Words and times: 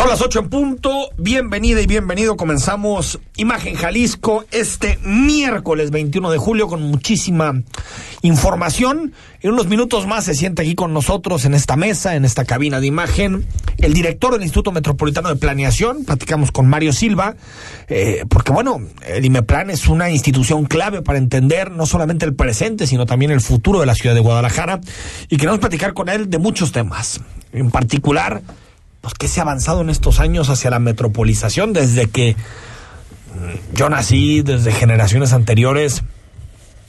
Son 0.00 0.08
las 0.08 0.22
ocho 0.22 0.38
en 0.38 0.48
punto. 0.48 1.10
Bienvenida 1.18 1.82
y 1.82 1.86
bienvenido. 1.86 2.38
Comenzamos 2.38 3.20
Imagen 3.36 3.74
Jalisco 3.74 4.46
este 4.50 4.98
miércoles 5.04 5.90
21 5.90 6.30
de 6.30 6.38
julio 6.38 6.68
con 6.68 6.80
muchísima 6.80 7.60
información. 8.22 9.12
En 9.42 9.52
unos 9.52 9.66
minutos 9.66 10.06
más 10.06 10.24
se 10.24 10.34
siente 10.34 10.62
aquí 10.62 10.74
con 10.74 10.94
nosotros 10.94 11.44
en 11.44 11.52
esta 11.52 11.76
mesa, 11.76 12.16
en 12.16 12.24
esta 12.24 12.46
cabina 12.46 12.80
de 12.80 12.86
imagen, 12.86 13.46
el 13.76 13.92
director 13.92 14.32
del 14.32 14.40
Instituto 14.40 14.72
Metropolitano 14.72 15.28
de 15.28 15.36
Planeación. 15.36 16.06
Platicamos 16.06 16.50
con 16.50 16.66
Mario 16.66 16.94
Silva, 16.94 17.36
eh, 17.88 18.24
porque 18.30 18.52
bueno, 18.52 18.80
el 19.06 19.26
IMEPLAN 19.26 19.68
es 19.68 19.86
una 19.86 20.08
institución 20.08 20.64
clave 20.64 21.02
para 21.02 21.18
entender 21.18 21.70
no 21.72 21.84
solamente 21.84 22.24
el 22.24 22.34
presente, 22.34 22.86
sino 22.86 23.04
también 23.04 23.32
el 23.32 23.42
futuro 23.42 23.80
de 23.80 23.86
la 23.86 23.94
ciudad 23.94 24.14
de 24.14 24.22
Guadalajara. 24.22 24.80
Y 25.28 25.36
queremos 25.36 25.60
platicar 25.60 25.92
con 25.92 26.08
él 26.08 26.30
de 26.30 26.38
muchos 26.38 26.72
temas. 26.72 27.20
En 27.52 27.70
particular, 27.70 28.40
pues 29.00 29.14
qué 29.14 29.28
se 29.28 29.40
ha 29.40 29.44
avanzado 29.44 29.80
en 29.80 29.90
estos 29.90 30.20
años 30.20 30.48
hacia 30.48 30.70
la 30.70 30.78
metropolización 30.78 31.72
desde 31.72 32.08
que 32.08 32.36
mm, 33.34 33.76
yo 33.76 33.88
nací, 33.88 34.42
desde 34.42 34.72
generaciones 34.72 35.32
anteriores. 35.32 36.02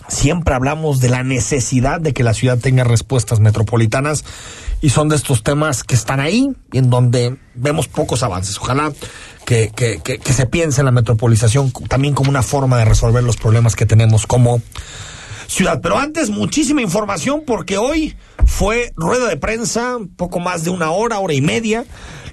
Siempre 0.08 0.54
hablamos 0.54 1.00
de 1.00 1.10
la 1.10 1.24
necesidad 1.24 2.02
de 2.02 2.14
que 2.14 2.24
la 2.24 2.34
ciudad 2.34 2.58
tenga 2.58 2.84
respuestas 2.84 3.40
metropolitanas 3.40 4.26
y 4.82 4.90
son 4.90 5.08
de 5.08 5.16
estos 5.16 5.42
temas 5.42 5.84
que 5.84 5.96
están 5.96 6.20
ahí 6.20 6.50
y 6.74 6.80
en 6.80 6.90
donde 6.90 7.38
vemos 7.56 7.88
pocos 7.88 8.22
avances. 8.24 8.58
Ojalá 8.58 8.92
que, 9.46 9.72
que, 9.74 10.02
que, 10.04 10.18
que 10.18 10.34
se 10.34 10.48
piense 10.48 10.82
en 10.82 10.86
la 10.86 10.92
metropolización 10.92 11.72
también 11.88 12.14
como 12.14 12.30
una 12.30 12.44
forma 12.44 12.78
de 12.78 12.86
resolver 12.86 13.24
los 13.24 13.38
problemas 13.38 13.76
que 13.78 13.86
tenemos 13.86 14.28
como 14.28 14.62
ciudad. 15.52 15.80
Pero 15.82 15.98
antes, 15.98 16.30
muchísima 16.30 16.82
información 16.82 17.44
porque 17.46 17.78
hoy 17.78 18.16
fue 18.46 18.92
rueda 18.96 19.28
de 19.28 19.38
prensa, 19.38 19.98
poco 20.16 20.40
más 20.40 20.64
de 20.64 20.70
una 20.70 20.92
hora, 20.92 21.20
hora 21.20 21.34
y 21.34 21.42
media, 21.42 21.86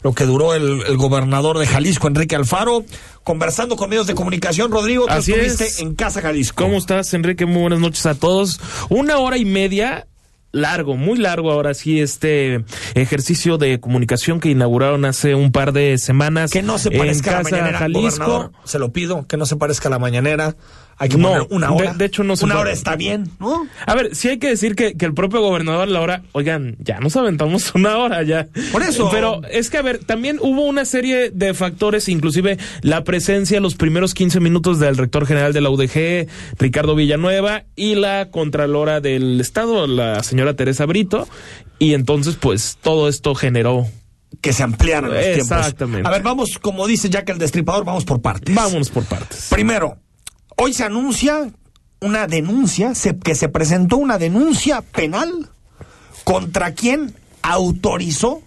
lo 0.03 0.15
que 0.15 0.25
duró 0.25 0.55
el, 0.55 0.83
el 0.87 0.97
gobernador 0.97 1.59
de 1.59 1.67
Jalisco, 1.67 2.07
Enrique 2.07 2.37
Alfaro, 2.37 2.85
conversando 3.25 3.77
con 3.77 3.91
medios 3.91 4.07
de 4.07 4.15
comunicación. 4.15 4.71
Rodrigo, 4.71 5.07
tú 5.07 5.13
Así 5.13 5.33
estuviste 5.33 5.67
es. 5.67 5.81
en 5.81 5.95
Casa 5.95 6.23
Jalisco. 6.23 6.63
¿Cómo 6.63 6.79
estás, 6.79 7.13
Enrique? 7.15 7.47
Muy 7.47 7.63
buenas 7.63 7.81
noches 7.81 8.07
a 8.07 8.15
todos. 8.15 8.61
Una 8.89 9.19
hora 9.19 9.37
y 9.37 9.45
media 9.45 10.07
largo, 10.51 10.97
muy 10.97 11.19
largo 11.19 11.53
ahora 11.53 11.75
sí 11.75 12.01
este 12.01 12.65
ejercicio 12.95 13.59
de 13.59 13.81
comunicación 13.81 14.41
que 14.41 14.49
inauguraron 14.49 15.05
hace 15.05 15.35
un 15.35 15.53
par 15.53 15.73
de 15.73 15.99
semanas 15.99 16.51
Que 16.51 16.63
no 16.63 16.79
se 16.79 16.89
en 16.89 16.99
parezca 16.99 17.33
a 17.33 17.43
la 17.43 17.43
mañanera, 17.43 17.79
Jalisco. 17.79 18.53
se 18.65 18.79
lo 18.79 18.91
pido, 18.93 19.27
que 19.27 19.37
no 19.37 19.45
se 19.45 19.57
parezca 19.57 19.89
a 19.89 19.91
la 19.91 19.99
mañanera. 19.99 20.57
Hay 21.01 21.09
que 21.09 21.17
No, 21.17 21.29
poner 21.29 21.47
una 21.51 21.71
hora. 21.73 21.95
de 21.95 22.05
hecho 22.05 22.25
no 22.25 22.35
se 22.37 22.45
Una 22.45 22.55
puede. 22.55 22.63
hora 22.63 22.73
está 22.73 22.97
bien, 22.97 23.31
¿no? 23.39 23.67
A 23.87 23.95
ver, 23.95 24.17
sí 24.17 24.29
hay 24.29 24.39
que 24.39 24.49
decir 24.49 24.75
que, 24.75 24.95
que 24.95 25.05
el 25.07 25.15
propio 25.15 25.41
gobernador 25.41 25.87
la 25.89 26.01
hora, 26.01 26.23
oigan, 26.33 26.77
ya 26.81 26.99
nos 26.99 27.15
aventamos 27.17 27.73
una 27.75 27.99
hora 27.99 28.23
ya. 28.25 28.49
Por 28.73 28.83
eso. 28.83 29.09
Pero 29.11 29.41
es 29.51 29.71
que, 29.71 29.79
a 29.79 29.83
ver, 29.83 29.99
también 29.99 30.39
hubo 30.41 30.63
una 30.65 30.85
serie 30.85 31.31
de 31.31 31.55
factores, 31.55 32.09
inclusive 32.09 32.59
la 32.83 33.05
presencia 33.05 33.61
los 33.61 33.77
primeros 33.77 34.13
15 34.15 34.41
minutos 34.41 34.81
del 34.81 34.97
rector 34.97 35.25
general 35.27 35.53
de 35.53 35.61
la 35.61 35.71
UDG, 35.71 36.27
Ricardo 36.59 36.95
Villanueva, 36.97 37.65
y 37.77 37.95
la 37.95 38.31
contralora 38.31 39.01
del 39.01 39.41
Estado, 39.41 39.87
la 39.87 40.23
señora 40.25 40.55
Teresa 40.55 40.85
Brito. 40.87 41.29
Y 41.79 41.95
entonces, 41.95 42.35
pues, 42.35 42.77
todo 42.83 43.09
esto 43.09 43.37
generó. 43.37 43.87
Que 44.41 44.53
se 44.53 44.63
ampliaran 44.65 45.13
los 45.13 45.23
tiempos. 45.23 45.43
Exactamente. 45.59 46.09
A 46.09 46.11
ver, 46.11 46.23
vamos, 46.23 46.59
como 46.61 46.87
dice 46.89 47.09
Jack 47.09 47.29
el 47.31 47.39
Destripador, 47.39 47.85
vamos 47.85 48.05
por 48.05 48.21
partes. 48.21 48.53
Vámonos 48.55 48.91
por 48.91 49.05
partes. 49.05 49.47
Primero, 49.51 49.97
hoy 50.59 50.75
se 50.75 50.85
anuncia 50.85 51.51
una 52.01 52.27
denuncia, 52.27 52.95
se- 52.95 53.19
que 53.19 53.35
se 53.35 53.49
presentó 53.49 53.97
una 53.97 54.19
denuncia 54.19 54.83
penal 54.83 55.49
contra 56.25 56.73
quien 56.75 57.15
autorizó 57.43 58.43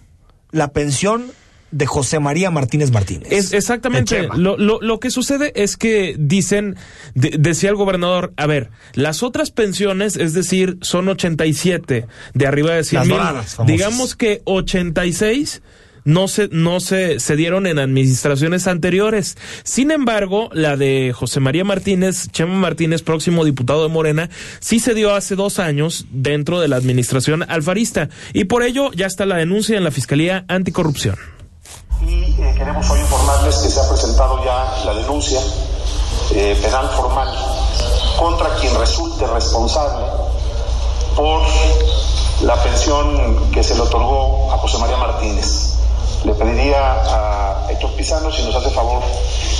la 0.52 0.68
pensión 0.72 1.24
de 1.70 1.86
José 1.86 2.18
María 2.20 2.50
Martínez 2.50 2.90
Martínez. 2.90 3.28
Es 3.32 3.54
exactamente. 3.54 4.28
Lo, 4.36 4.58
lo, 4.58 4.78
lo 4.82 5.00
que 5.00 5.10
sucede 5.10 5.52
es 5.56 5.78
que 5.78 6.14
dicen, 6.18 6.76
de- 7.14 7.36
decía 7.38 7.70
el 7.70 7.76
gobernador, 7.76 8.34
a 8.36 8.46
ver, 8.46 8.70
las 8.92 9.22
otras 9.22 9.50
pensiones, 9.50 10.16
es 10.16 10.34
decir, 10.34 10.76
son 10.82 11.08
87 11.08 12.06
de 12.34 12.46
arriba 12.46 12.74
de 12.74 12.84
100 12.84 12.98
Las 13.00 13.08
mil. 13.08 13.16
doradas. 13.16 13.56
Digamos 13.66 14.14
que 14.16 14.42
86 14.44 15.62
no 16.04 16.28
se, 16.28 16.48
no 16.48 16.80
se, 16.80 17.20
se 17.20 17.36
dieron 17.36 17.66
en 17.66 17.78
administraciones 17.78 18.66
anteriores. 18.66 19.36
Sin 19.64 19.90
embargo, 19.90 20.48
la 20.52 20.76
de 20.76 21.12
José 21.14 21.40
María 21.40 21.64
Martínez, 21.64 22.28
Chema 22.30 22.54
Martínez, 22.54 23.02
próximo 23.02 23.44
diputado 23.44 23.82
de 23.82 23.88
Morena, 23.88 24.30
sí 24.60 24.80
se 24.80 24.94
dio 24.94 25.14
hace 25.14 25.36
dos 25.36 25.58
años 25.58 26.06
dentro 26.10 26.60
de 26.60 26.68
la 26.68 26.76
administración 26.76 27.44
alfarista. 27.48 28.08
Y 28.32 28.44
por 28.44 28.62
ello 28.62 28.90
ya 28.92 29.06
está 29.06 29.26
la 29.26 29.36
denuncia 29.36 29.76
en 29.76 29.84
la 29.84 29.90
Fiscalía 29.90 30.44
Anticorrupción. 30.48 31.16
y 32.00 32.24
eh, 32.24 32.54
queremos 32.56 32.88
hoy 32.90 33.00
informarles 33.00 33.56
que 33.56 33.68
se 33.68 33.80
ha 33.80 33.88
presentado 33.88 34.44
ya 34.44 34.84
la 34.84 34.94
denuncia 34.94 35.40
eh, 36.34 36.58
penal 36.62 36.88
formal 36.96 37.28
contra 38.18 38.54
quien 38.56 38.74
resulte 38.78 39.26
responsable 39.26 40.06
por 41.14 41.42
la 42.42 42.60
pensión 42.62 43.50
que 43.52 43.62
se 43.62 43.74
le 43.74 43.82
otorgó 43.82 44.52
a 44.52 44.58
José 44.58 44.78
María 44.78 44.96
Martínez. 44.96 45.81
Le 46.24 46.32
pediría 46.34 46.78
a 46.78 47.66
Héctor 47.70 47.90
Pizano 47.96 48.30
si 48.30 48.42
nos 48.44 48.54
hace 48.54 48.70
favor 48.70 49.02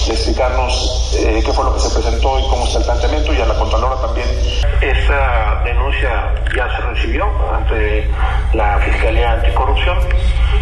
de 0.07 0.13
explicarnos 0.13 1.15
eh, 1.19 1.43
qué 1.45 1.53
fue 1.53 1.65
lo 1.65 1.75
que 1.75 1.81
se 1.81 1.91
presentó 1.91 2.39
y 2.39 2.43
cómo 2.49 2.65
está 2.67 2.79
el 2.79 2.85
planteamiento 2.85 3.33
y 3.33 3.41
a 3.41 3.47
la 3.47 3.59
Contralora 3.59 4.01
también. 4.01 4.29
Esta 4.81 5.63
denuncia 5.65 6.35
ya 6.57 6.69
se 6.77 6.83
recibió 6.83 7.25
ante 7.53 8.09
la 8.55 8.79
Fiscalía 8.79 9.33
Anticorrupción 9.33 9.99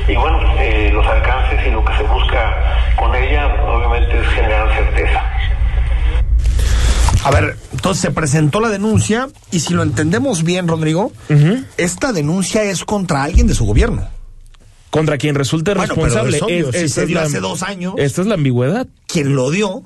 y 0.08 0.16
bueno, 0.16 0.38
eh, 0.58 0.90
los 0.92 1.06
alcances 1.06 1.66
y 1.66 1.70
lo 1.70 1.84
que 1.84 1.94
se 1.96 2.02
busca 2.04 2.94
con 2.96 3.14
ella 3.14 3.46
obviamente 3.70 4.20
es 4.20 4.26
generar 4.28 4.74
certeza. 4.74 5.22
A 7.24 7.30
ver, 7.30 7.56
entonces 7.72 8.00
se 8.00 8.10
presentó 8.10 8.60
la 8.60 8.70
denuncia 8.70 9.28
y 9.50 9.60
si 9.60 9.74
lo 9.74 9.82
entendemos 9.82 10.42
bien, 10.42 10.66
Rodrigo, 10.66 11.12
esta 11.76 12.12
denuncia 12.12 12.62
es 12.62 12.84
contra 12.84 13.22
alguien 13.22 13.46
de 13.46 13.54
su 13.54 13.66
gobierno. 13.66 14.08
Contra 14.90 15.16
quien 15.18 15.34
resulte 15.34 15.74
Bueno, 15.74 15.94
pero 15.94 16.06
responsable. 16.06 16.36
es 16.36 16.42
obvio, 16.42 16.72
si 16.72 16.78
esta 16.78 17.00
se 17.02 17.06
dio 17.06 17.14
la- 17.16 17.22
hace 17.22 17.40
dos 17.40 17.62
años. 17.62 17.94
Esta 17.96 18.20
es 18.22 18.26
la 18.26 18.34
ambigüedad. 18.34 18.86
Quien 19.06 19.34
lo 19.36 19.50
dio 19.50 19.82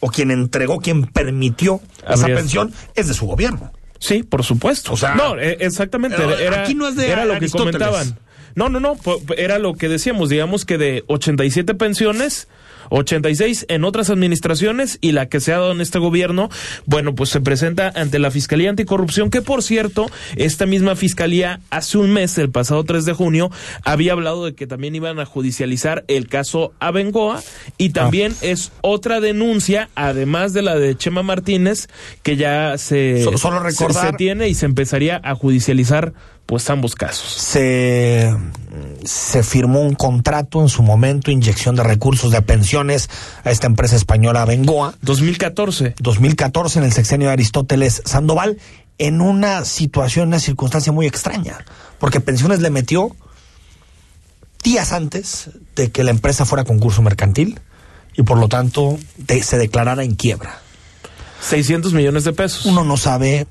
o 0.00 0.08
quien 0.10 0.30
entregó, 0.30 0.78
quien 0.78 1.04
permitió 1.06 1.80
esa 2.08 2.22
Habría- 2.22 2.36
pensión 2.36 2.72
es 2.94 3.08
de 3.08 3.14
su 3.14 3.26
gobierno. 3.26 3.72
Sí, 3.98 4.22
por 4.22 4.42
supuesto. 4.44 4.94
O 4.94 4.96
sea, 4.96 5.14
no, 5.14 5.38
eh, 5.38 5.58
exactamente. 5.60 6.16
Era, 6.42 6.62
aquí 6.62 6.74
no 6.74 6.88
es 6.88 6.96
de 6.96 7.10
era 7.10 7.26
lo 7.26 7.38
que 7.38 7.50
comentaban. 7.50 8.18
No, 8.54 8.68
no, 8.68 8.80
no. 8.80 8.96
Era 9.36 9.58
lo 9.58 9.74
que 9.74 9.88
decíamos. 9.88 10.28
Digamos 10.28 10.64
que 10.64 10.78
de 10.78 11.04
87 11.08 11.74
pensiones, 11.74 12.48
86 12.90 13.66
en 13.68 13.84
otras 13.84 14.10
administraciones 14.10 14.98
y 15.00 15.12
la 15.12 15.26
que 15.28 15.40
se 15.40 15.52
ha 15.52 15.58
dado 15.58 15.72
en 15.72 15.80
este 15.80 15.98
gobierno, 15.98 16.48
bueno, 16.86 17.14
pues 17.14 17.30
se 17.30 17.40
presenta 17.40 17.92
ante 17.94 18.18
la 18.18 18.30
Fiscalía 18.30 18.70
Anticorrupción, 18.70 19.30
que 19.30 19.42
por 19.42 19.62
cierto, 19.62 20.06
esta 20.36 20.66
misma 20.66 20.96
Fiscalía 20.96 21.60
hace 21.70 21.98
un 21.98 22.12
mes, 22.12 22.36
el 22.38 22.50
pasado 22.50 22.82
3 22.84 23.04
de 23.04 23.12
junio, 23.12 23.50
había 23.84 24.12
hablado 24.12 24.44
de 24.44 24.54
que 24.54 24.66
también 24.66 24.94
iban 24.96 25.20
a 25.20 25.24
judicializar 25.26 26.04
el 26.08 26.26
caso 26.28 26.72
Abengoa 26.80 27.42
y 27.78 27.90
también 27.90 28.34
es 28.40 28.72
otra 28.80 29.20
denuncia, 29.20 29.88
además 29.94 30.52
de 30.52 30.62
la 30.62 30.76
de 30.76 30.96
Chema 30.96 31.22
Martínez, 31.22 31.88
que 32.22 32.36
ya 32.36 32.76
se, 32.78 33.22
So- 33.22 33.38
solo 33.38 33.60
se 33.70 34.12
tiene 34.16 34.48
y 34.48 34.54
se 34.54 34.66
empezaría 34.66 35.20
a 35.22 35.34
judicializar 35.36 36.12
pues 36.50 36.68
ambos 36.68 36.96
casos. 36.96 37.30
se, 37.30 38.34
se 39.04 39.42
firmó 39.44 39.82
un 39.82 39.94
contrato 39.94 40.60
en 40.60 40.68
su 40.68 40.82
momento, 40.82 41.30
inyección 41.30 41.76
de 41.76 41.84
recursos 41.84 42.32
de 42.32 42.42
pensiones 42.42 43.08
a 43.44 43.52
esta 43.52 43.68
empresa 43.68 43.94
española 43.94 44.44
Bengoa, 44.44 44.94
2014. 45.02 45.94
2014 46.00 46.80
en 46.80 46.84
el 46.86 46.92
sexenio 46.92 47.28
de 47.28 47.34
Aristóteles 47.34 48.02
Sandoval, 48.04 48.58
en 48.98 49.20
una 49.20 49.64
situación, 49.64 50.26
una 50.26 50.40
circunstancia 50.40 50.90
muy 50.92 51.06
extraña, 51.06 51.64
porque 52.00 52.18
pensiones 52.18 52.58
le 52.58 52.70
metió 52.70 53.14
días 54.64 54.92
antes 54.92 55.50
de 55.76 55.92
que 55.92 56.02
la 56.02 56.10
empresa 56.10 56.44
fuera 56.46 56.62
a 56.62 56.66
concurso 56.66 57.00
mercantil 57.00 57.60
y 58.16 58.24
por 58.24 58.38
lo 58.38 58.48
tanto 58.48 58.98
de- 59.18 59.44
se 59.44 59.56
declarara 59.56 60.02
en 60.02 60.16
quiebra. 60.16 60.58
600 61.48 61.92
millones 61.94 62.24
de 62.24 62.32
pesos. 62.32 62.66
Uno 62.66 62.82
no 62.82 62.96
sabe, 62.96 63.46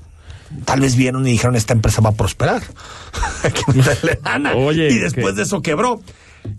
tal 0.64 0.80
vez 0.80 0.96
vieron 0.96 1.26
y 1.26 1.32
dijeron 1.32 1.56
esta 1.56 1.72
empresa 1.72 2.00
va 2.00 2.10
a 2.10 2.14
prosperar. 2.14 2.62
Oye, 4.56 4.88
y 4.90 4.98
después 4.98 5.26
que- 5.26 5.32
de 5.32 5.42
eso 5.42 5.62
quebró. 5.62 6.00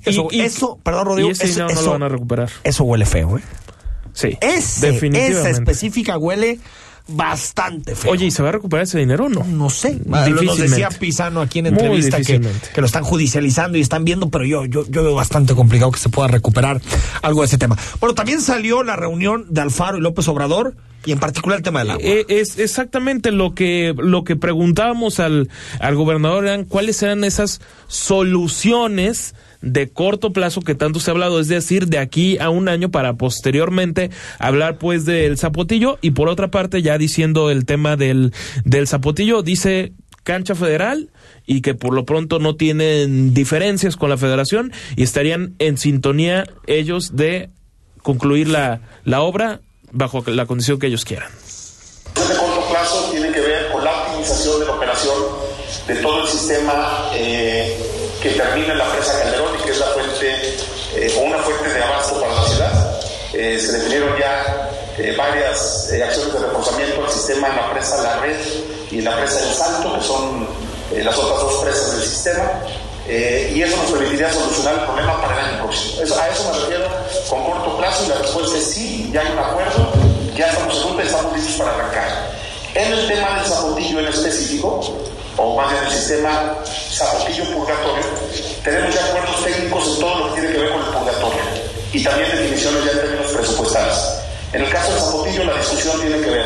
Eso, 0.03 0.27
Y- 0.31 0.37
y- 0.37 0.41
eso, 0.41 0.79
perdón 0.83 1.05
Rodrigo, 1.07 1.29
y 1.29 1.31
ese 1.31 1.45
eso, 1.45 1.53
dinero 1.53 1.67
no 1.69 1.73
eso- 1.73 1.85
lo 1.85 1.91
van 1.93 2.03
a 2.03 2.09
recuperar. 2.09 2.49
eso 2.63 2.83
huele 2.83 3.05
feo, 3.05 3.37
¿eh? 3.37 3.41
Sí. 4.13 4.37
Ese, 4.41 4.97
esa 5.29 5.49
específica 5.49 6.17
huele 6.17 6.59
bastante 7.07 7.95
feo. 7.95 8.11
Oye, 8.11 8.25
¿y 8.25 8.31
se 8.31 8.43
va 8.43 8.49
a 8.49 8.51
recuperar 8.51 8.83
ese 8.83 8.99
dinero 8.99 9.25
o 9.25 9.29
no? 9.29 9.43
No 9.43 9.69
sé. 9.69 9.99
Nos 10.05 10.57
decía 10.57 10.89
Pisano 10.89 11.41
aquí 11.41 11.59
en 11.59 11.67
entrevista 11.67 12.17
que, 12.21 12.39
que 12.73 12.81
lo 12.81 12.85
están 12.87 13.03
judicializando 13.03 13.77
y 13.77 13.81
están 13.81 14.03
viendo, 14.05 14.29
pero 14.29 14.45
yo, 14.45 14.65
yo, 14.65 14.85
yo 14.87 15.03
veo 15.03 15.15
bastante 15.15 15.55
complicado 15.55 15.91
que 15.91 15.99
se 15.99 16.09
pueda 16.09 16.27
recuperar 16.27 16.81
algo 17.21 17.41
de 17.41 17.47
ese 17.47 17.57
tema. 17.57 17.77
Bueno, 17.99 18.13
también 18.13 18.41
salió 18.41 18.83
la 18.83 18.95
reunión 18.95 19.45
de 19.49 19.61
Alfaro 19.61 19.97
y 19.97 20.01
López 20.01 20.27
Obrador 20.27 20.75
y 21.05 21.11
en 21.11 21.19
particular 21.19 21.57
el 21.57 21.63
tema 21.63 21.79
del 21.79 21.91
agua. 21.91 22.03
Eh, 22.03 22.25
es 22.27 22.59
exactamente 22.59 23.31
lo 23.31 23.53
que 23.55 23.93
lo 23.97 24.23
que 24.23 24.35
preguntábamos 24.35 25.19
al, 25.19 25.49
al 25.79 25.95
gobernador 25.95 26.45
eran 26.45 26.65
cuáles 26.65 27.01
eran 27.01 27.23
esas 27.23 27.61
soluciones 27.87 29.35
de 29.61 29.89
corto 29.89 30.33
plazo 30.33 30.61
que 30.61 30.75
tanto 30.75 30.99
se 30.99 31.11
ha 31.11 31.13
hablado, 31.13 31.39
es 31.39 31.47
decir, 31.47 31.87
de 31.87 31.99
aquí 31.99 32.37
a 32.39 32.49
un 32.49 32.67
año 32.67 32.89
para 32.89 33.13
posteriormente 33.13 34.09
hablar 34.39 34.77
pues 34.77 35.05
del 35.05 35.37
zapotillo 35.37 35.99
y 36.01 36.11
por 36.11 36.29
otra 36.29 36.49
parte 36.49 36.81
ya 36.81 36.97
diciendo 36.97 37.51
el 37.51 37.65
tema 37.65 37.95
del, 37.95 38.33
del 38.65 38.87
zapotillo, 38.87 39.43
dice 39.43 39.93
cancha 40.23 40.55
federal 40.55 41.09
y 41.45 41.61
que 41.61 41.73
por 41.73 41.93
lo 41.93 42.05
pronto 42.05 42.39
no 42.39 42.55
tienen 42.55 43.33
diferencias 43.33 43.95
con 43.95 44.09
la 44.09 44.17
federación 44.17 44.71
y 44.95 45.03
estarían 45.03 45.55
en 45.59 45.77
sintonía 45.77 46.45
ellos 46.67 47.15
de 47.15 47.49
concluir 48.01 48.47
la, 48.47 48.81
la 49.03 49.21
obra 49.21 49.61
bajo 49.91 50.23
la 50.27 50.45
condición 50.45 50.79
que 50.79 50.87
ellos 50.87 51.05
quieran. 51.05 51.31
de 52.15 52.35
corto 52.35 52.67
plazo 52.69 53.09
tiene 53.11 53.31
que 53.31 53.41
ver 53.41 53.71
con 53.71 53.83
la 53.83 53.91
optimización 54.03 54.59
de 54.59 54.65
la 54.65 54.71
operación 54.73 55.15
de 55.87 55.95
todo 55.95 56.21
el 56.23 56.27
sistema 56.27 57.09
eh, 57.13 57.77
que 58.21 58.29
termina 58.31 58.73
en 58.73 58.77
la 58.77 58.91
presa 58.91 59.19
Calderón 59.19 59.55
y 59.59 59.63
que 59.63 59.71
es 59.71 59.79
la 59.79 59.87
fuente 59.87 60.55
eh, 60.95 61.15
o 61.17 61.21
una 61.21 61.37
fuente 61.39 61.73
de 61.73 61.83
abasto 61.83 62.19
para 62.21 62.33
la 62.35 62.43
ciudad. 62.43 63.01
Eh, 63.33 63.59
se 63.59 63.71
definieron 63.73 64.17
ya 64.19 64.69
eh, 64.97 65.15
varias 65.17 65.89
eh, 65.91 66.03
acciones 66.03 66.33
de 66.33 66.39
reforzamiento 66.39 67.01
del 67.01 67.11
sistema 67.11 67.47
en 67.47 67.55
la 67.55 67.71
presa 67.71 68.01
La 68.03 68.17
Red 68.19 68.37
y 68.91 68.99
en 68.99 69.05
la 69.05 69.17
presa 69.17 69.39
El 69.47 69.53
Salto, 69.55 69.95
que 69.97 70.03
son 70.03 70.47
eh, 70.93 71.03
las 71.03 71.17
otras 71.17 71.39
dos 71.41 71.63
presas 71.63 71.93
del 71.97 72.03
sistema. 72.07 72.43
Eh, 73.13 73.51
y 73.53 73.61
eso 73.61 73.75
nos 73.75 73.91
permitiría 73.91 74.31
solucionar 74.31 74.75
el 74.75 74.85
problema 74.85 75.21
para 75.21 75.33
el 75.37 75.45
año 75.47 75.63
próximo. 75.63 76.01
Eso- 76.01 76.17
a 76.17 76.29
eso 76.29 76.49
me 76.49 76.59
refiero 76.61 76.85
con 77.29 77.43
corto 77.43 77.77
plazo 77.77 78.05
y 78.05 78.07
la 78.07 78.15
respuesta 78.15 78.57
es 78.57 78.73
sí, 78.73 79.09
ya 79.11 79.19
hay 79.19 79.31
un 79.33 79.39
acuerdo, 79.39 79.91
ya 80.33 80.47
estamos 80.47 80.85
en 80.85 80.97
y 80.97 81.01
estamos 81.01 81.33
listos 81.35 81.55
para 81.55 81.75
arrancar. 81.75 82.31
En 82.73 82.93
el 82.93 83.07
tema 83.09 83.35
del 83.35 83.45
zapotillo 83.51 83.99
en 83.99 84.07
específico, 84.07 84.79
o 85.35 85.55
más 85.57 85.71
bien 85.73 85.83
el 85.83 85.91
sistema 85.91 86.55
zapotillo 86.89 87.43
purgatorio, 87.51 88.05
tenemos 88.63 88.95
ya 88.95 89.03
acuerdos 89.03 89.43
técnicos 89.43 89.87
en 89.89 89.99
todo 89.99 90.15
lo 90.15 90.25
que 90.33 90.39
tiene 90.39 90.55
que 90.55 90.61
ver 90.61 90.71
con 90.71 90.79
el 90.79 90.87
purgatorio 90.87 91.41
y 91.91 92.03
también 92.05 92.31
definiciones 92.31 92.85
ya 92.85 92.91
en 92.91 92.99
términos 93.01 93.31
presupuestales. 93.33 93.97
En 94.53 94.61
el 94.63 94.69
caso 94.69 94.89
del 94.93 95.01
zapotillo, 95.01 95.43
la 95.43 95.55
discusión 95.57 95.99
tiene 95.99 96.21
que 96.21 96.29
ver 96.29 96.45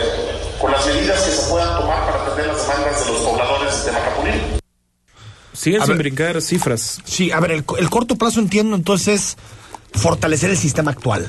con 0.59 0.71
las 0.71 0.83
medidas 0.88 1.21
que 1.21 1.31
se 1.31 1.44
puedan 1.47 1.77
tomar 1.79 2.06
para 2.07 2.23
atender 2.23 2.47
las 2.47 2.62
demandas 2.67 3.06
de 3.06 3.12
los 3.12 3.21
pobladores 3.21 3.85
de 3.85 3.91
Macapulín. 3.91 4.64
Siguen 5.55 5.81
A 5.81 5.85
sin 5.85 5.93
ver. 5.97 6.03
brincar 6.03 6.41
cifras. 6.41 6.99
Sí, 7.05 7.31
a 7.31 7.39
ver, 7.39 7.51
el, 7.51 7.63
el 7.79 7.89
corto 7.89 8.15
plazo 8.17 8.39
entiendo 8.39 8.75
entonces 8.75 9.37
fortalecer 9.93 10.49
el 10.49 10.57
sistema 10.57 10.91
actual. 10.91 11.25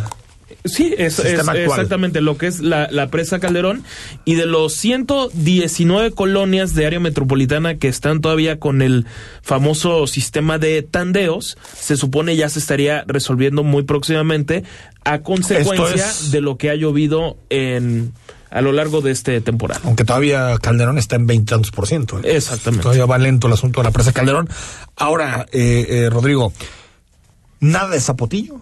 Sí, 0.65 0.93
es, 0.99 1.21
exactamente 1.21 2.21
lo 2.21 2.37
que 2.39 2.49
es 2.49 2.59
la, 2.61 2.89
la 2.91 3.09
presa 3.09 3.39
Calderón. 3.39 3.85
Y 4.25 4.35
de 4.35 4.47
los 4.47 4.73
119 4.75 6.11
colonias 6.13 6.75
de 6.75 6.87
área 6.87 6.99
metropolitana 7.01 7.77
que 7.79 7.87
están 7.89 8.21
todavía 8.21 8.59
con 8.59 8.83
el 8.83 9.07
famoso 9.43 10.07
sistema 10.09 10.59
de 10.59 10.83
tandeos, 10.83 11.57
se 11.79 11.97
supone 11.97 12.35
ya 12.37 12.49
se 12.49 12.59
estaría 12.59 13.05
resolviendo 13.07 13.63
muy 13.63 13.85
próximamente 13.85 14.65
a 15.05 15.21
consecuencia 15.21 16.05
es- 16.11 16.33
de 16.33 16.41
lo 16.41 16.57
que 16.59 16.71
ha 16.71 16.75
llovido 16.75 17.37
en 17.49 18.13
a 18.51 18.61
lo 18.61 18.73
largo 18.73 19.01
de 19.01 19.11
este 19.11 19.41
temporal. 19.41 19.81
Aunque 19.85 20.05
todavía 20.05 20.57
Calderón 20.59 20.99
está 20.99 21.17
en 21.17 21.27
20 21.27 21.51
tantos 21.51 21.71
por 21.71 21.87
ciento. 21.87 22.19
¿eh? 22.19 22.37
Exactamente. 22.37 22.83
Todavía 22.83 23.07
va 23.07 23.19
lento 23.19 23.47
el 23.47 23.53
asunto 23.53 23.81
de 23.81 23.85
la 23.85 23.91
presa 23.91 24.13
Calderón. 24.13 24.49
Ahora, 24.97 25.47
eh, 25.53 25.87
eh, 25.89 26.11
Rodrigo, 26.11 26.53
nada 27.61 27.89
de 27.89 28.01
zapotillo. 28.01 28.61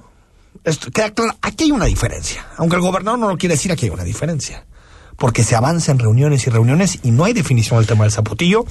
Esto, 0.65 0.91
queda 0.91 1.11
claro, 1.11 1.37
aquí 1.43 1.65
hay 1.65 1.73
una 1.73 1.85
diferencia. 1.87 2.47
Aunque 2.57 2.77
el 2.77 2.83
gobernador 2.83 3.19
no 3.19 3.29
lo 3.29 3.37
quiere 3.37 3.55
decir, 3.55 3.73
aquí 3.73 3.87
hay 3.87 3.91
una 3.91 4.05
diferencia. 4.05 4.65
Porque 5.17 5.45
se 5.45 5.55
avanza 5.55 5.93
en 5.93 5.99
reuniones 5.99 6.47
y 6.47 6.51
reuniones 6.51 7.01
y 7.03 7.11
no 7.11 7.25
hay 7.25 7.33
definición 7.33 7.79
del 7.79 7.87
tema 7.87 8.05
del 8.05 8.13
zapotillo. 8.13 8.65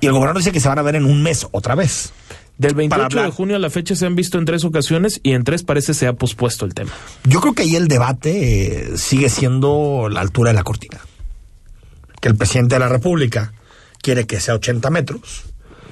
Y 0.00 0.06
el 0.06 0.12
gobernador 0.12 0.38
dice 0.38 0.52
que 0.52 0.60
se 0.60 0.68
van 0.68 0.78
a 0.78 0.82
ver 0.82 0.96
en 0.96 1.04
un 1.04 1.22
mes 1.22 1.46
otra 1.52 1.74
vez. 1.74 2.12
Del 2.62 2.88
para 2.88 3.08
28 3.08 3.22
de 3.24 3.30
junio 3.30 3.56
a 3.56 3.58
la 3.58 3.70
fecha 3.70 3.96
se 3.96 4.06
han 4.06 4.14
visto 4.14 4.38
en 4.38 4.44
tres 4.44 4.64
ocasiones 4.64 5.20
y 5.22 5.32
en 5.32 5.42
tres 5.42 5.64
parece 5.64 5.94
se 5.94 6.06
ha 6.06 6.12
pospuesto 6.12 6.64
el 6.64 6.74
tema. 6.74 6.92
Yo 7.24 7.40
creo 7.40 7.54
que 7.54 7.62
ahí 7.62 7.74
el 7.74 7.88
debate 7.88 8.92
eh, 8.92 8.98
sigue 8.98 9.28
siendo 9.28 10.08
la 10.08 10.20
altura 10.20 10.50
de 10.50 10.54
la 10.54 10.62
cortina. 10.62 11.00
Que 12.20 12.28
el 12.28 12.36
presidente 12.36 12.76
de 12.76 12.78
la 12.78 12.88
República 12.88 13.52
quiere 14.00 14.26
que 14.26 14.38
sea 14.38 14.54
80 14.54 14.90
metros 14.90 15.44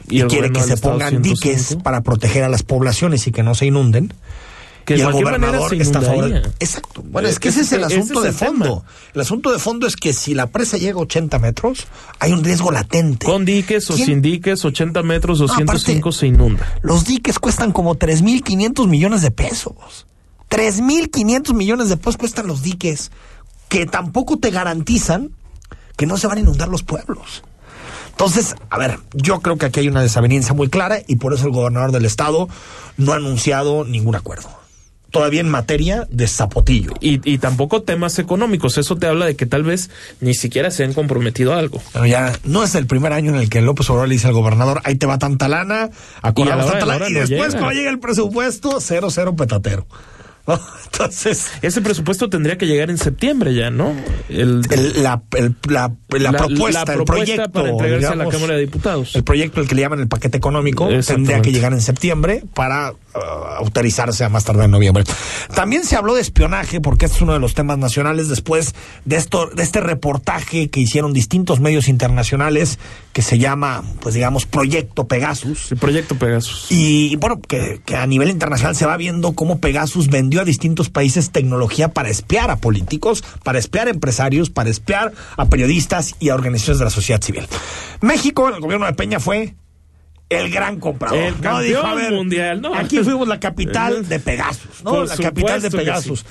Y 0.08 0.22
quiere 0.22 0.52
que 0.52 0.62
se 0.62 0.76
pongan 0.76 1.22
105. 1.22 1.22
diques 1.22 1.76
para 1.82 2.02
proteger 2.02 2.44
a 2.44 2.48
las 2.48 2.62
poblaciones 2.62 3.26
y 3.26 3.32
que 3.32 3.42
no 3.42 3.56
se 3.56 3.66
inunden. 3.66 4.12
Que 4.94 5.00
y 5.00 5.02
de 5.02 5.06
el 5.06 5.12
gobernador 5.12 5.70
se 5.70 5.76
está 5.76 6.00
a 6.00 6.02
favor. 6.02 6.32
Exacto. 6.58 7.02
Bueno, 7.04 7.28
Eh, 7.28 7.30
es 7.30 7.38
que 7.38 7.48
ese 7.50 7.60
es 7.60 7.72
el 7.72 7.84
asunto 7.84 8.20
de 8.22 8.30
es 8.30 8.42
el 8.42 8.48
fondo. 8.48 8.84
El 9.14 9.20
asunto 9.20 9.52
de 9.52 9.58
fondo 9.58 9.86
es 9.86 9.94
que 9.96 10.12
si 10.12 10.34
la 10.34 10.48
presa 10.48 10.78
llega 10.78 10.98
a 10.98 11.02
80 11.02 11.38
metros, 11.38 11.86
hay 12.18 12.32
un 12.32 12.42
riesgo 12.42 12.70
latente. 12.72 13.24
Con 13.26 13.44
diques 13.44 13.88
o 13.90 13.94
¿Quién- 13.94 14.06
sin 14.06 14.22
diques, 14.22 14.64
80 14.64 15.02
metros, 15.02 15.38
No, 15.38 15.46
205 15.46 16.08
aparte- 16.08 16.18
se 16.18 16.26
inunda. 16.26 16.66
Los 16.82 17.04
diques 17.04 17.38
cuestan 17.38 17.72
como 17.72 17.94
3.500 17.94 18.88
millones 18.88 19.22
de 19.22 19.30
pesos. 19.30 20.06
3.500 20.48 21.54
millones 21.54 21.88
de 21.88 21.96
pesos 21.96 22.16
cuestan 22.16 22.46
los 22.48 22.62
diques, 22.62 23.10
que 23.68 23.86
tampoco 23.86 24.38
te 24.38 24.50
garantizan 24.50 25.30
que 25.96 26.06
no 26.06 26.16
se 26.16 26.26
van 26.26 26.38
a 26.38 26.40
inundar 26.40 26.68
los 26.68 26.82
pueblos. 26.82 27.42
Entonces, 28.10 28.54
a 28.68 28.76
ver, 28.76 28.98
yo 29.14 29.40
creo 29.40 29.56
que 29.56 29.66
aquí 29.66 29.80
hay 29.80 29.88
una 29.88 30.02
desaveniencia 30.02 30.52
muy 30.52 30.68
clara 30.68 30.98
y 31.06 31.16
por 31.16 31.32
eso 31.32 31.46
el 31.46 31.52
gobernador 31.52 31.92
del 31.92 32.04
estado 32.04 32.48
no 32.98 33.12
ha 33.12 33.16
anunciado 33.16 33.84
ningún 33.84 34.14
acuerdo. 34.16 34.50
Todavía 35.10 35.40
en 35.40 35.48
materia 35.48 36.06
de 36.10 36.26
zapotillo. 36.26 36.92
Y, 37.00 37.20
y 37.28 37.38
tampoco 37.38 37.82
temas 37.82 38.18
económicos. 38.18 38.78
Eso 38.78 38.96
te 38.96 39.06
habla 39.06 39.26
de 39.26 39.36
que 39.36 39.46
tal 39.46 39.64
vez 39.64 39.90
ni 40.20 40.34
siquiera 40.34 40.70
se 40.70 40.84
han 40.84 40.92
comprometido 40.92 41.52
a 41.52 41.58
algo. 41.58 41.80
Pero 41.92 42.06
ya 42.06 42.32
no 42.44 42.62
es 42.62 42.74
el 42.74 42.86
primer 42.86 43.12
año 43.12 43.30
en 43.34 43.40
el 43.40 43.48
que 43.48 43.60
López 43.60 43.88
Obrador 43.90 44.08
le 44.08 44.14
dice 44.14 44.28
al 44.28 44.34
gobernador, 44.34 44.80
ahí 44.84 44.94
te 44.94 45.06
va 45.06 45.18
tanta 45.18 45.48
lana, 45.48 45.90
acordamos 46.22 46.70
tanta 46.70 46.86
lana, 46.86 47.08
y 47.08 47.14
después 47.14 47.48
llega. 47.48 47.58
cuando 47.58 47.70
llega 47.70 47.90
el 47.90 47.98
presupuesto, 47.98 48.80
cero, 48.80 49.08
cero 49.10 49.34
petatero. 49.36 49.86
¿No? 50.56 50.60
Entonces, 50.92 51.46
Ese 51.62 51.80
presupuesto 51.80 52.28
tendría 52.28 52.58
que 52.58 52.66
llegar 52.66 52.90
en 52.90 52.98
septiembre 52.98 53.54
ya, 53.54 53.70
¿no? 53.70 53.94
El, 54.28 54.62
el- 54.70 55.02
la, 55.02 55.22
el- 55.36 55.54
la- 55.68 55.92
la 56.10 56.32
La- 56.32 56.38
propuesta, 56.38 56.84
la 56.84 56.92
el 56.92 56.96
propuesta 57.04 57.04
proyecto. 57.04 57.52
para 57.52 57.70
entregarse 57.70 58.06
a 58.08 58.14
la 58.16 58.28
Cámara 58.28 58.54
de 58.54 58.60
Diputados. 58.60 59.14
El 59.14 59.24
proyecto, 59.24 59.60
el 59.60 59.68
que 59.68 59.74
le 59.76 59.82
llaman 59.82 60.00
el 60.00 60.08
paquete 60.08 60.36
económico, 60.38 60.88
tendría 61.06 61.40
que 61.42 61.52
llegar 61.52 61.72
en 61.72 61.80
septiembre 61.80 62.42
para 62.54 62.92
uh, 62.92 62.96
autorizarse 63.58 64.24
a 64.24 64.28
más 64.28 64.44
tarde 64.44 64.64
en 64.64 64.70
noviembre. 64.72 65.04
También 65.54 65.84
se 65.84 65.96
habló 65.96 66.14
de 66.14 66.20
espionaje, 66.22 66.80
porque 66.80 67.06
este 67.06 67.16
es 67.18 67.22
uno 67.22 67.32
de 67.34 67.38
los 67.38 67.54
temas 67.54 67.78
nacionales, 67.78 68.28
después 68.28 68.74
de, 69.04 69.16
esto, 69.16 69.46
de 69.54 69.62
este 69.62 69.80
reportaje 69.80 70.68
que 70.68 70.80
hicieron 70.80 71.12
distintos 71.12 71.60
medios 71.60 71.88
internacionales, 71.88 72.78
que 73.12 73.22
se 73.22 73.38
llama, 73.38 73.82
pues 74.00 74.14
digamos, 74.14 74.46
Proyecto 74.46 75.06
Pegasus. 75.06 75.70
el 75.72 75.78
proyecto 75.78 76.16
Pegasus. 76.16 76.66
Y 76.70 77.16
bueno, 77.16 77.40
que, 77.40 77.80
que 77.84 77.96
a 77.96 78.06
nivel 78.06 78.28
internacional 78.30 78.74
se 78.76 78.86
va 78.86 78.96
viendo 78.96 79.32
cómo 79.32 79.60
Pegasus 79.60 80.08
vendió 80.08 80.39
a 80.40 80.44
distintos 80.44 80.90
países 80.90 81.30
tecnología 81.30 81.88
para 81.88 82.08
espiar 82.08 82.50
a 82.50 82.56
políticos, 82.56 83.22
para 83.44 83.58
espiar 83.58 83.86
a 83.86 83.90
empresarios, 83.90 84.50
para 84.50 84.70
espiar 84.70 85.12
a 85.36 85.46
periodistas 85.46 86.14
y 86.18 86.28
a 86.30 86.34
organizaciones 86.34 86.78
de 86.78 86.84
la 86.84 86.90
sociedad 86.90 87.22
civil. 87.22 87.46
México, 88.00 88.48
el 88.48 88.60
gobierno 88.60 88.86
de 88.86 88.92
Peña 88.94 89.20
fue 89.20 89.54
el 90.28 90.50
gran 90.50 90.78
comprador. 90.78 91.18
El 91.18 91.34
¿no? 91.34 91.40
campeón 91.40 91.64
Dijo, 91.64 91.86
a 91.86 91.94
ver, 91.94 92.12
mundial, 92.12 92.60
¿no? 92.60 92.74
Aquí 92.74 92.98
fuimos 92.98 93.26
la 93.28 93.40
capital 93.40 94.08
de 94.08 94.20
Pegasus, 94.20 94.82
¿no? 94.84 94.90
Por 94.92 95.08
la 95.08 95.16
capital 95.16 95.60
de 95.62 95.70
Pegasus. 95.70 96.24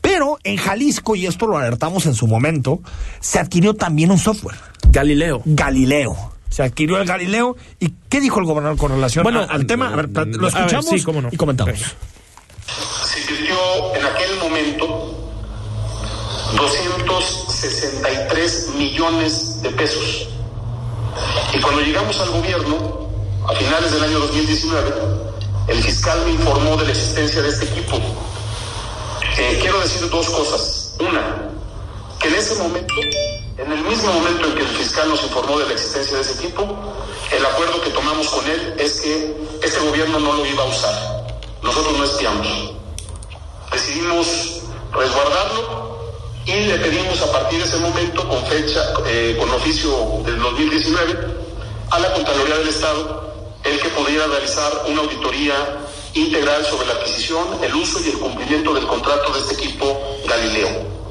Pero 0.00 0.38
en 0.42 0.56
Jalisco, 0.56 1.14
y 1.16 1.26
esto 1.26 1.46
lo 1.46 1.58
alertamos 1.58 2.06
en 2.06 2.14
su 2.14 2.26
momento, 2.26 2.80
se 3.20 3.38
adquirió 3.38 3.74
también 3.74 4.10
un 4.10 4.18
software. 4.18 4.56
Galileo. 4.90 5.42
Galileo. 5.44 6.32
Se 6.48 6.62
adquirió 6.62 6.98
el 6.98 7.06
Galileo. 7.06 7.56
¿Y 7.78 7.94
qué 8.08 8.20
dijo 8.20 8.40
el 8.40 8.46
gobernador 8.46 8.76
con 8.78 8.90
relación 8.90 9.22
Bueno, 9.22 9.40
a- 9.40 9.44
al 9.44 9.66
tema? 9.66 9.92
A 9.92 9.96
ver, 9.96 10.08
lo 10.10 10.22
ver, 10.24 10.46
escuchamos 10.48 10.86
sí, 10.86 11.02
cómo 11.02 11.22
no. 11.22 11.28
y 11.30 11.36
comentamos. 11.36 11.78
Invirtió 13.32 13.94
en 13.94 14.04
aquel 14.04 14.36
momento 14.36 15.14
263 16.56 18.74
millones 18.76 19.62
de 19.62 19.70
pesos. 19.70 20.28
Y 21.54 21.60
cuando 21.60 21.82
llegamos 21.82 22.18
al 22.20 22.30
gobierno, 22.30 23.08
a 23.48 23.54
finales 23.54 23.92
del 23.92 24.04
año 24.04 24.18
2019, 24.20 24.92
el 25.68 25.82
fiscal 25.82 26.22
me 26.24 26.32
informó 26.32 26.76
de 26.76 26.84
la 26.84 26.90
existencia 26.90 27.40
de 27.42 27.48
este 27.48 27.64
equipo. 27.66 27.96
Eh, 29.38 29.58
quiero 29.60 29.80
decir 29.80 30.08
dos 30.10 30.28
cosas. 30.28 30.96
Una, 31.00 31.48
que 32.20 32.28
en 32.28 32.34
ese 32.34 32.54
momento, 32.56 32.94
en 33.56 33.72
el 33.72 33.82
mismo 33.84 34.12
momento 34.12 34.46
en 34.46 34.54
que 34.54 34.60
el 34.60 34.68
fiscal 34.68 35.08
nos 35.08 35.22
informó 35.22 35.58
de 35.58 35.66
la 35.66 35.72
existencia 35.72 36.16
de 36.16 36.22
ese 36.22 36.34
equipo, 36.34 36.62
el 37.34 37.46
acuerdo 37.46 37.80
que 37.80 37.90
tomamos 37.90 38.28
con 38.28 38.46
él 38.46 38.74
es 38.78 39.00
que 39.00 39.34
este 39.62 39.80
gobierno 39.80 40.20
no 40.20 40.34
lo 40.34 40.46
iba 40.46 40.62
a 40.62 40.66
usar. 40.66 41.26
Nosotros 41.62 41.96
no 41.96 42.04
espiamos. 42.04 42.81
Decidimos 43.72 44.62
resguardarlo 44.92 45.98
y 46.44 46.52
le 46.52 46.78
pedimos 46.78 47.20
a 47.22 47.32
partir 47.32 47.58
de 47.58 47.64
ese 47.64 47.78
momento, 47.78 48.28
con 48.28 48.44
fecha, 48.46 48.92
eh, 49.06 49.36
con 49.38 49.50
oficio 49.50 50.22
del 50.24 50.38
2019, 50.38 51.18
a 51.90 51.98
la 51.98 52.12
Contraloría 52.12 52.58
del 52.58 52.68
Estado 52.68 53.22
el 53.64 53.80
que 53.80 53.88
pudiera 53.90 54.26
realizar 54.26 54.84
una 54.88 55.02
auditoría 55.02 55.54
integral 56.14 56.64
sobre 56.64 56.86
la 56.86 56.94
adquisición, 56.94 57.46
el 57.62 57.74
uso 57.74 58.00
y 58.04 58.10
el 58.10 58.18
cumplimiento 58.18 58.74
del 58.74 58.86
contrato 58.86 59.32
de 59.32 59.40
este 59.40 59.54
equipo 59.54 60.00
Galileo. 60.26 61.01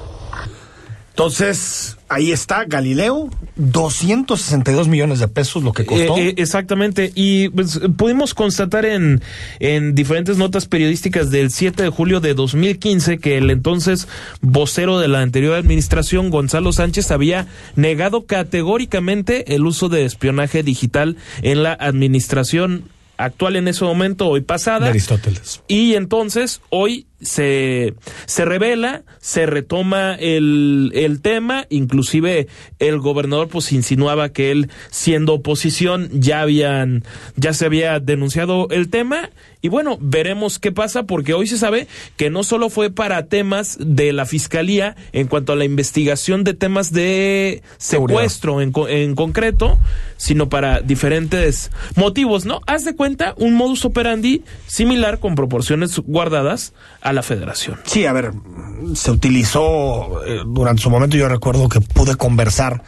Entonces, 1.12 1.98
ahí 2.08 2.32
está 2.32 2.64
Galileo, 2.64 3.30
262 3.58 4.88
millones 4.88 5.20
de 5.20 5.28
pesos 5.28 5.62
lo 5.62 5.74
que 5.74 5.86
costó. 5.86 6.16
Eh, 6.18 6.30
eh, 6.30 6.34
exactamente, 6.38 7.12
y 7.16 7.50
pues, 7.50 7.82
pudimos 7.98 8.34
constatar 8.34 8.86
en, 8.86 9.22
en 9.60 9.94
diferentes 9.94 10.38
notas 10.38 10.68
periodísticas 10.68 11.30
del 11.30 11.52
7 11.52 11.84
de 11.84 11.90
julio 11.90 12.22
de 12.22 12.34
2015 12.34 13.18
que 13.18 13.38
el 13.38 13.50
entonces 13.52 14.08
vocero 14.40 15.00
de 15.00 15.10
la 15.10 15.20
anterior 15.20 15.56
administración, 15.56 16.30
Gonzalo 16.30 16.72
Sánchez, 16.72 17.12
había 17.12 17.46
negado 17.76 18.26
categóricamente 18.26 19.54
el 19.54 19.66
uso 19.66 19.90
de 19.90 20.06
espionaje 20.06 20.64
digital 20.64 21.18
en 21.42 21.62
la 21.62 21.74
administración 21.74 22.86
actual 23.18 23.58
en 23.58 23.68
ese 23.68 23.84
momento, 23.84 24.28
hoy 24.28 24.42
pasada. 24.42 24.86
De 24.86 24.92
Aristóteles. 24.92 25.62
Y 25.68 25.96
entonces, 25.96 26.62
hoy 26.70 27.06
se, 27.22 27.94
se 28.26 28.46
revela, 28.46 29.04
se 29.20 29.46
retoma 29.46 30.16
el, 30.16 30.92
el 30.94 31.22
tema, 31.22 31.66
inclusive 31.70 32.48
el 32.80 33.00
gobernador 33.00 33.48
pues 33.48 33.72
insinuaba 33.72 34.30
que 34.30 34.52
él 34.52 34.70
siendo 34.90 35.36
oposición 35.36 36.10
ya 36.14 36.42
habían, 36.42 37.04
ya 37.36 37.54
se 37.54 37.66
había 37.66 38.00
denunciado 38.00 38.68
el 38.72 38.90
tema 38.90 39.30
y 39.62 39.70
bueno, 39.70 39.98
veremos 40.02 40.58
qué 40.58 40.72
pasa 40.72 41.04
porque 41.04 41.36
hoy 41.36 41.46
se 41.46 41.58
sabe 41.58 41.88
que 42.18 42.32
no 42.32 42.44
solo 42.44 42.70
fue 42.72 42.90
para 42.90 43.28
temas 43.28 43.78
de 43.80 44.12
la 44.12 44.26
fiscalía 44.26 44.96
en 45.14 45.28
cuanto 45.28 45.54
a 45.54 45.56
la 45.56 45.66
investigación 45.66 46.44
de 46.44 46.56
temas 46.56 46.92
de 46.92 47.62
secuestro 47.78 48.62
en, 48.62 48.74
en 48.90 49.14
concreto, 49.14 49.78
sino 50.18 50.50
para 50.50 50.82
diferentes 50.82 51.70
motivos, 51.96 52.46
¿no? 52.46 52.62
Haz 52.66 52.86
de 52.86 52.96
cuenta 52.96 53.36
un 53.38 53.54
modus 53.54 53.86
operandi 53.86 54.44
similar 54.66 55.20
con 55.20 55.36
proporciones 55.36 56.00
guardadas 56.00 56.74
a 57.02 57.11
la 57.14 57.24
federación. 57.24 57.80
Sí, 57.86 58.06
a 58.06 58.14
ver, 58.14 58.32
se 58.96 59.12
utilizó 59.12 60.24
eh, 60.26 60.42
durante 60.46 60.82
su 60.82 60.90
momento, 60.90 61.18
yo 61.18 61.28
recuerdo 61.28 61.70
que 61.70 61.82
pude 61.82 62.16
conversar 62.16 62.84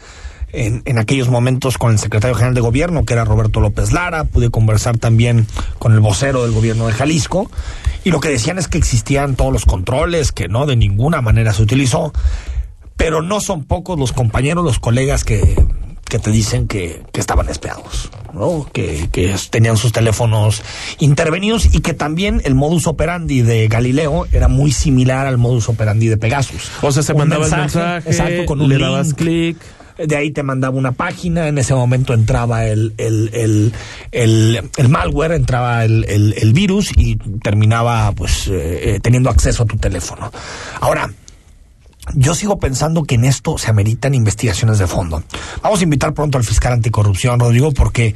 en, 0.52 0.82
en, 0.84 0.98
aquellos 0.98 1.28
momentos 1.28 1.78
con 1.78 1.92
el 1.92 1.98
secretario 1.98 2.34
general 2.34 2.54
de 2.54 2.60
gobierno, 2.60 3.04
que 3.04 3.14
era 3.14 3.24
Roberto 3.24 3.60
López 3.60 3.92
Lara, 3.92 4.24
pude 4.24 4.50
conversar 4.50 4.98
también 4.98 5.46
con 5.78 5.92
el 5.92 6.00
vocero 6.00 6.44
del 6.44 6.52
gobierno 6.52 6.86
de 6.86 6.92
Jalisco, 6.92 7.50
y 8.04 8.10
lo 8.10 8.20
que 8.20 8.28
decían 8.28 8.58
es 8.58 8.68
que 8.68 8.78
existían 8.78 9.34
todos 9.34 9.52
los 9.52 9.64
controles, 9.64 10.30
que 10.30 10.48
no 10.48 10.66
de 10.66 10.76
ninguna 10.76 11.22
manera 11.22 11.52
se 11.52 11.62
utilizó, 11.62 12.12
pero 12.96 13.22
no 13.22 13.40
son 13.40 13.64
pocos 13.64 13.98
los 13.98 14.12
compañeros, 14.12 14.64
los 14.64 14.78
colegas 14.78 15.24
que 15.24 15.56
que 16.14 16.20
te 16.20 16.30
dicen 16.30 16.68
que, 16.68 17.02
que 17.10 17.18
estaban 17.18 17.48
espiados, 17.48 18.08
¿no? 18.32 18.68
Que, 18.72 19.08
que, 19.10 19.34
tenían 19.50 19.76
sus 19.76 19.90
teléfonos 19.90 20.62
intervenidos 21.00 21.74
y 21.74 21.80
que 21.80 21.92
también 21.92 22.40
el 22.44 22.54
modus 22.54 22.86
operandi 22.86 23.42
de 23.42 23.66
Galileo 23.66 24.28
era 24.30 24.46
muy 24.46 24.70
similar 24.70 25.26
al 25.26 25.38
modus 25.38 25.68
operandi 25.68 26.06
de 26.06 26.16
Pegasus. 26.16 26.70
O 26.82 26.92
sea, 26.92 27.02
se 27.02 27.14
un 27.14 27.18
mandaba 27.18 27.48
mensaje, 27.48 27.62
el 27.64 28.04
mensaje, 28.04 28.10
exacto, 28.10 28.46
con 28.46 28.60
un 28.60 28.68
le 28.68 28.76
link, 28.76 28.86
dabas 28.86 29.14
clic. 29.14 29.56
De 29.98 30.14
ahí 30.14 30.30
te 30.30 30.44
mandaba 30.44 30.78
una 30.78 30.92
página, 30.92 31.48
en 31.48 31.58
ese 31.58 31.74
momento 31.74 32.14
entraba 32.14 32.64
el, 32.64 32.94
el, 32.96 33.30
el, 33.32 33.72
el, 34.12 34.70
el 34.76 34.88
malware, 34.88 35.32
entraba 35.32 35.84
el, 35.84 36.04
el, 36.04 36.32
el, 36.38 36.52
virus 36.52 36.92
y 36.96 37.16
terminaba 37.42 38.12
pues 38.12 38.48
eh, 38.52 39.00
teniendo 39.02 39.30
acceso 39.30 39.64
a 39.64 39.66
tu 39.66 39.76
teléfono. 39.78 40.30
Ahora, 40.80 41.10
yo 42.14 42.34
sigo 42.34 42.58
pensando 42.58 43.04
que 43.04 43.14
en 43.14 43.24
esto 43.24 43.56
se 43.58 43.70
ameritan 43.70 44.14
investigaciones 44.14 44.78
de 44.78 44.86
fondo. 44.86 45.22
Vamos 45.62 45.80
a 45.80 45.84
invitar 45.84 46.12
pronto 46.14 46.38
al 46.38 46.44
fiscal 46.44 46.72
anticorrupción, 46.74 47.40
Rodrigo, 47.40 47.72
porque 47.72 48.14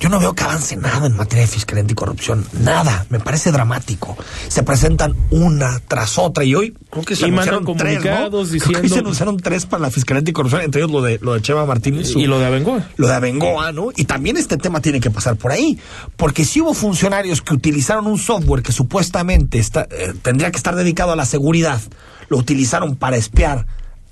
yo 0.00 0.08
no 0.08 0.18
veo 0.18 0.34
que 0.34 0.42
avance 0.42 0.76
nada 0.76 1.06
en 1.06 1.16
materia 1.16 1.42
de 1.42 1.46
fiscalía 1.46 1.82
anticorrupción. 1.82 2.44
Nada. 2.60 3.06
Me 3.10 3.20
parece 3.20 3.52
dramático. 3.52 4.16
Se 4.48 4.64
presentan 4.64 5.14
una 5.30 5.80
tras 5.86 6.18
otra 6.18 6.42
y 6.44 6.54
hoy 6.54 6.74
creo 6.90 7.04
que 7.04 7.14
se 7.14 7.22
Y 7.22 7.30
anunciaron 7.30 7.64
tres, 7.76 8.04
¿no? 8.04 8.30
Creo 8.30 8.82
que 8.82 8.88
se 8.88 8.98
anunciaron 8.98 9.36
tres 9.36 9.66
para 9.66 9.82
la 9.82 9.90
fiscalía 9.90 10.18
anticorrupción, 10.18 10.62
entre 10.62 10.80
ellos 10.82 10.90
lo 10.90 11.00
de, 11.00 11.18
lo 11.22 11.34
de 11.34 11.42
Chema 11.42 11.64
Martínez. 11.64 12.08
su- 12.08 12.18
Y 12.18 12.26
lo 12.26 12.40
de 12.40 12.46
Abengoa. 12.46 12.88
lo 12.96 13.06
de 13.06 13.14
Abengoa, 13.14 13.70
¿no? 13.72 13.90
Y 13.96 14.04
también 14.04 14.36
este 14.36 14.56
tema 14.56 14.80
tiene 14.80 14.98
que 15.00 15.10
pasar 15.10 15.36
por 15.36 15.52
ahí, 15.52 15.78
porque 16.16 16.44
si 16.44 16.60
hubo 16.60 16.74
funcionarios 16.74 17.40
que 17.40 17.54
utilizaron 17.54 18.06
un 18.08 18.18
software 18.18 18.62
que 18.64 18.72
supuestamente 18.72 19.58
está, 19.60 19.86
eh, 19.92 20.12
tendría 20.22 20.50
que 20.50 20.56
estar 20.56 20.74
dedicado 20.74 21.12
a 21.12 21.16
la 21.16 21.24
seguridad, 21.24 21.80
lo 22.28 22.38
utilizaron 22.38 22.96
para 22.96 23.16
espiar 23.16 23.66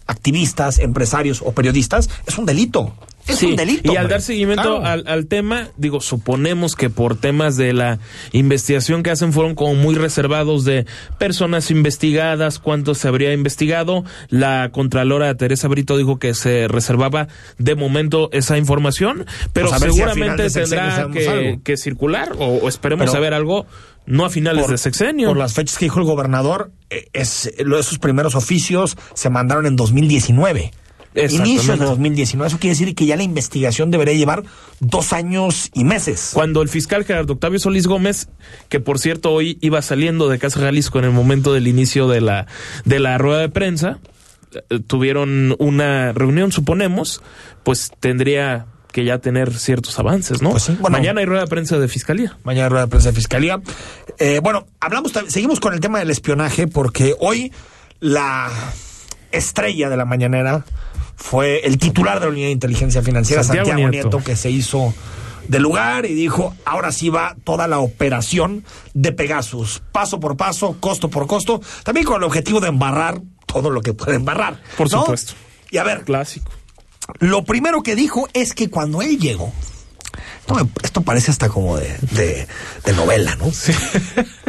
activistas, 0.06 0.78
empresarios 0.78 1.42
o 1.44 1.52
periodistas, 1.52 2.10
es 2.26 2.36
un 2.38 2.46
delito. 2.46 2.92
Es 3.26 3.36
Sí, 3.38 3.46
un 3.46 3.56
delito. 3.56 3.92
Y 3.92 3.96
al 3.96 4.08
dar 4.08 4.20
seguimiento 4.20 4.80
Claro. 4.80 4.84
al, 4.84 5.04
al 5.06 5.26
tema, 5.28 5.68
digo, 5.76 6.00
suponemos 6.00 6.74
que 6.74 6.90
por 6.90 7.16
temas 7.16 7.56
de 7.56 7.72
la 7.72 8.00
investigación 8.32 9.04
que 9.04 9.12
hacen 9.12 9.32
fueron 9.32 9.54
como 9.54 9.76
muy 9.76 9.94
reservados 9.94 10.64
de 10.64 10.86
personas 11.18 11.70
investigadas, 11.70 12.58
cuánto 12.58 12.96
se 12.96 13.06
habría 13.06 13.32
investigado. 13.32 14.02
La 14.28 14.70
Contralora 14.72 15.32
Teresa 15.36 15.68
Brito 15.68 15.96
dijo 15.96 16.18
que 16.18 16.34
se 16.34 16.66
reservaba 16.66 17.28
de 17.58 17.76
momento 17.76 18.28
esa 18.32 18.58
información, 18.58 19.24
pero 19.52 19.68
Pues 19.68 19.80
si 19.80 19.86
seguramente 19.92 20.50
sexenio 20.50 20.84
tendrá 20.84 21.10
que, 21.12 21.60
que 21.62 21.76
circular 21.76 22.32
o, 22.40 22.46
o 22.56 22.68
esperemos 22.68 23.12
saber 23.12 23.34
algo, 23.34 23.66
no 24.06 24.24
a 24.24 24.30
finales 24.30 24.68
de 24.68 24.78
sexenio. 24.78 25.28
Por 25.28 25.36
las 25.36 25.54
fechas 25.54 25.78
que 25.78 25.84
dijo 25.86 25.98
el 26.00 26.04
gobernador, 26.06 26.70
eh, 26.90 27.08
es, 27.12 27.52
lo- 27.64 27.78
esos 27.78 27.98
primeros 27.98 28.34
oficios 28.34 28.96
se 29.14 29.30
mandaron 29.30 29.66
en 29.66 29.76
2019. 29.76 30.72
Exactamente. 31.14 31.50
Inicios 31.50 31.78
de 31.78 31.84
2019. 31.84 32.48
Eso 32.48 32.58
quiere 32.58 32.72
decir 32.74 32.94
que 32.94 33.04
ya 33.04 33.16
la 33.16 33.22
investigación 33.22 33.90
debería 33.90 34.14
llevar 34.14 34.44
dos 34.80 35.12
años 35.12 35.70
y 35.74 35.84
meses. 35.84 36.30
Cuando 36.32 36.62
el 36.62 36.70
fiscal 36.70 37.04
Gerardo 37.04 37.34
Octavio 37.34 37.58
Solís 37.58 37.86
Gómez, 37.86 38.28
que 38.70 38.80
por 38.80 38.98
cierto 38.98 39.30
hoy 39.30 39.58
iba 39.60 39.82
saliendo 39.82 40.30
de 40.30 40.38
Casa 40.38 40.60
Jalisco 40.60 40.98
en 40.98 41.04
el 41.04 41.10
momento 41.10 41.52
del 41.52 41.68
inicio 41.68 42.08
de 42.08 42.22
la, 42.22 42.46
de 42.86 42.98
la 42.98 43.18
rueda 43.18 43.40
de 43.40 43.50
prensa, 43.50 43.98
eh, 44.70 44.80
tuvieron 44.86 45.54
una 45.58 46.12
reunión, 46.12 46.50
suponemos, 46.50 47.20
pues 47.62 47.92
tendría 48.00 48.64
que 48.92 49.04
ya 49.04 49.18
tener 49.18 49.52
ciertos 49.58 49.98
avances, 49.98 50.42
¿no? 50.42 50.50
Pues 50.50 50.64
sí, 50.64 50.76
bueno. 50.80 50.96
Mañana 50.96 51.20
hay 51.20 51.26
rueda 51.26 51.42
de 51.42 51.48
prensa 51.48 51.78
de 51.78 51.88
fiscalía. 51.88 52.36
Mañana 52.44 52.68
rueda 52.68 52.84
de 52.84 52.90
prensa 52.90 53.08
de 53.08 53.14
fiscalía. 53.16 53.60
Eh, 54.18 54.40
bueno, 54.42 54.66
hablamos, 54.80 55.12
seguimos 55.28 55.58
con 55.60 55.74
el 55.74 55.80
tema 55.80 55.98
del 55.98 56.10
espionaje 56.10 56.66
porque 56.68 57.16
hoy 57.18 57.52
la 58.00 58.50
estrella 59.32 59.88
de 59.88 59.96
la 59.96 60.04
mañanera 60.04 60.64
fue 61.16 61.60
el 61.64 61.78
titular 61.78 62.20
de 62.20 62.26
la 62.26 62.32
unidad 62.32 62.46
de 62.46 62.52
inteligencia 62.52 63.02
financiera, 63.02 63.42
Santiago 63.42 63.68
Santiago, 63.68 63.90
Nieto. 63.90 64.08
Nieto. 64.08 64.24
que 64.24 64.36
se 64.36 64.50
hizo 64.50 64.94
del 65.48 65.62
lugar 65.62 66.06
y 66.06 66.14
dijo, 66.14 66.54
ahora 66.64 66.92
sí 66.92 67.08
va 67.08 67.36
toda 67.44 67.66
la 67.68 67.78
operación 67.78 68.64
de 68.94 69.12
Pegasus, 69.12 69.82
paso 69.92 70.20
por 70.20 70.36
paso, 70.36 70.76
costo 70.80 71.08
por 71.08 71.26
costo, 71.26 71.60
también 71.84 72.06
con 72.06 72.16
el 72.16 72.24
objetivo 72.24 72.60
de 72.60 72.68
embarrar 72.68 73.20
todo 73.46 73.70
lo 73.70 73.82
que 73.82 73.92
puede 73.92 74.16
embarrar. 74.16 74.60
Por 74.76 74.90
¿no? 74.90 75.00
supuesto. 75.00 75.34
Y 75.70 75.78
a 75.78 75.84
ver, 75.84 76.04
Clásico. 76.04 76.52
Lo 77.18 77.44
primero 77.44 77.82
que 77.82 77.94
dijo 77.96 78.28
es 78.32 78.54
que 78.54 78.70
cuando 78.70 79.02
él 79.02 79.18
llegó, 79.18 79.52
esto, 80.82 81.02
parece 81.02 81.30
hasta 81.30 81.48
como 81.48 81.76
de, 81.78 81.96
de- 82.12 82.46
de 82.84 82.92
novela, 82.94 83.34
¿no? 83.36 83.50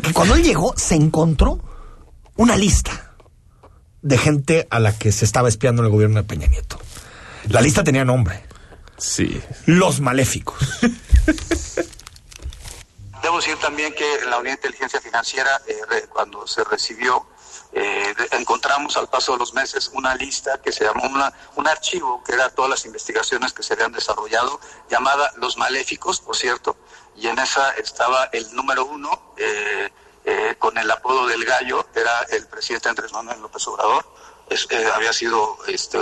Que 0.01 0.13
cuando 0.13 0.35
él 0.35 0.43
llegó 0.43 0.73
se 0.77 0.95
encontró 0.95 1.59
una 2.35 2.57
lista 2.57 3.11
de 4.01 4.17
gente 4.17 4.67
a 4.69 4.79
la 4.79 4.97
que 4.97 5.11
se 5.11 5.23
estaba 5.23 5.47
espiando 5.47 5.81
en 5.81 5.85
el 5.87 5.91
gobierno 5.91 6.17
de 6.17 6.23
Peña 6.23 6.47
Nieto. 6.47 6.77
La 7.49 7.61
lista 7.61 7.83
tenía 7.83 8.03
nombre, 8.05 8.43
Sí. 8.97 9.41
Los 9.65 9.99
Maléficos. 10.01 10.57
Debo 13.21 13.37
decir 13.37 13.55
también 13.61 13.93
que 13.93 14.15
en 14.21 14.29
la 14.29 14.37
Unidad 14.39 14.53
de 14.55 14.67
Inteligencia 14.67 14.99
Financiera, 14.99 15.61
eh, 15.67 16.05
cuando 16.09 16.45
se 16.45 16.63
recibió, 16.65 17.25
eh, 17.75 18.13
encontramos 18.31 18.97
al 18.97 19.09
paso 19.09 19.33
de 19.33 19.39
los 19.39 19.53
meses 19.53 19.89
una 19.93 20.13
lista 20.13 20.61
que 20.61 20.71
se 20.71 20.83
llamó 20.83 21.05
una, 21.07 21.33
un 21.55 21.67
archivo, 21.67 22.23
que 22.23 22.33
era 22.33 22.49
todas 22.49 22.69
las 22.69 22.85
investigaciones 22.85 23.51
que 23.51 23.63
se 23.63 23.73
habían 23.73 23.91
desarrollado, 23.91 24.59
llamada 24.89 25.33
Los 25.37 25.57
Maléficos, 25.57 26.19
por 26.19 26.35
cierto, 26.35 26.75
y 27.15 27.27
en 27.27 27.39
esa 27.39 27.71
estaba 27.71 28.25
el 28.25 28.53
número 28.55 28.85
uno, 28.85 29.33
eh, 29.37 29.89
eh, 30.25 30.55
con 30.59 30.77
el 30.77 30.89
apodo 30.91 31.25
del 31.25 31.43
gallo, 31.45 31.87
era 31.95 32.21
el 32.29 32.47
presidente 32.47 32.89
Andrés 32.89 33.11
Manuel 33.11 33.41
López 33.41 33.67
Obrador, 33.67 34.05
había 34.93 35.11
sido 35.11 35.57
este, 35.67 35.99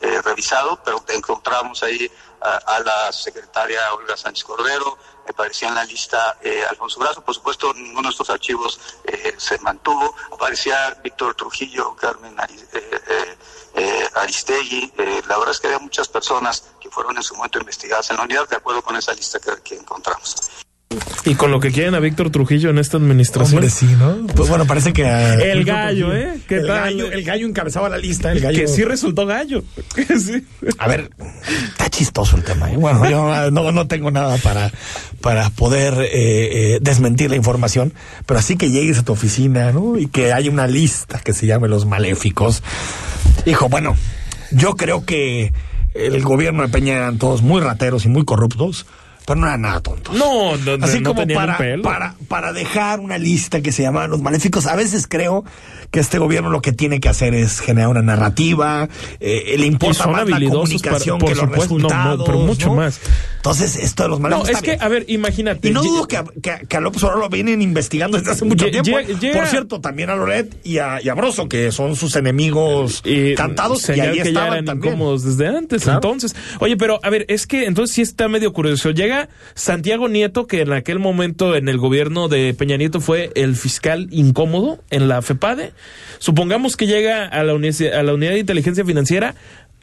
eh, 0.00 0.20
revisado, 0.22 0.80
pero 0.84 1.04
encontramos 1.08 1.82
ahí 1.82 2.10
a, 2.42 2.80
la 2.80 3.12
secretaria 3.12 3.94
Olga 3.94 4.16
Sánchez 4.16 4.44
Cordero, 4.44 4.98
aparecía 5.28 5.68
en 5.68 5.76
la 5.76 5.84
lista 5.84 6.38
eh, 6.42 6.64
Alfonso 6.68 6.98
Brazo, 6.98 7.22
por 7.22 7.34
supuesto 7.34 7.72
ninguno 7.74 8.08
de 8.08 8.12
estos 8.12 8.30
archivos 8.30 8.80
eh, 9.04 9.34
se 9.36 9.58
mantuvo, 9.60 10.14
aparecía 10.32 10.98
Víctor 11.02 11.34
Trujillo, 11.34 11.94
Carmen 11.94 12.36
eh, 12.40 12.68
eh, 12.72 13.36
eh, 13.74 14.08
Aristegui, 14.14 14.92
la 15.28 15.38
verdad 15.38 15.52
es 15.52 15.60
que 15.60 15.68
había 15.68 15.78
muchas 15.78 16.08
personas 16.08 16.64
que 16.80 16.90
fueron 16.90 17.16
en 17.16 17.22
su 17.22 17.34
momento 17.36 17.58
investigadas 17.58 18.10
en 18.10 18.16
la 18.16 18.24
unidad 18.24 18.48
de 18.48 18.56
acuerdo 18.56 18.82
con 18.82 18.96
esa 18.96 19.12
lista 19.14 19.38
que 19.62 19.76
encontramos. 19.76 20.34
Y 21.24 21.34
con 21.34 21.50
lo 21.50 21.60
que 21.60 21.70
quieren 21.70 21.94
a 21.94 22.00
Víctor 22.00 22.30
Trujillo 22.30 22.70
en 22.70 22.78
esta 22.78 22.96
administración. 22.96 23.58
Hombre, 23.58 23.70
sí, 23.70 23.86
¿no? 23.98 24.26
Pues 24.34 24.48
bueno, 24.48 24.66
parece 24.66 24.92
que... 24.92 25.02
El 25.02 25.64
gallo, 25.64 26.14
¿eh? 26.14 26.40
¿Qué 26.48 26.56
el, 26.56 26.66
tal? 26.66 26.96
Gallo, 26.96 27.12
el 27.12 27.24
gallo 27.24 27.46
encabezaba 27.46 27.88
la 27.88 27.98
lista. 27.98 28.32
El 28.32 28.40
gallo... 28.40 28.58
Que 28.58 28.68
sí 28.68 28.84
resultó 28.84 29.26
gallo. 29.26 29.62
Sí. 30.22 30.44
A 30.78 30.88
ver, 30.88 31.10
está 31.70 31.88
chistoso 31.88 32.36
el 32.36 32.44
tema. 32.44 32.70
¿eh? 32.70 32.76
Bueno, 32.76 33.08
yo 33.08 33.32
ah, 33.32 33.50
no, 33.50 33.72
no 33.72 33.86
tengo 33.86 34.10
nada 34.10 34.36
para, 34.38 34.70
para 35.20 35.50
poder 35.50 35.94
eh, 35.94 36.74
eh, 36.74 36.78
desmentir 36.80 37.30
la 37.30 37.36
información, 37.36 37.92
pero 38.26 38.38
así 38.38 38.56
que 38.56 38.70
llegues 38.70 38.98
a 38.98 39.04
tu 39.04 39.12
oficina, 39.12 39.72
¿no? 39.72 39.98
Y 39.98 40.06
que 40.06 40.32
haya 40.32 40.50
una 40.50 40.66
lista 40.66 41.20
que 41.20 41.32
se 41.32 41.46
llame 41.46 41.68
Los 41.68 41.86
Maléficos. 41.86 42.62
Hijo, 43.46 43.68
bueno, 43.68 43.96
yo 44.50 44.76
creo 44.76 45.04
que 45.04 45.52
el 45.94 46.22
gobierno 46.22 46.62
de 46.62 46.68
Peña 46.68 46.94
eran 46.94 47.18
todos 47.18 47.42
muy 47.42 47.60
rateros 47.60 48.04
y 48.04 48.08
muy 48.08 48.24
corruptos, 48.24 48.86
pero 49.26 49.40
no 49.40 49.46
eran 49.46 49.62
nada 49.62 49.80
tontos. 49.80 50.14
No, 50.14 50.56
no, 50.56 50.76
no, 50.76 50.84
Así 50.84 51.00
no 51.00 51.10
como 51.10 51.22
tenían 51.22 51.56
para, 51.56 51.82
para, 51.82 52.14
para 52.28 52.52
dejar 52.52 53.00
una 53.00 53.18
lista 53.18 53.60
que 53.60 53.72
se 53.72 53.82
llama 53.82 54.06
Los 54.06 54.20
Maléficos, 54.20 54.66
a 54.66 54.76
veces 54.76 55.06
creo 55.06 55.44
que 55.92 56.00
este 56.00 56.18
gobierno 56.18 56.50
lo 56.50 56.60
que 56.62 56.72
tiene 56.72 56.98
que 56.98 57.08
hacer 57.08 57.34
es 57.34 57.60
generar 57.60 57.88
una 57.90 58.02
narrativa, 58.02 58.88
eh, 59.20 59.54
le 59.58 59.66
importa 59.66 60.06
más 60.08 60.26
la 60.28 60.36
para- 60.38 60.48
comunicación 60.48 61.18
por 61.20 61.28
que 61.28 61.34
los 61.36 61.44
supuesto, 61.44 61.74
no, 61.74 61.80
no, 61.82 61.88
resultados. 61.88 62.22
pero 62.26 62.38
mucho 62.40 62.66
¿no? 62.68 62.74
más. 62.76 62.98
Entonces, 63.36 63.76
esto 63.76 64.04
de 64.04 64.08
los 64.08 64.20
No, 64.20 64.28
maléficos. 64.28 64.50
es 64.56 64.62
que, 64.62 64.76
a 64.84 64.88
ver, 64.88 65.04
imagínate. 65.08 65.68
Y 65.68 65.72
no 65.72 65.82
dudo 65.82 66.06
que 66.08 66.16
a, 66.16 66.24
que, 66.24 66.66
que 66.68 66.76
a 66.76 66.80
López 66.80 67.02
Obrador 67.02 67.24
lo 67.24 67.28
vienen 67.28 67.60
investigando 67.60 68.16
desde 68.16 68.30
hace 68.32 68.44
mucho 68.44 68.70
tiempo. 68.70 68.90
llega- 69.20 69.32
Por 69.38 69.46
cierto, 69.48 69.80
también 69.80 70.10
a 70.10 70.16
Loret 70.16 70.56
y 70.64 70.78
a, 70.78 71.02
y 71.02 71.08
a 71.08 71.14
Broso, 71.14 71.48
que 71.48 71.70
son 71.72 71.94
sus 71.96 72.16
enemigos 72.16 73.02
y 73.04 73.34
cantados, 73.34 73.86
y 73.90 74.00
ahí 74.00 74.22
que 74.22 74.32
ya 74.32 74.46
eran 74.46 74.64
también. 74.64 74.94
incómodos 74.94 75.24
desde 75.24 75.48
antes. 75.48 75.82
Claro. 75.82 75.98
Entonces, 75.98 76.34
oye, 76.60 76.76
pero 76.76 77.00
a 77.02 77.10
ver, 77.10 77.26
es 77.28 77.46
que 77.46 77.66
entonces 77.66 77.94
sí 77.94 78.00
está 78.02 78.28
medio 78.28 78.52
curioso. 78.52 78.90
Llega 78.92 79.28
Santiago 79.54 80.08
Nieto, 80.08 80.46
que 80.46 80.62
en 80.62 80.72
aquel 80.72 80.98
momento 81.00 81.54
en 81.54 81.68
el 81.68 81.76
gobierno 81.78 82.28
de 82.28 82.54
Peña 82.54 82.76
Nieto 82.76 83.00
fue 83.00 83.30
el 83.34 83.56
fiscal 83.56 84.06
incómodo 84.10 84.78
en 84.90 85.08
la 85.08 85.20
FEPADE. 85.20 85.72
Supongamos 86.18 86.76
que 86.76 86.86
llega 86.86 87.26
a 87.26 87.42
la, 87.42 87.54
uni- 87.54 87.70
a 87.92 88.02
la 88.02 88.14
unidad 88.14 88.32
de 88.32 88.38
inteligencia 88.38 88.84
financiera, 88.84 89.34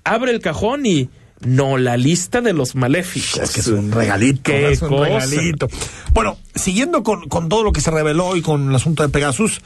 abre 0.04 0.32
el 0.32 0.40
cajón 0.40 0.86
y 0.86 1.10
no, 1.42 1.78
la 1.78 1.96
lista 1.98 2.42
de 2.42 2.54
los 2.54 2.76
maléficos. 2.76 3.40
Es 3.42 3.52
que 3.52 3.62
es 3.62 3.68
un 3.68 3.92
regalito. 3.92 4.42
Qué 4.44 4.72
es 4.72 4.82
un 4.82 4.90
cosa. 4.90 5.06
regalito. 5.26 5.70
Bueno, 6.14 6.38
siguiendo 6.56 7.04
con, 7.04 7.30
con 7.30 7.48
todo 7.50 7.64
lo 7.64 7.72
que 7.72 7.82
se 7.82 7.92
reveló 7.92 8.36
y 8.36 8.42
con 8.42 8.70
el 8.70 8.76
asunto 8.76 9.04
de 9.04 9.10
Pegasus, 9.10 9.62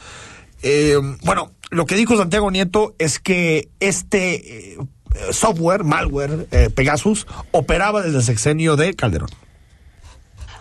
eh, 0.62 0.96
bueno, 1.22 1.52
lo 1.70 1.86
que 1.86 1.96
dijo 1.96 2.16
Santiago 2.16 2.50
Nieto 2.50 2.94
es 2.98 3.18
que 3.18 3.68
este 3.80 4.74
eh, 4.74 4.78
software, 5.32 5.82
malware, 5.84 6.46
eh, 6.52 6.70
Pegasus, 6.74 7.26
operaba 7.50 8.02
desde 8.02 8.18
el 8.18 8.24
sexenio 8.24 8.76
de 8.76 8.94
Calderón. 8.94 9.30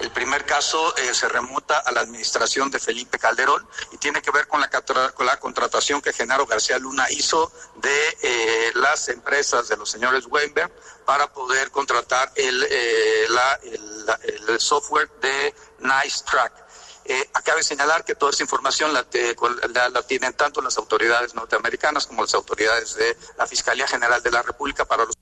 El 0.04 0.12
primer 0.12 0.46
caso 0.46 0.94
eh, 0.98 1.14
se 1.14 1.30
remonta 1.30 1.80
a 1.80 1.90
la 1.94 2.02
administración 2.02 2.70
de 2.70 2.78
Felipe 2.78 3.18
Calderón 3.18 3.66
y 3.94 3.98
tiene 3.98 4.22
que 4.22 4.32
ver 4.32 4.50
con 4.50 4.60
la, 4.60 4.70
con 4.70 5.26
la 5.26 5.40
contratación 5.40 6.02
que 6.02 6.12
Genaro 6.12 6.46
García 6.46 6.78
Luna 6.78 7.10
hizo 7.10 7.54
de 7.78 8.18
eh, 8.22 8.72
las 8.76 9.08
empresas 9.08 9.70
de 9.70 9.78
los 9.78 9.90
señores 9.90 10.26
Weinberg 10.30 10.70
para 11.06 11.32
poder 11.32 11.72
contratar 11.72 12.30
el, 12.36 12.68
eh, 12.70 13.26
la- 13.30 13.60
el- 13.64 14.06
la- 14.06 14.20
el 14.50 14.60
software 14.60 15.10
de 15.22 15.54
Nice 15.80 16.26
Track. 16.30 16.52
Eh, 17.06 17.30
acabe 17.34 17.64
señalar 17.64 18.04
que 18.04 18.16
toda 18.16 18.34
esa 18.34 18.44
información 18.44 18.94
la, 18.94 19.04
te- 19.04 19.36
con- 19.38 19.58
la- 19.74 19.88
la 19.88 20.02
tienen 20.04 20.34
tanto 20.34 20.62
las 20.62 20.78
autoridades 20.78 21.34
norteamericanas 21.34 22.08
como 22.08 22.24
las 22.24 22.34
autoridades 22.34 22.96
de 22.96 23.16
la 23.38 23.48
Fiscalía 23.48 23.88
General 23.88 24.22
de 24.22 24.32
la 24.32 24.42
República 24.42 24.84
para 24.84 25.06
los 25.06 25.16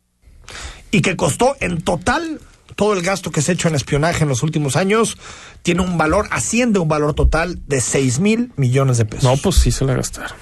y 0.89 1.01
que 1.03 1.15
costó 1.15 1.55
en 1.59 1.83
total 1.83 2.41
todo 2.81 2.93
el 2.93 3.03
gasto 3.03 3.29
que 3.29 3.43
se 3.43 3.51
ha 3.51 3.53
hecho 3.53 3.67
en 3.67 3.75
espionaje 3.75 4.23
en 4.23 4.29
los 4.29 4.41
últimos 4.41 4.75
años 4.75 5.15
tiene 5.61 5.83
un 5.83 5.99
valor, 5.99 6.27
asciende 6.31 6.79
a 6.79 6.81
un 6.81 6.87
valor 6.87 7.13
total 7.13 7.59
de 7.67 7.79
6 7.79 8.17
mil 8.17 8.51
millones 8.55 8.97
de 8.97 9.05
pesos. 9.05 9.23
No, 9.23 9.37
pues 9.37 9.57
sí 9.57 9.71
se 9.71 9.85
la 9.85 9.93
gastaron. 9.93 10.35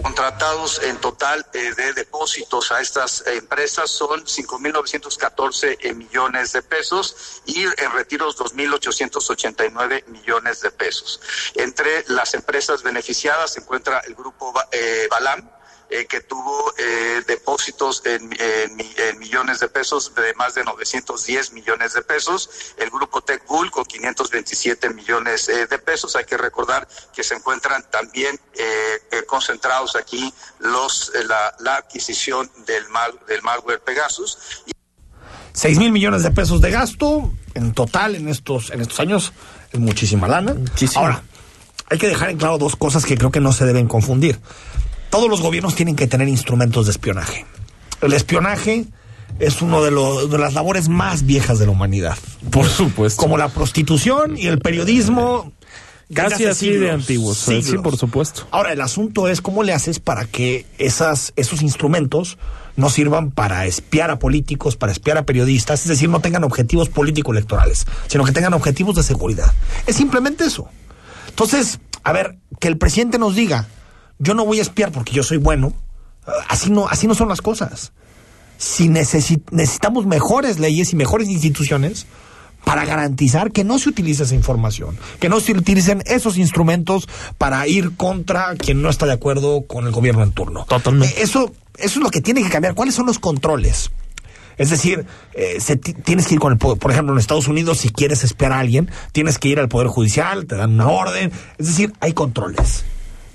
contratados 0.00 0.80
en 0.84 0.96
total 0.98 1.44
eh, 1.54 1.74
de 1.76 1.92
depósitos 1.92 2.70
a 2.70 2.80
estas 2.80 3.26
eh, 3.26 3.38
empresas 3.38 3.90
son 3.90 4.24
5.914 4.24 5.78
eh, 5.80 5.92
millones 5.92 6.52
de 6.52 6.62
pesos 6.62 7.42
y 7.46 7.62
en 7.64 7.92
retiros 7.92 8.38
2.889 8.38 10.06
millones 10.06 10.60
de 10.60 10.70
pesos. 10.70 11.20
Entre 11.56 12.04
las 12.06 12.34
empresas 12.34 12.84
beneficiadas 12.84 13.54
se 13.54 13.60
encuentra 13.60 13.98
el 14.06 14.14
grupo 14.14 14.54
eh, 14.70 15.08
Balam, 15.10 15.50
eh, 15.90 16.06
que 16.06 16.20
tuvo 16.20 16.72
eh, 16.78 17.22
depósitos 17.26 18.02
en, 18.06 18.30
en 18.40 18.76
mi- 18.76 18.94
en 18.96 19.18
millones 19.18 19.60
de 19.60 19.68
pesos 19.68 20.12
de 20.14 20.34
más 20.34 20.54
de 20.54 20.64
910 20.64 21.52
millones 21.52 21.92
de 21.94 22.02
pesos, 22.02 22.50
el 22.76 22.90
grupo 22.90 23.20
Tech 23.22 23.46
Bull 23.46 23.70
con 23.70 23.84
527 23.84 24.90
millones 24.90 25.48
eh, 25.48 25.66
de 25.66 25.78
pesos. 25.78 26.16
Hay 26.16 26.24
que 26.24 26.36
recordar 26.36 26.88
que 27.14 27.22
se 27.22 27.34
encuentran 27.34 27.84
también 27.90 28.38
eh, 28.54 28.64
eh, 29.12 29.22
concentrados 29.26 29.96
aquí 29.96 30.32
los 30.58 31.12
eh, 31.14 31.24
la, 31.24 31.54
la 31.60 31.76
adquisición 31.76 32.50
del, 32.66 32.88
mal, 32.88 33.12
del 33.28 33.42
malware 33.42 33.80
Pegasus 33.80 34.38
6 35.52 35.78
mil 35.78 35.90
millones 35.90 36.22
de 36.22 36.30
pesos 36.30 36.60
de 36.60 36.70
gasto 36.70 37.32
en 37.54 37.72
total 37.72 38.14
en 38.14 38.28
estos, 38.28 38.70
en 38.70 38.82
estos 38.82 39.00
años. 39.00 39.32
Es 39.72 39.80
muchísima 39.80 40.28
lana. 40.28 40.52
Muchísimo. 40.52 41.00
Ahora, 41.02 41.22
hay 41.88 41.98
que 41.98 42.08
dejar 42.08 42.28
en 42.30 42.36
claro 42.36 42.58
dos 42.58 42.76
cosas 42.76 43.06
que 43.06 43.16
creo 43.16 43.30
que 43.30 43.40
no 43.40 43.52
se 43.52 43.64
deben 43.64 43.88
confundir. 43.88 44.38
Todos 45.10 45.30
los 45.30 45.40
gobiernos 45.40 45.74
tienen 45.74 45.96
que 45.96 46.06
tener 46.06 46.28
instrumentos 46.28 46.86
de 46.86 46.92
espionaje. 46.92 47.44
El 48.02 48.12
espionaje 48.12 48.86
es 49.38 49.62
uno 49.62 49.82
de, 49.82 50.38
las 50.38 50.54
labores 50.54 50.88
más 50.88 51.24
viejas 51.24 51.58
de 51.58 51.66
la 51.66 51.72
humanidad. 51.72 52.16
Por 52.50 52.66
supuesto. 52.66 53.20
Como 53.20 53.38
la 53.38 53.48
prostitución 53.48 54.36
y 54.36 54.46
el 54.46 54.58
periodismo. 54.58 55.52
Casi 56.14 56.46
así 56.46 56.68
de 56.68 56.74
siglos, 56.74 56.90
antiguos. 56.90 57.38
Sí, 57.38 57.62
siglos. 57.62 57.82
por 57.82 57.96
supuesto. 57.96 58.46
Ahora, 58.52 58.72
el 58.72 58.80
asunto 58.80 59.26
es 59.26 59.40
cómo 59.40 59.64
le 59.64 59.72
haces 59.72 59.98
para 59.98 60.24
que 60.24 60.64
esas, 60.78 61.32
esos 61.34 61.62
instrumentos 61.62 62.38
no 62.76 62.90
sirvan 62.90 63.32
para 63.32 63.66
espiar 63.66 64.10
a 64.10 64.18
políticos, 64.18 64.76
para 64.76 64.92
espiar 64.92 65.18
a 65.18 65.24
periodistas, 65.24 65.82
es 65.82 65.88
decir, 65.88 66.08
no 66.08 66.20
tengan 66.20 66.44
objetivos 66.44 66.90
político-electorales, 66.90 67.86
sino 68.06 68.24
que 68.24 68.32
tengan 68.32 68.54
objetivos 68.54 68.94
de 68.94 69.02
seguridad. 69.02 69.52
Es 69.86 69.96
simplemente 69.96 70.44
eso. 70.44 70.68
Entonces, 71.28 71.80
a 72.04 72.12
ver, 72.12 72.36
que 72.60 72.68
el 72.68 72.78
presidente 72.78 73.18
nos 73.18 73.34
diga, 73.34 73.66
yo 74.18 74.34
no 74.34 74.44
voy 74.44 74.58
a 74.58 74.62
espiar 74.62 74.92
porque 74.92 75.12
yo 75.12 75.22
soy 75.22 75.36
bueno, 75.38 75.72
eh, 76.26 76.30
así 76.48 76.70
no, 76.70 76.86
así 76.88 77.06
no 77.06 77.14
son 77.14 77.28
las 77.28 77.40
cosas. 77.42 77.92
Si 78.58 78.88
necesi- 78.88 79.42
necesitamos 79.50 80.06
mejores 80.06 80.58
leyes 80.58 80.92
y 80.92 80.96
mejores 80.96 81.28
instituciones 81.28 82.06
para 82.64 82.84
garantizar 82.84 83.52
que 83.52 83.62
no 83.64 83.78
se 83.78 83.90
utilice 83.90 84.24
esa 84.24 84.34
información, 84.34 84.98
que 85.20 85.28
no 85.28 85.38
se 85.40 85.52
utilicen 85.52 86.02
esos 86.06 86.36
instrumentos 86.38 87.06
para 87.38 87.66
ir 87.68 87.96
contra 87.96 88.54
quien 88.56 88.82
no 88.82 88.88
está 88.90 89.06
de 89.06 89.12
acuerdo 89.12 89.62
con 89.66 89.86
el 89.86 89.92
gobierno 89.92 90.22
en 90.22 90.32
turno. 90.32 90.64
Totalmente. 90.68 91.14
Eh, 91.20 91.22
Eso, 91.22 91.52
eso 91.76 91.98
es 92.00 92.02
lo 92.02 92.10
que 92.10 92.20
tiene 92.22 92.42
que 92.42 92.48
cambiar. 92.48 92.74
¿Cuáles 92.74 92.94
son 92.94 93.06
los 93.06 93.18
controles? 93.20 93.90
Es 94.58 94.70
decir, 94.70 95.04
eh, 95.34 95.58
se 95.60 95.76
ti- 95.76 95.92
tienes 95.92 96.26
que 96.26 96.34
ir 96.34 96.40
con 96.40 96.50
el 96.50 96.58
poder. 96.58 96.78
Por 96.78 96.90
ejemplo, 96.90 97.12
en 97.12 97.20
Estados 97.20 97.46
Unidos, 97.46 97.76
si 97.78 97.90
quieres 97.90 98.24
espiar 98.24 98.52
a 98.52 98.58
alguien, 98.58 98.90
tienes 99.12 99.38
que 99.38 99.48
ir 99.48 99.60
al 99.60 99.68
Poder 99.68 99.86
Judicial, 99.88 100.46
te 100.46 100.56
dan 100.56 100.72
una 100.72 100.88
orden. 100.88 101.30
Es 101.58 101.66
decir, 101.66 101.92
hay 102.00 102.14
controles. 102.14 102.84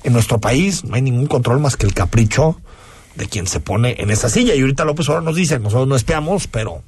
En 0.04 0.14
nuestro 0.14 0.40
país 0.40 0.84
no 0.84 0.96
hay 0.96 1.02
ningún 1.02 1.28
control 1.28 1.60
más 1.60 1.78
que 1.78 1.86
el 1.86 1.94
capricho 1.94 2.60
de 3.16 3.28
quien 3.28 3.46
se 3.48 3.60
pone 3.60 3.96
en 4.00 4.10
esa 4.10 4.30
silla. 4.30 4.56
Y 4.56 4.62
ahorita 4.62 4.86
López 4.86 5.08
Obrador 5.10 5.24
nos 5.24 5.36
dice, 5.36 5.60
nosotros 5.60 5.88
no 5.88 5.96
espiamos, 5.96 6.48
pero 6.48 6.82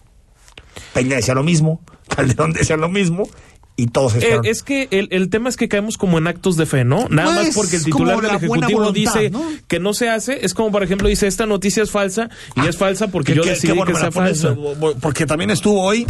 Peña 0.94 1.18
decía 1.18 1.34
lo 1.36 1.44
mismo, 1.44 1.82
Calderón 2.16 2.54
decía 2.54 2.78
lo 2.78 2.90
mismo, 2.90 3.30
y 3.76 3.88
todos 3.88 4.16
Eh, 4.16 4.40
es 4.44 4.62
que 4.62 4.88
el, 4.92 5.08
el 5.12 5.30
tema 5.32 5.50
es 5.50 5.58
que 5.58 5.68
caemos 5.68 5.98
como 5.98 6.20
en 6.20 6.28
actos 6.28 6.58
de 6.58 6.68
fe, 6.68 6.86
¿no? 6.86 7.08
Nada 7.10 7.34
Pues, 7.36 7.48
más 7.48 7.56
porque 7.56 7.76
el 7.78 7.84
titular 7.84 8.22
del 8.22 8.36
Ejecutivo 8.36 8.80
voluntad, 8.82 8.94
dice 8.94 9.30
¿no? 9.32 9.44
que 9.68 9.80
no 9.80 9.94
se 9.96 10.10
hace. 10.10 10.46
Es 10.46 10.54
como, 10.54 10.72
por 10.72 10.84
ejemplo, 10.84 11.08
dice 11.08 11.26
esta 11.26 11.48
noticia 11.48 11.82
es 11.82 11.90
falsa 11.90 12.30
y 12.56 12.68
es 12.68 12.78
falsa 12.78 13.08
porque 13.08 13.34
Que- 13.34 13.38
yo 13.38 13.44
decidí 13.44 13.68
que 13.70 13.74
bueno 13.74 13.88
que 13.88 13.94
me 13.94 14.00
sea 14.00 14.12
pones, 14.12 14.42
falsa. 14.44 14.56
Porque 15.02 15.26
también 15.26 15.50
estuvo 15.50 15.82
hoy 15.82 16.06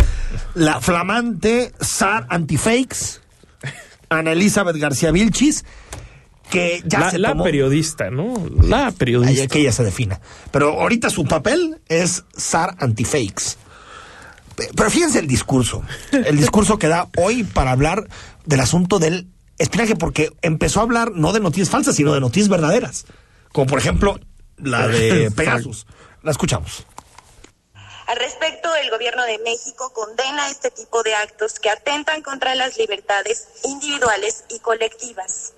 la 0.55 0.81
flamante 0.81 1.71
SAR 1.79 2.25
Antifakes, 2.29 3.21
Ana 4.09 4.33
Elizabeth 4.33 4.75
García 4.75 5.11
Vilchis, 5.11 5.63
que 6.49 6.83
ya 6.85 6.99
La, 6.99 7.11
se 7.11 7.17
la 7.19 7.29
tomó... 7.29 7.43
periodista, 7.43 8.09
¿no? 8.09 8.33
La 8.61 8.91
periodista. 8.91 9.47
que 9.47 9.59
ella 9.61 9.71
se 9.71 9.83
defina. 9.83 10.19
Pero 10.51 10.79
ahorita 10.81 11.09
su 11.09 11.25
papel 11.25 11.81
es 11.87 12.23
SAR 12.35 12.75
Antifakes. 12.79 13.57
Pe- 14.55 14.69
Pero 14.75 14.89
fíjense 14.91 15.19
el 15.19 15.27
discurso. 15.27 15.81
El 16.11 16.37
discurso 16.37 16.77
que 16.77 16.87
da 16.87 17.09
hoy 17.17 17.43
para 17.43 17.71
hablar 17.71 18.07
del 18.45 18.59
asunto 18.59 18.99
del 18.99 19.27
espionaje, 19.57 19.95
porque 19.95 20.29
empezó 20.41 20.79
a 20.79 20.83
hablar 20.83 21.11
no 21.13 21.33
de 21.33 21.39
noticias 21.39 21.69
falsas, 21.69 21.95
sino 21.95 22.13
de 22.13 22.19
noticias 22.19 22.49
verdaderas. 22.49 23.05
Como 23.51 23.67
por 23.67 23.79
ejemplo 23.79 24.19
la 24.57 24.87
de 24.87 25.31
Pegasus. 25.35 25.87
La 26.21 26.31
escuchamos. 26.31 26.85
Al 28.07 28.17
respecto, 28.17 28.69
el 28.75 28.89
gobierno 28.91 29.23
de 29.23 29.39
México 29.39 29.91
condena 29.93 30.49
este 30.49 30.69
tipo 30.71 31.01
de 31.03 31.15
actos 31.15 31.57
que 31.59 31.69
atentan 31.69 32.21
contra 32.21 32.53
las 32.53 32.77
libertades 32.77 33.47
individuales 33.63 34.43
y 34.49 34.59
colectivas, 34.59 35.53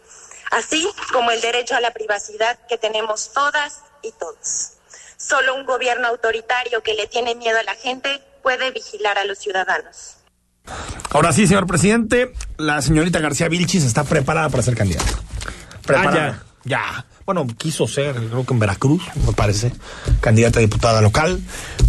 así 0.51 0.87
como 1.11 1.31
el 1.31 1.41
derecho 1.41 1.75
a 1.75 1.81
la 1.81 1.91
privacidad 1.91 2.57
que 2.67 2.77
tenemos 2.77 3.31
todas 3.33 3.81
y 4.01 4.11
todos. 4.13 4.73
Solo 5.17 5.55
un 5.55 5.65
gobierno 5.65 6.07
autoritario 6.07 6.81
que 6.83 6.93
le 6.93 7.07
tiene 7.07 7.35
miedo 7.35 7.57
a 7.59 7.63
la 7.63 7.75
gente 7.75 8.21
puede 8.43 8.71
vigilar 8.71 9.17
a 9.17 9.25
los 9.25 9.39
ciudadanos. 9.39 10.17
Ahora 11.11 11.31
sí, 11.31 11.47
señor 11.47 11.67
presidente, 11.67 12.33
la 12.57 12.81
señorita 12.81 13.19
García 13.19 13.47
Vilchis 13.47 13.83
está 13.83 14.03
preparada 14.03 14.49
para 14.49 14.63
ser 14.63 14.75
candidata. 14.75 15.11
Preparada. 15.85 16.43
ya. 16.63 17.05
Bueno, 17.25 17.47
quiso 17.57 17.87
ser, 17.87 18.13
creo 18.15 18.45
que 18.45 18.53
en 18.53 18.59
Veracruz, 18.59 19.01
me 19.25 19.33
parece, 19.33 19.71
candidata 20.21 20.59
a 20.59 20.61
diputada 20.61 21.01
local, 21.01 21.39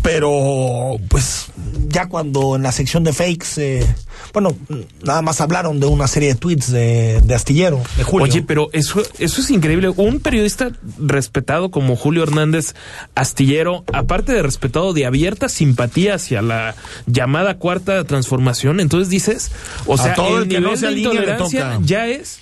pero 0.03 0.97
pues 1.09 1.49
ya 1.89 2.09
cuando 2.09 2.57
en 2.57 2.63
la 2.63 2.73
sección 2.73 3.05
de 3.05 3.13
fakes, 3.13 3.47
eh, 3.59 3.87
bueno, 4.33 4.57
nada 5.03 5.21
más 5.21 5.43
hablaron 5.43 5.79
de 5.79 5.87
una 5.87 6.09
serie 6.09 6.31
de 6.31 6.35
tweets 6.37 6.73
de, 6.73 7.21
de 7.23 7.35
Astillero, 7.35 7.83
de 7.99 8.03
Julio. 8.05 8.25
Oye, 8.25 8.43
pero 8.43 8.71
eso, 8.73 9.03
eso 9.19 9.41
es 9.43 9.51
increíble. 9.51 9.91
Un 9.91 10.21
periodista 10.21 10.71
respetado 10.99 11.71
como 11.71 11.97
Julio 11.97 12.23
Hernández 12.23 12.75
Astillero, 13.15 13.85
aparte 13.93 14.33
de 14.33 14.43
respetado, 14.43 14.95
de 14.95 15.05
abierta 15.05 15.51
simpatía 15.51 16.15
hacia 16.15 16.41
la 16.41 16.75
llamada 17.07 17.59
cuarta 17.59 18.05
transformación, 18.05 18.81
entonces 18.81 19.11
dices, 19.11 19.53
o 19.87 19.95
A 19.95 19.99
sea, 19.99 20.15
todo 20.15 20.39
el, 20.39 20.45
el 20.45 20.49
que 20.49 20.61
nivel 20.61 20.73
no 20.73 20.77
se 20.79 20.87
de 20.87 20.93
le 20.93 20.99
intolerancia 21.01 21.73
toca. 21.73 21.81
ya 21.85 22.07
es 22.07 22.39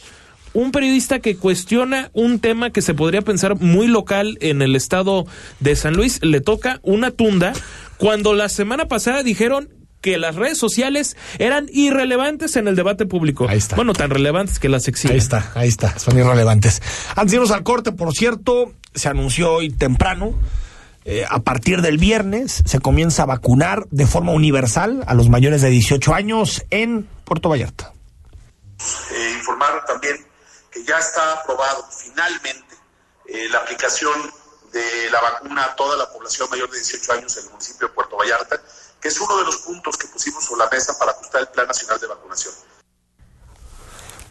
un 0.55 0.71
periodista 0.71 1.19
que 1.19 1.37
cuestiona 1.37 2.11
un 2.15 2.39
tema 2.39 2.71
que 2.71 2.81
se 2.81 2.95
podría 2.95 3.23
pensar 3.23 3.61
muy 3.61 3.89
local 3.89 4.39
en 4.41 4.63
el 4.63 4.77
estado 4.77 5.27
de 5.61 5.77
San 5.77 5.95
Luis, 5.95 6.21
le 6.23 6.41
toca 6.41 6.81
una 6.83 7.11
tunda 7.11 7.53
cuando 7.99 8.33
la 8.33 8.49
semana 8.49 8.87
pasada 8.87 9.23
dijeron 9.23 9.69
que 10.01 10.17
las 10.19 10.37
redes 10.37 10.59
sociales 10.59 11.17
eran 11.39 11.67
irrelevantes 11.73 12.57
en 12.57 12.69
el 12.69 12.77
debate 12.77 13.07
público. 13.07 13.47
Ahí 13.49 13.59
está. 13.59 13.75
Bueno, 13.75 13.95
tan 13.95 14.11
relevantes 14.11 14.59
que 14.59 14.69
las 14.69 14.87
exigen. 14.87 15.13
Ahí 15.13 15.19
está, 15.19 15.51
ahí 15.55 15.69
está, 15.69 15.99
son 15.99 16.19
irrelevantes. 16.19 16.83
Antes 17.17 17.31
de 17.31 17.37
irnos 17.37 17.51
al 17.51 17.63
corte, 17.63 17.91
por 17.91 18.15
cierto, 18.15 18.75
se 18.95 19.09
anunció 19.09 19.55
hoy 19.55 19.71
temprano, 19.71 20.35
eh, 21.07 21.25
a 21.29 21.41
partir 21.41 21.83
del 21.83 21.99
viernes 21.99 22.63
se 22.65 22.81
comienza 22.81 23.25
a 23.25 23.27
vacunar 23.27 23.87
de 23.91 24.07
forma 24.07 24.33
universal 24.33 25.05
a 25.07 25.15
los 25.15 25.29
mayores 25.29 25.63
de 25.63 25.71
18 25.71 26.15
años 26.15 26.65
en 26.71 27.09
Puerto 27.25 27.49
Vallarta. 27.49 27.93
Eh, 29.11 29.35
informar 29.39 29.85
también 29.87 30.17
que 30.75 30.85
ya 30.85 30.99
está 30.99 31.35
aprobado 31.35 31.87
finalmente 31.91 32.75
eh, 33.29 33.49
la 33.51 33.59
aplicación 33.59 34.13
de 34.73 35.09
la 35.13 35.21
vacuna 35.21 35.65
a 35.67 35.77
toda 35.77 35.97
la 35.97 36.11
población 36.11 36.51
mayor 36.51 36.69
de 36.69 36.79
18 36.79 37.13
años 37.13 37.37
en 37.37 37.45
el 37.45 37.51
municipio 37.51 37.87
de 37.87 37.95
Puerto 37.95 38.17
Vallarta, 38.17 38.61
que 39.01 39.07
es 39.09 39.21
uno 39.21 39.39
de 39.39 39.45
los 39.45 39.59
puntos 39.59 39.97
que 39.97 40.09
pusimos 40.09 40.45
sobre 40.45 40.65
la 40.65 40.71
mesa 40.71 40.99
para 40.99 41.13
ajustar 41.13 41.43
el 41.43 41.49
Plan 41.49 41.69
Nacional 41.69 42.01
de 42.01 42.07
Vacunación. 42.09 42.53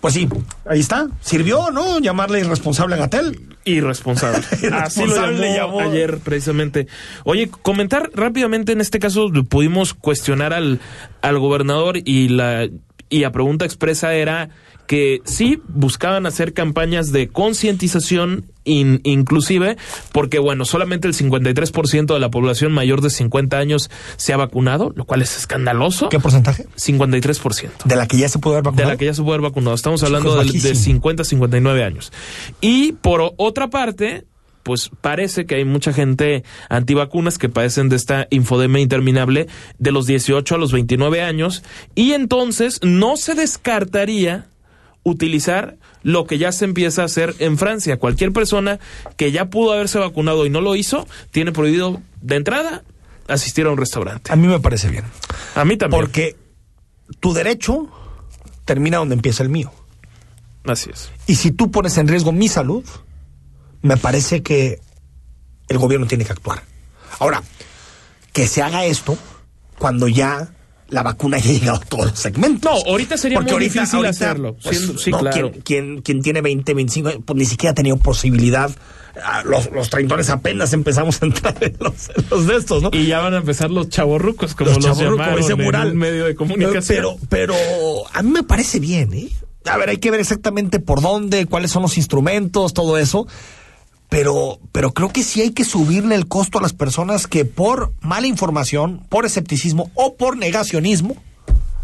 Pues 0.02 0.16
sí, 0.16 0.28
ahí 0.66 0.82
está. 0.82 1.08
¿Sirvió, 1.22 1.72
no? 1.72 1.98
Llamarle 2.00 2.42
irresponsable 2.42 2.96
a 2.96 2.98
Gatel. 2.98 3.58
Irresponsable. 3.64 4.40
Así 4.52 4.60
lo 4.60 4.68
Irresponsable 4.68 5.54
llamó, 5.56 5.80
llamó. 5.80 5.92
ayer 5.92 6.20
precisamente. 6.20 6.88
Oye, 7.24 7.50
comentar 7.50 8.12
rápidamente 8.14 8.74
en 8.74 8.82
este 8.82 9.00
caso 9.00 9.30
pudimos 9.50 9.94
cuestionar 9.94 10.52
al, 10.52 10.82
al 11.22 11.40
gobernador 11.40 11.96
y 12.04 12.28
la 12.28 12.68
y 13.14 13.24
a 13.26 13.32
pregunta 13.32 13.64
expresa 13.64 14.14
era 14.14 14.50
que 14.88 15.22
sí 15.26 15.62
buscaban 15.70 16.26
hacer 16.26 16.54
campañas 16.54 17.12
de 17.12 17.30
concientización 17.30 18.46
in- 18.66 19.00
inclusive 19.04 19.78
porque 20.12 20.40
bueno, 20.40 20.66
solamente 20.66 21.08
el 21.08 21.14
53% 21.14 22.14
de 22.14 22.20
la 22.20 22.30
población 22.30 22.72
mayor 22.74 23.02
de 23.02 23.10
50 23.10 23.58
años 23.58 23.90
se 24.18 24.34
ha 24.34 24.38
vacunado, 24.38 24.92
lo 24.96 25.06
cual 25.06 25.22
es 25.22 25.38
escandaloso. 25.38 26.10
¿Qué 26.10 26.20
porcentaje? 26.20 26.68
53%. 26.76 27.70
De 27.86 27.96
la 27.96 28.08
que 28.08 28.18
ya 28.18 28.30
se 28.30 28.40
pudo 28.40 28.54
haber 28.54 28.64
De 28.64 28.70
vacunado. 28.72 28.90
la 28.92 28.98
que 28.98 29.06
ya 29.06 29.14
se 29.14 29.22
puede 29.22 29.36
haber 29.38 29.50
vacunado. 29.50 29.76
Estamos 29.76 30.04
hablando 30.04 30.32
de, 30.36 30.40
de 30.40 30.46
bajísimo. 30.46 30.76
50 30.76 31.22
a 31.22 31.26
59 31.26 31.84
años. 31.84 32.12
Y 32.62 32.94
por 32.94 33.34
otra 33.38 33.70
parte, 33.70 34.26
pues 34.64 34.90
parece 35.02 35.46
que 35.46 35.56
hay 35.56 35.66
mucha 35.66 35.92
gente 35.94 36.44
antivacunas 36.70 37.38
que 37.38 37.50
padecen 37.50 37.90
de 37.90 37.96
esta 37.98 38.28
infodemia 38.30 38.82
interminable 38.82 39.48
de 39.78 39.92
los 39.92 40.06
18 40.08 40.56
a 40.56 40.58
los 40.58 40.72
29 40.72 41.22
años. 41.22 41.64
Y 41.96 42.14
entonces 42.14 42.80
no 42.82 43.18
se 43.18 43.36
descartaría 43.36 44.46
utilizar 45.04 45.78
lo 46.02 46.26
que 46.26 46.38
ya 46.38 46.52
se 46.52 46.66
empieza 46.66 47.02
a 47.02 47.06
hacer 47.06 47.36
en 47.40 47.58
Francia. 47.58 47.98
Cualquier 47.98 48.32
persona 48.32 48.80
que 49.18 49.32
ya 49.32 49.46
pudo 49.50 49.74
haberse 49.74 50.00
vacunado 50.00 50.46
y 50.46 50.50
no 50.50 50.62
lo 50.62 50.76
hizo, 50.76 51.08
tiene 51.32 51.52
prohibido 51.52 52.02
de 52.22 52.36
entrada 52.36 52.84
asistir 53.28 53.66
a 53.66 53.72
un 53.72 53.78
restaurante. 53.78 54.32
A 54.32 54.36
mí 54.36 54.48
me 54.48 54.60
parece 54.60 54.90
bien. 54.90 55.06
A 55.56 55.66
mí 55.66 55.78
también. 55.78 56.02
Porque 56.02 56.36
tu 57.20 57.34
derecho 57.34 57.90
termina 58.66 58.98
donde 58.98 59.16
empieza 59.16 59.44
el 59.44 59.50
mío. 59.50 59.72
Así 60.66 60.90
es. 60.92 61.12
Y 61.28 61.36
si 61.36 61.52
tú 61.52 61.72
pones 61.72 61.98
en 61.98 62.08
riesgo 62.08 62.32
mi 62.32 62.48
salud, 62.48 62.86
me 63.82 63.98
parece 63.98 64.42
que 64.44 64.80
el 65.68 65.78
gobierno 65.78 66.08
tiene 66.08 66.26
que 66.26 66.32
actuar. 66.32 66.64
Ahora, 67.20 67.44
que 68.32 68.48
se 68.48 68.62
haga 68.62 68.86
esto 68.86 69.18
cuando 69.78 70.08
ya 70.08 70.54
la 70.90 71.04
vacuna 71.04 71.38
haya 71.38 71.52
llegado 71.52 71.78
a 71.78 71.86
todos 71.86 72.06
los 72.12 72.20
segmentos. 72.20 72.84
No, 72.86 72.92
ahorita 72.92 73.18
sería 73.18 73.40
muy 73.42 73.60
difícil 73.60 74.06
hacerlo, 74.06 74.56
pues, 74.62 74.78
siendo- 74.78 74.98
sí, 75.00 75.12
no, 75.12 75.20
claro. 75.20 75.52
Quien, 75.52 75.62
quien, 75.64 76.02
quien 76.02 76.22
tiene 76.22 76.42
20, 76.42 76.74
25, 76.74 77.10
años, 77.10 77.22
pues 77.26 77.38
ni 77.38 77.46
siquiera 77.46 77.72
ha 77.72 77.76
tenido 77.76 77.98
posibilidad. 77.98 78.70
Ah, 79.24 79.44
Los, 79.46 79.72
los 79.72 79.90
treintones 79.92 80.30
apenas 80.32 80.74
empezamos 80.74 81.22
a 81.22 81.26
entrar 81.28 81.56
en 81.62 81.76
los, 81.80 82.10
en 82.16 82.26
los 82.32 82.48
de 82.48 82.56
estos, 82.56 82.82
¿no? 82.82 82.90
Y 82.94 83.06
ya 83.06 83.20
van 83.20 83.34
a 83.36 83.38
empezar 83.38 83.70
los 83.70 83.90
chavorrucos, 83.90 84.56
como 84.56 84.72
los, 84.72 84.80
chavorrucos, 84.80 85.18
llamaron 85.20 85.40
ese 85.40 85.52
en 85.54 85.62
mural. 85.64 85.92
un 85.92 85.98
medio 85.98 86.26
de 86.26 86.36
comunicación. 86.36 86.84
Pero, 86.88 87.18
pero 87.30 87.56
a 88.12 88.24
mí 88.24 88.32
me 88.32 88.44
parece 88.44 88.80
bien, 88.80 89.14
¿eh? 89.14 89.30
A 89.66 89.78
ver, 89.78 89.90
hay 89.90 89.98
que 89.98 90.10
ver 90.12 90.20
exactamente 90.20 90.80
por 90.80 91.02
dónde, 91.02 91.46
cuáles 91.46 91.72
son 91.72 91.84
los 91.84 91.96
instrumentos, 91.98 92.74
todo 92.74 92.98
eso. 92.98 93.28
Pero, 94.14 94.60
pero 94.72 94.94
creo 94.94 95.10
que 95.10 95.24
sí 95.24 95.42
hay 95.42 95.54
que 95.54 95.66
subirle 95.66 96.14
el 96.14 96.28
costo 96.28 96.60
a 96.60 96.62
las 96.62 96.72
personas 96.72 97.26
que 97.26 97.46
por 97.46 97.94
mala 98.02 98.28
información, 98.28 99.04
por 99.10 99.26
escepticismo 99.26 99.90
o 99.96 100.18
por 100.18 100.38
negacionismo 100.38 101.16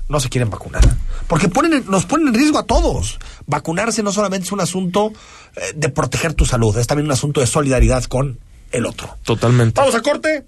no 0.09 0.19
se 0.19 0.29
quieren 0.29 0.51
vacunar. 0.51 0.83
Porque 1.27 1.49
ponen, 1.49 1.85
nos 1.87 2.05
ponen 2.05 2.27
en 2.27 2.35
riesgo 2.35 2.59
a 2.59 2.67
todos. 2.67 3.17
Vacunarse 3.47 4.03
no 4.03 4.11
solamente 4.11 4.45
es 4.45 4.51
un 4.51 4.61
asunto 4.61 5.11
eh, 5.55 5.73
de 5.75 5.89
proteger 5.89 6.35
tu 6.35 6.45
salud, 6.45 6.77
es 6.77 6.85
también 6.85 7.07
un 7.07 7.13
asunto 7.13 7.41
de 7.41 7.47
solidaridad 7.47 8.03
con 8.03 8.37
el 8.71 8.85
otro. 8.85 9.09
Totalmente. 9.23 9.81
Vamos 9.81 9.95
a 9.95 10.01
corte. 10.03 10.45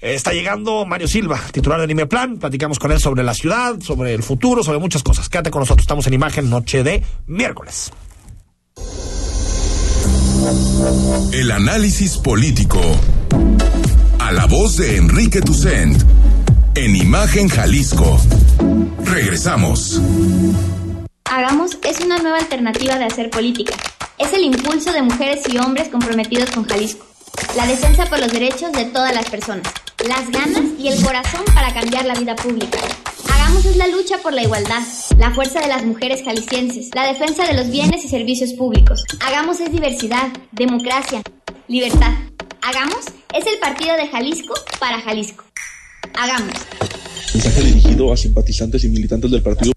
Está 0.00 0.32
llegando 0.32 0.86
Mario 0.86 1.08
Silva, 1.08 1.40
titular 1.50 1.78
de 1.78 1.84
Anime 1.84 2.06
Plan. 2.06 2.38
Platicamos 2.38 2.78
con 2.78 2.92
él 2.92 3.00
sobre 3.00 3.24
la 3.24 3.34
ciudad, 3.34 3.80
sobre 3.80 4.14
el 4.14 4.22
futuro, 4.22 4.62
sobre 4.62 4.78
muchas 4.78 5.02
cosas. 5.02 5.28
Quédate 5.28 5.50
con 5.50 5.62
nosotros. 5.62 5.82
Estamos 5.82 6.06
en 6.06 6.14
imagen 6.14 6.48
noche 6.48 6.84
de 6.84 7.02
miércoles. 7.26 7.90
El 11.32 11.50
análisis 11.50 12.16
político. 12.16 12.80
A 14.18 14.32
la 14.32 14.46
voz 14.46 14.76
de 14.76 14.96
Enrique 14.96 15.40
Tucent. 15.42 16.02
En 16.74 16.96
Imagen 16.96 17.48
Jalisco. 17.48 18.18
Regresamos. 19.04 20.00
Hagamos 21.24 21.76
es 21.84 22.00
una 22.00 22.18
nueva 22.18 22.38
alternativa 22.38 22.98
de 22.98 23.04
hacer 23.04 23.28
política. 23.30 23.74
Es 24.18 24.32
el 24.32 24.44
impulso 24.44 24.92
de 24.92 25.02
mujeres 25.02 25.42
y 25.52 25.58
hombres 25.58 25.88
comprometidos 25.88 26.50
con 26.50 26.64
Jalisco. 26.64 27.09
La 27.56 27.66
defensa 27.66 28.06
por 28.06 28.18
los 28.20 28.32
derechos 28.32 28.72
de 28.72 28.84
todas 28.86 29.14
las 29.14 29.28
personas. 29.28 29.66
Las 30.06 30.30
ganas 30.30 30.62
y 30.78 30.88
el 30.88 31.02
corazón 31.02 31.42
para 31.54 31.74
cambiar 31.74 32.04
la 32.04 32.14
vida 32.14 32.36
pública. 32.36 32.78
Hagamos 33.32 33.64
es 33.64 33.76
la 33.76 33.88
lucha 33.88 34.18
por 34.18 34.32
la 34.32 34.42
igualdad, 34.42 34.82
la 35.18 35.32
fuerza 35.32 35.60
de 35.60 35.68
las 35.68 35.84
mujeres 35.84 36.22
jaliscienses, 36.24 36.90
la 36.94 37.06
defensa 37.06 37.44
de 37.46 37.54
los 37.54 37.70
bienes 37.70 38.04
y 38.04 38.08
servicios 38.08 38.52
públicos. 38.52 39.04
Hagamos 39.20 39.60
es 39.60 39.72
diversidad, 39.72 40.28
democracia, 40.52 41.22
libertad. 41.68 42.12
Hagamos 42.62 43.06
es 43.34 43.46
el 43.46 43.58
partido 43.58 43.96
de 43.96 44.08
Jalisco 44.08 44.54
para 44.78 45.00
Jalisco. 45.00 45.44
Hagamos. 46.14 46.54
Mensaje 47.34 47.62
dirigido 47.62 48.12
a 48.12 48.16
simpatizantes 48.16 48.84
y 48.84 48.88
militantes 48.88 49.30
del 49.30 49.42
partido. 49.42 49.72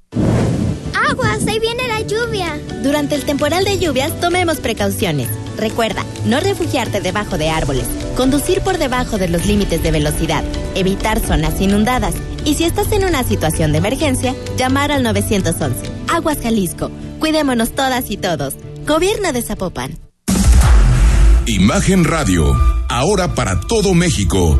¡Aguas! 1.10 1.46
¡Ahí 1.48 1.60
viene 1.60 1.88
la 1.88 2.02
lluvia! 2.02 2.60
Durante 2.94 3.16
el 3.16 3.26
temporal 3.26 3.66
de 3.66 3.80
lluvias 3.80 4.20
tomemos 4.20 4.60
precauciones. 4.60 5.28
Recuerda, 5.58 6.06
no 6.26 6.40
refugiarte 6.40 7.02
debajo 7.02 7.40
de 7.40 7.50
árboles, 7.50 7.88
conducir 8.16 8.62
por 8.62 8.78
debajo 8.78 9.18
de 9.18 9.28
los 9.30 9.48
límites 9.48 9.82
de 9.82 9.90
velocidad, 9.90 10.44
evitar 10.76 11.20
zonas 11.20 11.60
inundadas 11.60 12.14
y 12.46 12.54
si 12.54 12.66
estás 12.66 12.92
en 12.92 13.04
una 13.04 13.24
situación 13.24 13.72
de 13.72 13.80
emergencia, 13.80 14.36
llamar 14.60 14.92
al 14.92 15.02
911. 15.02 15.76
Aguas 16.08 16.38
Jalisco. 16.44 16.92
Cuidémonos 17.18 17.72
todas 17.72 18.12
y 18.12 18.18
todos. 18.18 18.54
Gobierno 18.86 19.34
de 19.34 19.42
Zapopan. 19.42 19.98
Imagen 21.48 22.04
Radio, 22.04 22.56
ahora 22.90 23.34
para 23.34 23.60
todo 23.60 23.96
México. 23.96 24.60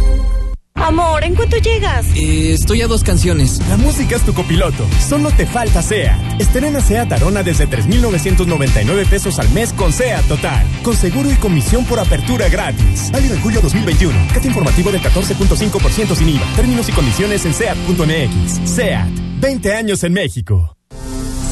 Amor, 0.75 1.23
¿en 1.23 1.35
cuánto 1.35 1.57
llegas? 1.57 2.07
Eh, 2.15 2.53
estoy 2.53 2.81
a 2.81 2.87
dos 2.87 3.03
canciones. 3.03 3.61
La 3.69 3.77
música 3.77 4.15
es 4.15 4.23
tu 4.23 4.33
copiloto. 4.33 4.87
Solo 5.07 5.29
te 5.31 5.45
falta 5.45 5.81
SEAT. 5.81 6.41
Estrena 6.41 6.81
SEAT 6.81 7.11
Arona 7.11 7.43
desde 7.43 7.67
3,999 7.67 9.05
pesos 9.05 9.37
al 9.39 9.49
mes 9.51 9.73
con 9.73 9.91
SEAT 9.93 10.25
Total. 10.27 10.65
Con 10.83 10.95
seguro 10.95 11.29
y 11.31 11.35
comisión 11.35 11.85
por 11.85 11.99
apertura 11.99 12.49
gratis. 12.49 13.11
Válido 13.11 13.35
en 13.35 13.41
julio 13.41 13.61
2021. 13.61 14.17
Cate 14.33 14.47
informativo 14.47 14.91
del 14.91 15.01
14.5% 15.01 16.15
sin 16.15 16.29
IVA. 16.29 16.45
Términos 16.55 16.89
y 16.89 16.91
condiciones 16.93 17.45
en 17.45 17.53
SEAT.mx. 17.53 18.69
SEAT. 18.69 19.07
20 19.39 19.75
años 19.75 20.03
en 20.03 20.13
México. 20.13 20.77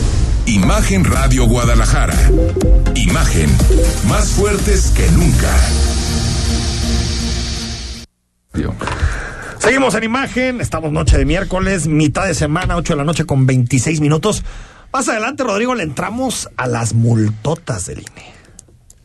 Imagen 0.51 1.05
Radio 1.05 1.45
Guadalajara. 1.45 2.29
Imagen. 2.93 3.49
Más 4.09 4.31
fuertes 4.31 4.91
que 4.91 5.09
nunca. 5.11 5.49
Seguimos 9.59 9.95
en 9.95 10.03
imagen, 10.03 10.59
estamos 10.59 10.91
noche 10.91 11.17
de 11.17 11.23
miércoles, 11.23 11.87
mitad 11.87 12.25
de 12.25 12.35
semana, 12.35 12.75
8 12.75 12.93
de 12.93 12.97
la 12.97 13.05
noche 13.05 13.23
con 13.23 13.45
26 13.45 14.01
minutos. 14.01 14.43
Más 14.91 15.07
adelante, 15.07 15.45
Rodrigo, 15.45 15.73
le 15.73 15.83
entramos 15.83 16.49
a 16.57 16.67
las 16.67 16.95
multotas 16.95 17.85
del 17.85 17.99
INE. 17.99 18.40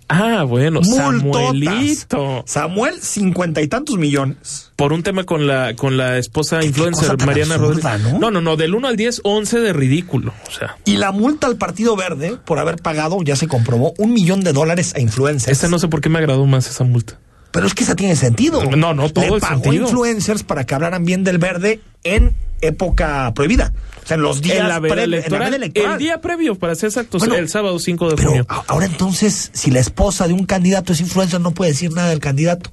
Ah, 0.08 0.44
bueno, 0.44 0.80
Multotas. 0.82 1.42
Samuelito. 1.42 2.44
Samuel, 2.46 3.00
cincuenta 3.00 3.60
y 3.60 3.68
tantos 3.68 3.96
millones. 3.96 4.70
Por 4.76 4.92
un 4.92 5.02
tema 5.02 5.24
con 5.24 5.46
la 5.46 5.74
con 5.74 5.96
la 5.96 6.18
esposa 6.18 6.62
influencer 6.64 7.16
Mariana 7.24 7.56
absurda, 7.56 7.92
Rodríguez. 7.96 8.12
¿no? 8.12 8.18
¿no? 8.20 8.30
no, 8.30 8.40
no, 8.40 8.56
del 8.56 8.74
1 8.74 8.86
al 8.88 8.96
10, 8.96 9.22
11 9.24 9.60
de 9.60 9.72
ridículo. 9.72 10.32
O 10.46 10.50
sea, 10.52 10.76
Y 10.84 10.96
la 10.96 11.10
multa 11.12 11.46
al 11.48 11.56
Partido 11.56 11.96
Verde 11.96 12.36
por 12.44 12.58
haber 12.58 12.76
pagado, 12.76 13.18
ya 13.24 13.34
se 13.36 13.48
comprobó, 13.48 13.94
un 13.98 14.12
millón 14.12 14.42
de 14.42 14.52
dólares 14.52 14.94
a 14.94 15.00
influencers. 15.00 15.58
esa 15.58 15.68
no 15.68 15.78
sé 15.78 15.88
por 15.88 16.00
qué 16.00 16.08
me 16.08 16.18
agradó 16.18 16.46
más 16.46 16.68
esa 16.68 16.84
multa. 16.84 17.18
Pero 17.50 17.66
es 17.66 17.74
que 17.74 17.84
esa 17.84 17.96
tiene 17.96 18.16
sentido. 18.16 18.62
No, 18.76 18.92
no, 18.92 19.08
todo 19.10 19.24
Le 19.24 19.34
el 19.34 19.40
pagó 19.40 19.62
sentido. 19.62 19.84
influencers 19.86 20.42
para 20.42 20.64
que 20.64 20.74
hablaran 20.74 21.04
bien 21.04 21.24
del 21.24 21.38
verde 21.38 21.80
en 22.04 22.36
época 22.60 23.32
prohibida. 23.34 23.72
O 24.04 24.06
sea, 24.06 24.14
en 24.16 24.22
los 24.22 24.40
días 24.40 24.58
en 24.58 24.68
la 24.68 24.78
la 24.80 25.04
electoral. 25.04 25.54
El 25.54 25.98
día 25.98 26.20
previo, 26.20 26.54
para 26.56 26.74
ser 26.76 26.88
exactos, 26.88 27.20
Bueno, 27.20 27.34
el 27.36 27.48
sábado 27.48 27.78
5 27.78 28.10
de 28.10 28.16
Pero 28.16 28.28
junio. 28.30 28.46
ahora 28.68 28.86
entonces, 28.86 29.50
si 29.52 29.70
la 29.70 29.80
esposa 29.80 30.28
de 30.28 30.32
un 30.34 30.46
candidato 30.46 30.92
es 30.92 31.00
influencer, 31.00 31.40
no 31.40 31.50
puede 31.52 31.72
decir 31.72 31.92
nada 31.92 32.10
del 32.10 32.20
candidato. 32.20 32.70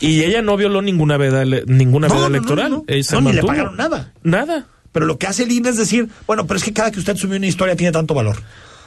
Y 0.00 0.22
ella 0.22 0.42
no 0.42 0.56
violó 0.56 0.82
ninguna 0.82 1.16
veda, 1.18 1.44
ninguna 1.66 2.08
No, 2.08 2.14
veda 2.14 2.28
no, 2.28 2.34
electoral. 2.36 2.70
no. 2.70 2.84
No, 3.12 3.20
ni 3.20 3.32
le 3.32 3.42
pagaron 3.42 3.76
nada. 3.76 4.12
Nada. 4.22 4.66
Pero 4.92 5.06
lo 5.06 5.18
que 5.18 5.26
hace 5.26 5.42
el 5.44 5.52
INE 5.52 5.68
es 5.68 5.76
decir, 5.76 6.08
bueno, 6.26 6.46
pero 6.46 6.56
es 6.58 6.64
que 6.64 6.72
cada 6.72 6.90
que 6.90 6.98
usted 6.98 7.16
subió 7.16 7.36
una 7.36 7.46
historia 7.46 7.76
tiene 7.76 7.92
tanto 7.92 8.14
valor. 8.14 8.36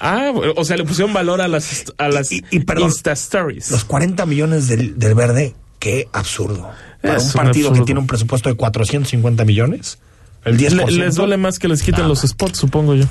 Ah, 0.02 0.32
o 0.56 0.64
sea, 0.66 0.76
le 0.78 0.86
pusieron 0.86 1.14
valor 1.14 1.42
a 1.42 1.48
las, 1.48 1.86
a 1.98 2.08
las 2.08 2.32
Y- 2.32 2.44
y, 2.52 2.62
perdón, 2.62 2.86
Insta 2.90 3.12
Stories. 3.12 3.70
Los 3.70 3.84
40 3.86 4.26
millones 4.26 4.68
del, 4.68 4.98
del 4.98 5.14
verde, 5.14 5.56
qué 5.78 6.08
absurdo. 6.14 6.70
Para 7.02 7.18
Es 7.18 7.24
un 7.24 7.30
un 7.42 7.46
partido 7.46 7.74
que 7.74 7.82
tiene 7.82 8.00
un 8.00 8.08
presupuesto 8.08 8.50
de 8.50 8.56
450 8.56 9.46
millones, 9.46 10.00
el 10.46 10.58
10%. 10.58 10.86
Le- 10.92 11.06
les 11.06 11.16
duele 11.16 11.38
más 11.38 11.60
que 11.60 11.68
les 11.68 11.80
quiten 11.82 12.00
Nada. 12.02 12.08
los 12.10 12.22
spots, 12.22 12.58
supongo 12.60 12.96
yo. 12.96 13.06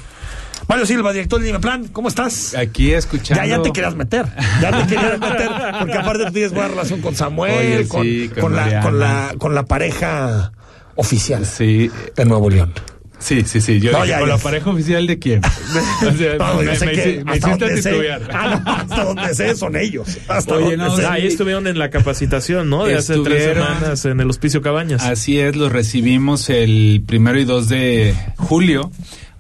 Mario 0.67 0.85
Silva, 0.87 1.13
director 1.13 1.41
de 1.41 1.59
Plan, 1.61 1.87
¿cómo 1.89 2.09
estás? 2.09 2.55
Aquí 2.55 2.93
escuchando. 2.93 3.43
Ya, 3.43 3.57
ya 3.57 3.63
te 3.63 3.73
querías 3.73 3.95
meter. 3.95 4.27
Ya 4.61 4.71
te 4.71 4.87
querías 4.95 5.19
meter. 5.19 5.51
Porque 5.79 5.95
aparte 5.95 6.25
tú 6.27 6.33
tienes 6.33 6.53
buena 6.53 6.69
relación 6.69 7.01
con 7.01 7.15
Samuel, 7.15 7.55
Oye, 7.79 7.89
con, 7.89 8.03
sí, 8.03 8.29
con 8.35 8.41
con 8.43 8.57
la, 8.57 8.81
con, 8.81 8.99
la, 8.99 9.35
con 9.39 9.55
la 9.55 9.65
pareja 9.65 10.53
oficial 10.97 11.47
Sí, 11.47 11.91
de 12.17 12.25
Nuevo 12.25 12.51
León. 12.51 12.73
Sí, 13.19 13.43
sí, 13.47 13.61
sí. 13.61 13.81
Yo 13.81 13.93
No, 13.93 13.99
dije, 13.99 14.11
ya, 14.11 14.19
¿con 14.21 14.29
ya. 14.29 14.35
la 14.37 14.41
pareja 14.43 14.71
oficial 14.71 15.07
de 15.07 15.19
quién? 15.19 15.41
O 16.07 16.13
sea, 16.17 16.37
No, 16.39 16.63
yo 16.63 16.71
me, 16.71 16.77
sé 16.77 16.87
me 16.87 16.93
que 16.93 17.21
hici- 17.21 17.25
me 17.25 17.33
hasta 17.33 17.49
hiciste 17.49 17.65
donde 17.67 17.83
sé, 17.83 17.91
titubear. 17.91 18.23
ah, 18.33 18.63
no, 18.65 18.73
hasta 18.73 19.05
donde 19.05 19.35
sé 19.35 19.55
son 19.57 19.77
ellos. 19.77 20.19
Hasta 20.29 20.55
Oye, 20.55 20.77
no, 20.77 20.97
sé. 20.97 21.07
Ahí 21.07 21.27
estuvieron 21.27 21.67
en 21.67 21.79
la 21.79 21.91
capacitación, 21.91 22.71
¿no? 22.71 22.85
De 22.87 22.95
hace 22.97 23.15
tres 23.25 23.43
Estuvieron- 23.43 23.67
semanas 23.77 24.05
en 24.05 24.21
el 24.21 24.31
Hospicio 24.31 24.63
Cabañas. 24.63 25.03
Así 25.05 25.39
es, 25.39 25.57
los 25.57 25.71
recibimos 25.73 26.49
el 26.51 27.03
primero 27.07 27.39
y 27.39 27.45
2 27.45 27.69
de 27.69 28.15
julio 28.37 28.91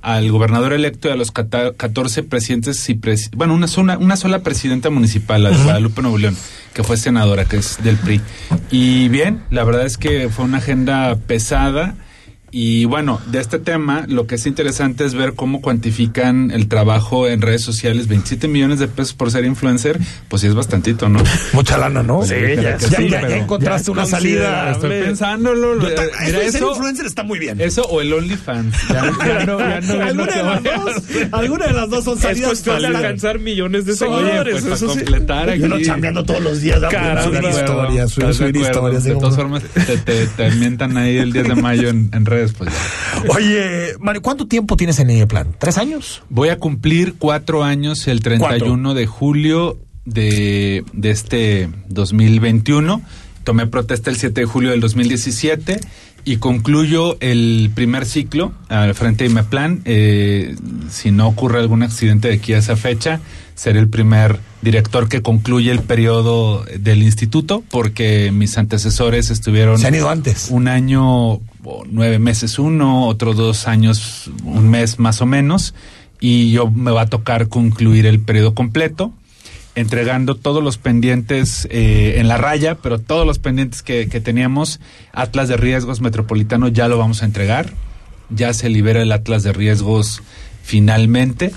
al 0.00 0.30
gobernador 0.30 0.72
electo 0.72 1.08
y 1.08 1.10
a 1.10 1.16
los 1.16 1.32
cata- 1.32 1.72
14 1.76 2.22
presidentes 2.22 2.88
y 2.88 2.94
pres- 2.94 3.30
bueno, 3.34 3.52
una 3.54 3.66
sola, 3.66 3.98
una 3.98 4.16
sola 4.16 4.40
presidenta 4.40 4.90
municipal, 4.90 5.42
la 5.42 5.50
de 5.50 5.56
Guadalupe 5.56 6.02
Nuevo 6.02 6.18
León, 6.18 6.36
que 6.72 6.84
fue 6.84 6.96
senadora, 6.96 7.44
que 7.46 7.56
es 7.56 7.82
del 7.82 7.96
PRI. 7.96 8.20
Y 8.70 9.08
bien, 9.08 9.42
la 9.50 9.64
verdad 9.64 9.84
es 9.86 9.98
que 9.98 10.28
fue 10.28 10.44
una 10.44 10.58
agenda 10.58 11.16
pesada. 11.26 11.94
Y 12.50 12.86
bueno, 12.86 13.20
de 13.30 13.40
este 13.40 13.58
tema, 13.58 14.04
lo 14.08 14.26
que 14.26 14.36
es 14.36 14.46
interesante 14.46 15.04
es 15.04 15.14
ver 15.14 15.34
cómo 15.34 15.60
cuantifican 15.60 16.50
el 16.50 16.68
trabajo 16.68 17.28
en 17.28 17.42
redes 17.42 17.62
sociales. 17.62 18.08
27 18.08 18.48
millones 18.48 18.78
de 18.78 18.88
pesos 18.88 19.12
por 19.12 19.30
ser 19.30 19.44
influencer, 19.44 19.98
pues 20.28 20.42
sí 20.42 20.48
es 20.48 20.54
bastantito, 20.54 21.08
¿no? 21.08 21.20
Mucha 21.52 21.76
lana, 21.76 22.02
¿no? 22.02 22.24
Sí, 22.24 22.34
ya, 22.34 22.54
ya- 22.54 22.78
ya- 22.78 22.96
sí, 22.96 23.08
ya- 23.10 23.28
ya 23.28 23.36
encontraste 23.36 23.86
ya 23.86 23.92
una 23.92 24.02
es 24.04 24.10
salida. 24.10 24.70
Estoy 24.72 24.90
pensándolo. 25.02 25.76
Ta- 25.94 26.02
Mira, 26.24 26.42
eso 26.42 26.52
ser 26.58 26.62
influencer 26.68 27.06
está 27.06 27.22
muy 27.22 27.38
bien. 27.38 27.60
eso 27.60 27.82
o 27.82 28.00
el 28.00 28.12
OnlyFans. 28.12 28.74
No, 29.48 29.58
ya 29.58 29.80
no, 29.80 30.02
alguna, 30.02 30.32
de 30.34 30.42
las 30.42 30.62
dos, 30.62 31.02
alguna 31.32 31.66
de 31.66 31.72
las 31.72 31.90
dos 31.90 32.04
son 32.04 32.14
es 32.16 32.22
salidas 32.22 32.48
cuestión 32.48 32.76
de 32.76 32.82
para- 32.86 32.98
alcanzar 32.98 33.38
millones 33.38 33.84
de 33.86 33.94
seguidores. 33.94 34.52
pues 34.52 34.62
para 34.64 34.74
eso 34.74 34.88
sí. 34.92 34.98
completar 34.98 35.50
aquí. 35.50 35.60
Yo 35.60 35.68
no 35.68 35.80
chambeando 35.80 36.24
todos 36.24 36.40
los 36.42 36.60
días. 36.60 36.80
Caramba. 36.90 37.22
subir 37.24 37.44
historias, 37.50 38.10
subir, 38.10 38.56
historias. 38.56 39.04
De 39.04 39.14
todas 39.14 39.36
formas, 39.36 39.62
te, 40.04 40.50
mientan 40.52 40.96
ahí 40.96 41.16
el 41.18 41.32
10 41.32 41.48
de 41.48 41.54
mayo 41.54 41.88
en, 41.88 42.10
en 42.12 42.26
redes, 42.38 42.52
pues 42.56 42.70
ya. 42.72 43.22
Oye, 43.34 43.94
Mario, 44.00 44.22
¿cuánto 44.22 44.46
tiempo 44.46 44.76
tienes 44.76 44.98
en 44.98 45.28
Plan? 45.28 45.54
¿Tres 45.58 45.78
años? 45.78 46.22
Voy 46.28 46.48
a 46.50 46.58
cumplir 46.58 47.14
cuatro 47.18 47.64
años 47.64 48.06
el 48.08 48.20
31 48.20 48.94
de 48.94 49.06
julio 49.06 49.78
de, 50.04 50.84
de 50.92 51.10
este 51.10 51.68
2021. 51.88 53.02
Tomé 53.44 53.66
protesta 53.66 54.10
el 54.10 54.16
7 54.16 54.42
de 54.42 54.46
julio 54.46 54.70
del 54.70 54.80
2017 54.80 55.80
y 56.24 56.36
concluyo 56.36 57.16
el 57.20 57.70
primer 57.74 58.04
ciclo 58.04 58.52
al 58.68 58.94
frente 58.94 59.24
de 59.24 59.30
Imeplan. 59.30 59.80
Eh, 59.86 60.54
si 60.90 61.10
no 61.10 61.26
ocurre 61.28 61.58
algún 61.58 61.82
accidente 61.82 62.28
de 62.28 62.34
aquí 62.34 62.52
a 62.52 62.58
esa 62.58 62.76
fecha, 62.76 63.20
seré 63.58 63.80
el 63.80 63.88
primer 63.88 64.38
director 64.62 65.08
que 65.08 65.20
concluye 65.20 65.72
el 65.72 65.80
periodo 65.80 66.64
del 66.78 67.02
instituto 67.02 67.64
porque 67.68 68.30
mis 68.30 68.56
antecesores 68.56 69.30
estuvieron 69.30 69.80
Se 69.80 69.88
han 69.88 69.96
ido 69.96 70.08
antes. 70.08 70.46
un 70.50 70.68
año 70.68 71.32
o 71.64 71.84
nueve 71.90 72.20
meses 72.20 72.60
uno, 72.60 73.08
otros 73.08 73.36
dos 73.36 73.66
años, 73.66 74.30
un 74.44 74.68
mes 74.70 75.00
más 75.00 75.20
o 75.20 75.26
menos, 75.26 75.74
y 76.20 76.52
yo 76.52 76.70
me 76.70 76.92
va 76.92 77.02
a 77.02 77.06
tocar 77.06 77.48
concluir 77.48 78.06
el 78.06 78.20
periodo 78.20 78.54
completo, 78.54 79.12
entregando 79.74 80.36
todos 80.36 80.62
los 80.62 80.78
pendientes 80.78 81.66
eh, 81.72 82.14
en 82.18 82.28
la 82.28 82.36
raya, 82.36 82.76
pero 82.76 83.00
todos 83.00 83.26
los 83.26 83.40
pendientes 83.40 83.82
que, 83.82 84.08
que 84.08 84.20
teníamos, 84.20 84.78
Atlas 85.12 85.48
de 85.48 85.56
Riesgos 85.56 86.00
Metropolitano 86.00 86.68
ya 86.68 86.86
lo 86.86 86.96
vamos 86.96 87.22
a 87.22 87.26
entregar, 87.26 87.72
ya 88.30 88.54
se 88.54 88.68
libera 88.68 89.02
el 89.02 89.10
Atlas 89.10 89.42
de 89.42 89.52
Riesgos 89.52 90.22
finalmente, 90.62 91.52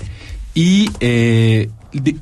y 0.52 0.90
eh, 0.98 1.70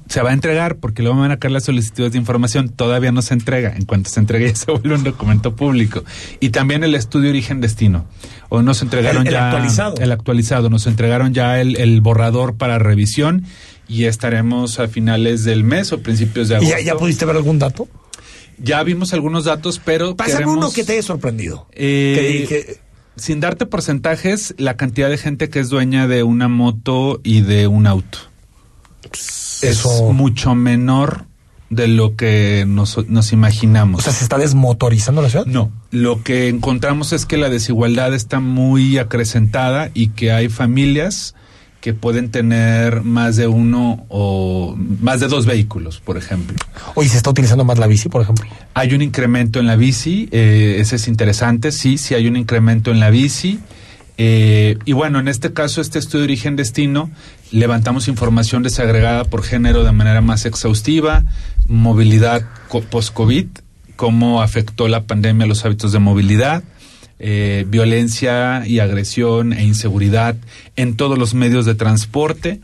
se 0.09 0.22
va 0.22 0.30
a 0.30 0.33
entregar 0.33 0.76
porque 0.76 1.02
luego 1.02 1.18
van 1.18 1.30
a 1.30 1.38
caer 1.38 1.52
las 1.52 1.64
solicitudes 1.64 2.12
de 2.12 2.18
información. 2.18 2.68
Todavía 2.68 3.12
no 3.12 3.22
se 3.22 3.35
entrega. 3.35 3.74
En 3.76 3.85
cuanto 3.85 4.11
se 4.11 4.20
entregue, 4.20 4.48
ya 4.48 4.56
se 4.56 4.70
vuelve 4.72 4.94
un 4.94 5.04
documento 5.04 5.54
público. 5.56 6.04
Y 6.40 6.50
también 6.50 6.83
el 6.85 6.94
estudio 6.94 7.30
origen-destino. 7.30 8.06
O 8.48 8.62
nos 8.62 8.83
entregaron 8.83 9.22
El- 9.22 9.28
el 9.28 9.33
ya. 9.35 9.46
actualizado. 9.50 9.94
El 9.98 10.12
actualizado. 10.12 10.70
Nos 10.70 10.87
entregaron 10.87 11.33
ya 11.35 11.61
el, 11.61 11.76
el 11.76 12.00
borrador 12.00 12.56
para 12.56 12.78
revisión 12.78 13.44
y 13.88 14.04
estaremos 14.04 14.78
a 14.80 14.88
finales 14.88 15.44
del 15.44 15.64
mes 15.64 15.92
o 15.92 16.00
principios 16.02 16.48
de 16.48 16.54
¿Y 16.54 16.56
agosto. 16.59 16.76
ya, 16.78 16.85
ya 16.85 16.94
pudiste 16.96 17.24
ver 17.24 17.37
algún 17.37 17.59
dato? 17.59 17.88
Ya 18.59 18.83
vimos 18.83 19.12
algunos 19.14 19.44
datos, 19.44 19.80
pero. 19.85 20.16
Pásame 20.16 20.38
queremos- 20.44 20.56
uno 20.59 20.70
que 20.72 20.85
te 20.85 20.92
haya 20.92 21.02
sorprendido. 21.02 21.66
eh, 21.72 22.46
Que- 22.48 22.56
que- 22.66 22.80
sin 23.16 23.40
darte 23.40 23.66
porcentajes, 23.66 24.54
la 24.59 24.76
cantidad 24.76 25.09
de 25.11 25.18
gente 25.18 25.48
que 25.48 25.61
es 25.61 25.68
dueña 25.70 26.06
de 26.09 26.22
una 26.22 26.48
moto 26.48 27.20
y 27.24 27.40
de 27.42 27.66
un 27.66 27.87
auto. 27.87 28.18
Eso- 29.62 30.09
Es 30.09 30.14
mucho 30.14 30.55
menor 30.55 31.25
de 31.70 31.87
lo 31.87 32.16
que 32.16 32.64
nos, 32.66 32.99
nos 33.09 33.33
imaginamos. 33.33 34.01
o 34.01 34.03
sea, 34.03 34.12
¿se 34.12 34.25
está 34.25 34.38
desmotorizando 34.38 35.23
la 35.23 35.29
ciudad? 35.31 35.46
no, 35.46 35.70
lo 35.92 36.23
que 36.25 36.49
encontramos 36.49 37.12
es 37.12 37.27
que 37.27 37.37
la 37.37 37.49
desigualdad 37.49 38.12
está 38.12 38.40
muy 38.40 38.99
acrecentada 38.99 39.90
y 39.94 40.09
que 40.09 40.33
hay 40.33 40.49
familias 40.49 41.35
que 41.81 41.94
pueden 41.94 42.31
tener 42.31 43.03
más 43.05 43.37
de 43.37 43.46
uno 43.46 44.05
o 44.11 44.77
más 45.01 45.20
de 45.20 45.29
dos 45.29 45.46
vehículos, 45.46 45.99
por 46.01 46.18
ejemplo. 46.18 46.57
Hoy 46.94 47.09
se 47.09 47.16
está 47.16 47.31
utilizando 47.31 47.64
más 47.64 47.79
la 47.79 47.87
bici, 47.87 48.09
por 48.11 48.20
ejemplo. 48.20 48.46
Hay 48.75 48.92
un 48.92 49.01
incremento 49.01 49.61
en 49.61 49.66
la 49.66 49.77
bici, 49.77 50.29
eh, 50.33 50.77
ese 50.79 50.96
es 50.96 51.09
interesante, 51.09 51.73
sí, 51.73 51.96
sí 51.96 52.14
hay 52.14 52.27
un 52.27 52.37
incremento 52.37 52.90
en 52.90 53.01
la 53.01 53.09
bici. 53.11 53.61
Eh, 54.22 54.76
y 54.85 54.92
bueno, 54.92 55.18
en 55.18 55.28
este 55.28 55.54
caso, 55.54 55.80
este 55.80 55.98
estudio 55.98 56.20
de 56.20 56.24
origen-destino, 56.33 57.11
levantamos 57.52 58.06
información 58.06 58.62
desagregada 58.62 59.24
por 59.24 59.42
género 59.42 59.83
de 59.83 59.92
manera 59.92 60.20
más 60.20 60.44
exhaustiva, 60.44 61.24
movilidad 61.66 62.42
co- 62.68 62.83
post-COVID, 62.83 63.46
cómo 63.96 64.42
afectó 64.42 64.88
la 64.88 65.04
pandemia 65.04 65.44
a 65.46 65.48
los 65.48 65.64
hábitos 65.64 65.92
de 65.92 66.00
movilidad, 66.00 66.62
eh, 67.18 67.64
violencia 67.68 68.62
y 68.66 68.80
agresión 68.80 69.54
e 69.54 69.64
inseguridad 69.64 70.37
en 70.76 70.96
todos 70.96 71.18
los 71.18 71.33
medios 71.33 71.64
de 71.64 71.74
transporte 71.74 72.61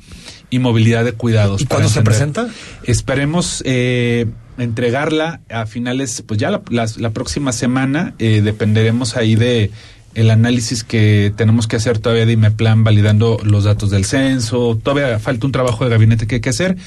y 0.51 0.59
movilidad 0.59 1.07
de 1.07 1.13
cuidados. 1.13 1.63
¿Y 1.63 1.65
cuándo 1.67 1.89
se 1.89 2.03
presenta? 2.03 2.49
Esperemos 2.85 3.63
eh, 3.65 4.27
entregarla 4.59 5.41
a 5.49 5.65
finales, 5.65 6.23
pues 6.27 6.39
ya 6.39 6.51
la, 6.51 6.61
las- 6.69 6.99
la 6.99 7.11
próxima 7.11 7.53
semana, 7.53 8.15
eh, 8.19 8.43
dependeremos 8.45 9.17
ahí 9.17 9.37
de 9.37 9.71
el 10.17 10.31
análisis 10.31 10.83
que 10.83 11.31
tenemos 11.37 11.67
que 11.67 11.77
hacer 11.77 11.99
todavía 11.99 12.25
de 12.25 12.33
IMEPLAN 12.33 12.85
validando 12.85 13.37
los 13.45 13.65
datos 13.65 13.91
del 13.91 14.07
censo, 14.07 14.81
todavía 14.83 15.19
falta 15.19 15.45
un 15.45 15.53
trabajo 15.53 15.85
de 15.85 15.91
gabinete 15.91 16.27
que 16.27 16.37
hay 16.37 16.41
que 16.41 16.49
hacer 16.49 16.79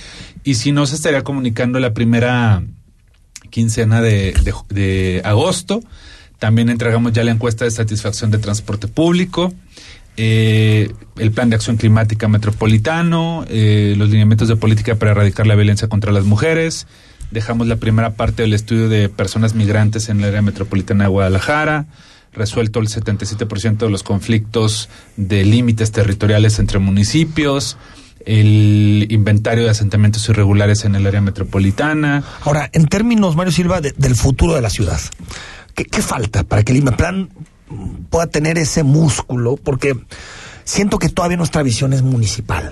y 0.44 0.56
si 0.56 0.72
no 0.72 0.88
se 0.88 0.96
estaría 0.96 1.24
comunicando 1.24 1.80
la 1.80 1.94
primera 1.94 2.64
quincena 3.52 4.02
de, 4.02 5.22
agosto. 5.24 5.84
También 6.40 6.70
entregamos 6.70 7.14
ya 7.14 7.24
la 7.24 7.32
encuesta 7.32 7.66
de 7.66 7.72
satisfacción 7.72 8.32
de 8.32 8.40
transporte 8.40 8.88
público, 8.88 9.54
eh, 10.18 10.92
el 11.18 11.32
plan 11.32 11.52
de 11.52 11.58
acción 11.58 11.78
climática 11.78 12.28
metropolitano, 12.28 13.46
eh, 13.48 13.94
los 13.96 14.10
lineamientos 14.10 14.48
de 14.48 14.56
política 14.56 14.96
para 14.96 15.12
erradicar 15.12 15.46
la 15.46 15.56
violencia 15.56 15.88
contra 15.88 16.12
las 16.12 16.24
mujeres. 16.24 16.88
Dejamos 17.30 17.68
la 17.68 17.76
primera 17.76 18.16
parte 18.16 18.42
del 18.42 18.54
estudio 18.54 18.90
de 18.90 19.08
personas 19.08 19.54
migrantes 19.54 20.10
en 20.10 20.20
el 20.22 20.30
área 20.30 20.42
metropolitana 20.42 21.04
de 21.04 21.10
Guadalajara. 21.12 21.86
Resuelto 22.40 22.80
el 22.80 22.88
77% 22.88 23.78
de 23.78 23.90
los 23.90 24.02
conflictos 24.02 24.88
de 25.18 25.44
límites 25.46 25.92
territoriales 25.92 26.58
entre 26.58 26.80
municipios. 26.80 27.78
El 28.26 29.08
inventario 29.10 29.64
de 29.66 29.70
asentamientos 29.70 30.28
irregulares 30.30 30.86
en 30.86 30.96
el 30.96 31.06
área 31.06 31.22
metropolitana. 31.22 32.24
Ahora, 32.44 32.70
en 32.74 32.88
términos, 32.88 33.36
Mario 33.36 33.52
Silva, 33.52 33.82
de- 33.82 33.94
del 33.98 34.16
futuro 34.16 34.56
de 34.56 34.62
la 34.62 34.70
ciudad, 34.70 35.00
¿qué, 35.76 35.86
qué 35.86 36.02
falta 36.02 36.44
para 36.44 36.64
que 36.64 36.72
el 36.72 36.78
IMEPLAN 36.80 37.30
pueda 38.10 38.28
tener 38.28 38.58
ese 38.58 38.84
músculo? 38.84 39.58
Porque 39.58 39.96
siento 40.64 40.98
que 41.00 41.10
todavía 41.10 41.38
nuestra 41.38 41.62
visión 41.64 41.94
es 41.94 42.02
municipal. 42.02 42.72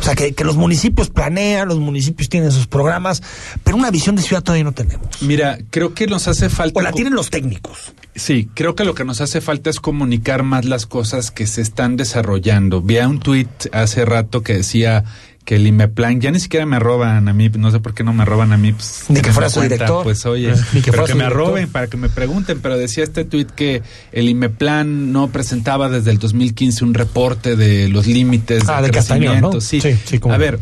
O 0.00 0.02
sea, 0.02 0.14
que, 0.14 0.32
que 0.32 0.44
los 0.44 0.56
municipios 0.56 1.10
planean, 1.10 1.68
los 1.68 1.78
municipios 1.78 2.28
tienen 2.30 2.50
sus 2.52 2.66
programas, 2.66 3.22
pero 3.62 3.76
una 3.76 3.90
visión 3.90 4.16
de 4.16 4.22
ciudad 4.22 4.42
todavía 4.42 4.64
no 4.64 4.72
tenemos. 4.72 5.06
Mira, 5.20 5.58
creo 5.70 5.92
que 5.94 6.06
nos 6.06 6.26
hace 6.26 6.48
falta. 6.48 6.78
O 6.80 6.82
la 6.82 6.92
tienen 6.92 7.12
los 7.14 7.28
técnicos. 7.28 7.92
Sí, 8.14 8.48
creo 8.54 8.74
que 8.74 8.84
lo 8.84 8.94
que 8.94 9.04
nos 9.04 9.20
hace 9.20 9.40
falta 9.40 9.70
es 9.70 9.80
comunicar 9.80 10.42
más 10.42 10.64
las 10.64 10.86
cosas 10.86 11.30
que 11.30 11.46
se 11.46 11.62
están 11.62 11.96
desarrollando. 11.96 12.82
Vi 12.82 12.98
un 12.98 13.20
tuit 13.20 13.48
hace 13.72 14.04
rato 14.04 14.42
que 14.42 14.54
decía 14.54 15.04
que 15.44 15.56
el 15.56 15.66
IMEPLAN, 15.66 16.20
ya 16.20 16.30
ni 16.30 16.38
siquiera 16.38 16.66
me 16.66 16.78
roban 16.78 17.26
a 17.28 17.32
mí, 17.32 17.48
no 17.48 17.70
sé 17.70 17.80
por 17.80 17.94
qué 17.94 18.04
no 18.04 18.12
me 18.12 18.24
roban 18.24 18.52
a 18.52 18.56
mí. 18.58 18.72
Pues, 18.72 19.06
Ni 19.08 19.20
que 19.20 19.32
fuera 19.32 19.48
su 19.48 19.60
cuenta, 19.60 19.74
director. 19.76 20.02
Pues 20.04 20.26
oye, 20.26 20.52
ni 20.74 20.82
que 20.82 20.90
pero 20.90 21.06
que 21.06 21.14
me 21.14 21.24
director. 21.24 21.46
roben 21.46 21.68
para 21.70 21.86
que 21.86 21.96
me 21.96 22.08
pregunten, 22.08 22.60
pero 22.60 22.76
decía 22.76 23.04
este 23.04 23.24
tuit 23.24 23.50
que 23.50 23.82
el 24.12 24.28
IMEPLAN 24.28 25.12
no 25.12 25.28
presentaba 25.30 25.88
desde 25.88 26.10
el 26.10 26.18
2015 26.18 26.84
un 26.84 26.94
reporte 26.94 27.56
de 27.56 27.88
los 27.88 28.06
límites 28.06 28.64
Ah, 28.68 28.80
de 28.82 28.88
de 28.88 28.92
Castañón, 28.92 29.40
¿no? 29.40 29.50
crecimiento. 29.50 29.60
Sí, 29.60 29.80
Sí, 29.80 29.98
sí, 30.04 30.20
a 30.30 30.36
ver, 30.36 30.58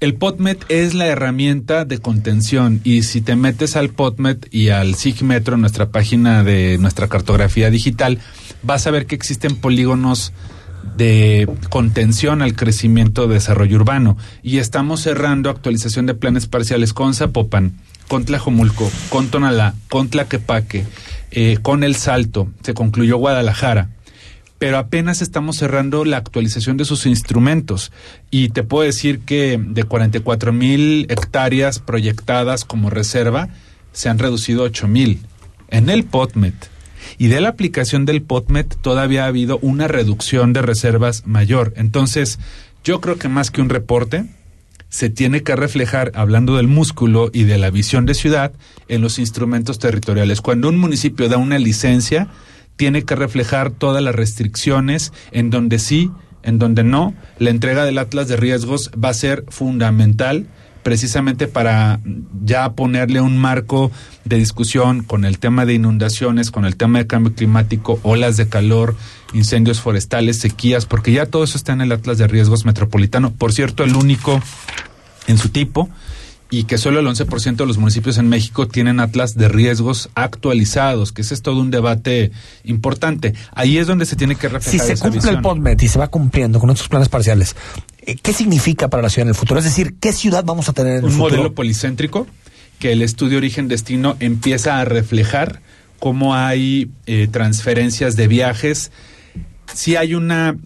el 0.00 0.14
POTMET 0.14 0.64
es 0.68 0.94
la 0.94 1.06
herramienta 1.06 1.84
de 1.84 1.98
contención 1.98 2.80
y 2.84 3.02
si 3.02 3.20
te 3.20 3.34
metes 3.34 3.74
al 3.74 3.88
POTMET 3.88 4.46
y 4.52 4.68
al 4.68 4.94
SIGMetro, 4.94 5.56
nuestra 5.56 5.90
página 5.90 6.44
de 6.44 6.78
nuestra 6.78 7.08
cartografía 7.08 7.68
digital, 7.70 8.18
vas 8.62 8.86
a 8.86 8.92
ver 8.92 9.06
que 9.06 9.16
existen 9.16 9.56
polígonos 9.56 10.32
de 10.96 11.48
contención 11.68 12.42
al 12.42 12.54
crecimiento 12.54 13.26
de 13.26 13.34
desarrollo 13.34 13.76
urbano. 13.76 14.16
Y 14.42 14.58
estamos 14.58 15.00
cerrando 15.00 15.50
actualización 15.50 16.06
de 16.06 16.14
planes 16.14 16.46
parciales 16.46 16.92
con 16.92 17.14
Zapopan, 17.14 17.74
con 18.06 18.24
Tlajomulco, 18.24 18.88
con 19.08 19.28
Tonalá, 19.28 19.74
con 19.88 20.08
Tlaquepaque, 20.08 20.84
eh, 21.32 21.58
con 21.60 21.82
El 21.82 21.96
Salto, 21.96 22.48
se 22.62 22.72
concluyó 22.72 23.16
Guadalajara 23.16 23.90
pero 24.58 24.78
apenas 24.78 25.22
estamos 25.22 25.56
cerrando 25.56 26.04
la 26.04 26.16
actualización 26.16 26.76
de 26.76 26.84
sus 26.84 27.06
instrumentos. 27.06 27.92
Y 28.30 28.50
te 28.50 28.62
puedo 28.62 28.84
decir 28.84 29.20
que 29.20 29.58
de 29.60 29.84
44 29.84 30.52
mil 30.52 31.06
hectáreas 31.08 31.78
proyectadas 31.78 32.64
como 32.64 32.90
reserva, 32.90 33.48
se 33.92 34.08
han 34.08 34.18
reducido 34.18 34.64
8 34.64 34.88
mil 34.88 35.20
en 35.68 35.90
el 35.90 36.04
POTMET. 36.04 36.54
Y 37.16 37.28
de 37.28 37.40
la 37.40 37.50
aplicación 37.50 38.04
del 38.04 38.22
POTMET 38.22 38.76
todavía 38.80 39.24
ha 39.24 39.28
habido 39.28 39.58
una 39.62 39.88
reducción 39.88 40.52
de 40.52 40.62
reservas 40.62 41.26
mayor. 41.26 41.72
Entonces, 41.76 42.38
yo 42.84 43.00
creo 43.00 43.16
que 43.16 43.28
más 43.28 43.50
que 43.50 43.60
un 43.60 43.68
reporte, 43.68 44.24
se 44.88 45.10
tiene 45.10 45.42
que 45.42 45.54
reflejar, 45.54 46.12
hablando 46.14 46.56
del 46.56 46.66
músculo 46.66 47.30
y 47.32 47.44
de 47.44 47.58
la 47.58 47.70
visión 47.70 48.06
de 48.06 48.14
ciudad, 48.14 48.52
en 48.88 49.02
los 49.02 49.18
instrumentos 49.18 49.78
territoriales. 49.78 50.40
Cuando 50.40 50.68
un 50.68 50.78
municipio 50.78 51.28
da 51.28 51.36
una 51.36 51.58
licencia, 51.58 52.28
tiene 52.78 53.02
que 53.02 53.16
reflejar 53.16 53.70
todas 53.70 54.02
las 54.02 54.14
restricciones 54.14 55.12
en 55.32 55.50
donde 55.50 55.78
sí, 55.78 56.10
en 56.44 56.58
donde 56.58 56.84
no. 56.84 57.12
La 57.38 57.50
entrega 57.50 57.84
del 57.84 57.98
Atlas 57.98 58.28
de 58.28 58.36
Riesgos 58.36 58.90
va 58.92 59.10
a 59.10 59.14
ser 59.14 59.44
fundamental 59.48 60.46
precisamente 60.84 61.48
para 61.48 62.00
ya 62.44 62.72
ponerle 62.72 63.20
un 63.20 63.36
marco 63.36 63.90
de 64.24 64.36
discusión 64.36 65.02
con 65.02 65.24
el 65.24 65.40
tema 65.40 65.66
de 65.66 65.74
inundaciones, 65.74 66.52
con 66.52 66.64
el 66.64 66.76
tema 66.76 67.00
de 67.00 67.06
cambio 67.08 67.34
climático, 67.34 67.98
olas 68.04 68.36
de 68.36 68.48
calor, 68.48 68.94
incendios 69.34 69.80
forestales, 69.80 70.38
sequías, 70.38 70.86
porque 70.86 71.12
ya 71.12 71.26
todo 71.26 71.44
eso 71.44 71.58
está 71.58 71.72
en 71.72 71.80
el 71.80 71.92
Atlas 71.92 72.16
de 72.16 72.28
Riesgos 72.28 72.64
Metropolitano. 72.64 73.32
Por 73.32 73.52
cierto, 73.52 73.82
el 73.82 73.96
único 73.96 74.40
en 75.26 75.36
su 75.36 75.48
tipo 75.48 75.90
y 76.50 76.64
que 76.64 76.78
solo 76.78 77.00
el 77.00 77.06
11% 77.06 77.56
de 77.56 77.66
los 77.66 77.78
municipios 77.78 78.16
en 78.18 78.28
México 78.28 78.66
tienen 78.66 79.00
atlas 79.00 79.36
de 79.36 79.48
riesgos 79.48 80.08
actualizados, 80.14 81.12
que 81.12 81.22
ese 81.22 81.34
es 81.34 81.42
todo 81.42 81.60
un 81.60 81.70
debate 81.70 82.32
importante. 82.64 83.34
Ahí 83.54 83.78
es 83.78 83.86
donde 83.86 84.06
se 84.06 84.16
tiene 84.16 84.34
que 84.34 84.48
Si 84.48 84.54
reflejar 84.54 84.86
se 84.86 84.92
esa 84.94 85.10
cumple 85.10 85.30
el. 85.30 85.40
POTMET 85.42 85.82
y 85.82 85.88
se 85.88 85.98
va 85.98 86.08
cumpliendo 86.08 86.58
con 86.58 86.70
estos 86.70 86.88
planes 86.88 87.08
parciales, 87.08 87.54
eh, 88.00 88.16
¿qué 88.22 88.32
significa 88.32 88.88
para 88.88 89.02
la 89.02 89.10
ciudad 89.10 89.24
en 89.24 89.30
el 89.30 89.34
futuro? 89.34 89.60
Es 89.60 89.64
decir, 89.64 89.96
¿qué 90.00 90.12
ciudad 90.12 90.44
vamos 90.44 90.68
a 90.68 90.72
tener 90.72 90.92
en 90.92 90.98
el 90.98 91.04
un 91.04 91.10
futuro? 91.12 91.30
modelo 91.36 91.54
policéntrico 91.54 92.26
que 92.78 92.92
el 92.92 93.02
estudio 93.02 93.38
origen-destino 93.38 94.16
empieza 94.20 94.80
a 94.80 94.84
reflejar 94.84 95.60
cómo 95.98 96.34
hay 96.34 96.90
eh, 97.06 97.28
transferencias 97.30 98.16
de 98.16 98.28
viajes. 98.28 98.92
Si 99.74 99.96
hay 99.96 100.14
una, 100.14 100.56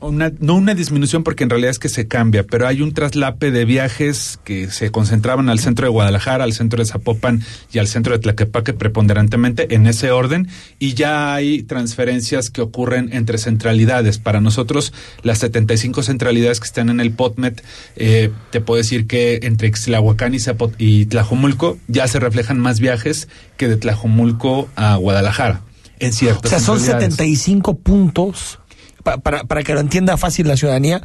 una, 0.00 0.32
no 0.38 0.54
una 0.54 0.74
disminución 0.74 1.22
porque 1.22 1.44
en 1.44 1.50
realidad 1.50 1.70
es 1.70 1.78
que 1.78 1.88
se 1.88 2.08
cambia, 2.08 2.44
pero 2.44 2.66
hay 2.66 2.82
un 2.82 2.92
traslape 2.92 3.50
de 3.50 3.64
viajes 3.64 4.38
que 4.44 4.70
se 4.70 4.90
concentraban 4.90 5.48
al 5.48 5.58
centro 5.58 5.86
de 5.86 5.90
Guadalajara, 5.90 6.44
al 6.44 6.52
centro 6.52 6.82
de 6.82 6.86
Zapopan 6.86 7.42
y 7.72 7.78
al 7.78 7.86
centro 7.86 8.12
de 8.12 8.18
Tlaquepaque 8.18 8.72
preponderantemente 8.72 9.74
en 9.74 9.86
ese 9.86 10.10
orden 10.10 10.48
y 10.78 10.94
ya 10.94 11.34
hay 11.34 11.62
transferencias 11.62 12.50
que 12.50 12.62
ocurren 12.62 13.12
entre 13.12 13.38
centralidades. 13.38 14.18
Para 14.18 14.40
nosotros 14.40 14.92
las 15.22 15.38
75 15.38 16.02
centralidades 16.02 16.60
que 16.60 16.66
están 16.66 16.88
en 16.88 17.00
el 17.00 17.12
POTMET, 17.12 17.62
eh, 17.96 18.30
te 18.50 18.60
puedo 18.60 18.78
decir 18.78 19.06
que 19.06 19.40
entre 19.42 19.68
Ixtlahuacán 19.68 20.34
y, 20.34 20.40
Zapot 20.40 20.74
y 20.78 21.06
Tlajomulco 21.06 21.78
ya 21.88 22.08
se 22.08 22.20
reflejan 22.20 22.58
más 22.58 22.80
viajes 22.80 23.28
que 23.56 23.68
de 23.68 23.76
Tlajomulco 23.76 24.68
a 24.76 24.96
Guadalajara. 24.96 25.62
En 25.98 26.10
O 26.10 26.12
ciertas 26.12 26.50
sea, 26.50 26.60
son 26.60 26.78
centralidades. 26.78 27.16
75 27.16 27.78
puntos, 27.78 28.58
pa- 29.02 29.18
para, 29.18 29.44
para 29.44 29.62
que 29.62 29.74
lo 29.74 29.80
entienda 29.80 30.16
fácil 30.16 30.48
la 30.48 30.56
ciudadanía, 30.56 31.02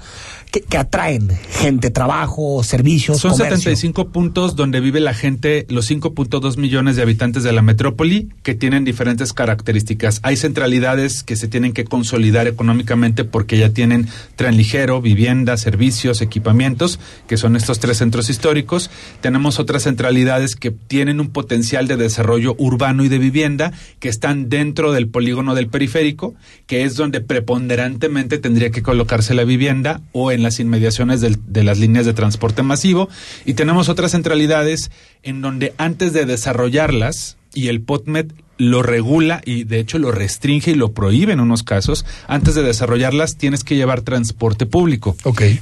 que, 0.56 0.62
que 0.62 0.78
atraen 0.78 1.28
gente, 1.50 1.92
trabajo, 1.92 2.64
servicios, 2.64 3.20
Son 3.20 3.32
comercio. 3.32 3.58
75 3.58 4.10
puntos 4.10 4.56
donde 4.56 4.80
vive 4.80 5.02
la 5.02 5.14
gente, 5.14 5.66
los 5.70 5.92
5.2 5.92 6.58
millones 6.58 6.96
de 6.96 7.02
habitantes 7.02 7.44
de 7.44 7.52
la 7.52 7.62
metrópoli, 7.62 8.30
que 8.42 8.56
tienen 8.56 8.86
diferentes 8.86 9.34
características. 9.34 10.22
Hay 10.24 10.38
centralidades 10.38 11.24
que 11.24 11.36
se 11.36 11.50
tienen 11.50 11.74
que 11.74 11.84
consolidar 11.84 12.48
económicamente 12.48 13.26
porque 13.26 13.58
ya 13.58 13.72
tienen 13.72 14.08
tren 14.38 14.56
ligero, 14.56 15.02
vivienda, 15.02 15.58
servicios, 15.58 16.22
equipamientos, 16.22 17.00
que 17.28 17.36
son 17.36 17.58
estos 17.58 17.80
tres 17.80 17.98
centros 17.98 18.30
históricos. 18.30 18.90
Tenemos 19.20 19.60
otras 19.60 19.84
centralidades 19.84 20.56
que 20.56 20.72
tienen 20.72 21.20
un 21.20 21.32
potencial 21.32 21.88
de 21.88 21.98
desarrollo 21.98 22.56
urbano 22.58 23.04
y 23.04 23.10
de 23.10 23.20
vivienda, 23.20 23.74
que 24.00 24.08
están 24.08 24.48
dentro 24.48 24.94
del 24.94 25.10
polígono 25.10 25.54
del 25.54 25.68
periférico, 25.68 26.34
que 26.66 26.84
es 26.84 26.96
donde 26.96 27.20
preponderantemente 27.20 28.38
tendría 28.38 28.70
que 28.70 28.82
colocarse 28.82 29.34
la 29.34 29.44
vivienda 29.44 30.00
o 30.14 30.32
en 30.32 30.45
las 30.46 30.60
inmediaciones 30.62 31.20
del- 31.22 31.40
de 31.48 31.64
las 31.64 31.78
líneas 31.80 32.06
de 32.06 32.14
transporte 32.14 32.64
masivo. 32.64 33.10
Y 33.46 33.56
tenemos 33.56 33.90
otras 33.90 34.12
centralidades 34.12 34.90
en 35.24 35.42
donde 35.42 35.74
antes 35.78 36.14
de 36.14 36.26
desarrollarlas, 36.26 37.38
y 37.54 37.70
el 37.70 37.82
POTMED 37.82 38.32
lo 38.58 38.84
regula 38.84 39.42
y 39.46 39.64
de 39.66 39.80
hecho 39.80 39.98
lo 39.98 40.12
restringe 40.12 40.72
y 40.72 40.76
lo 40.76 40.92
prohíbe 40.94 41.34
en 41.34 41.40
unos 41.42 41.64
casos, 41.64 42.06
antes 42.28 42.54
de 42.56 42.64
desarrollarlas 42.64 43.36
tienes 43.38 43.64
que 43.66 43.76
llevar 43.76 44.02
transporte 44.02 44.66
público. 44.66 45.16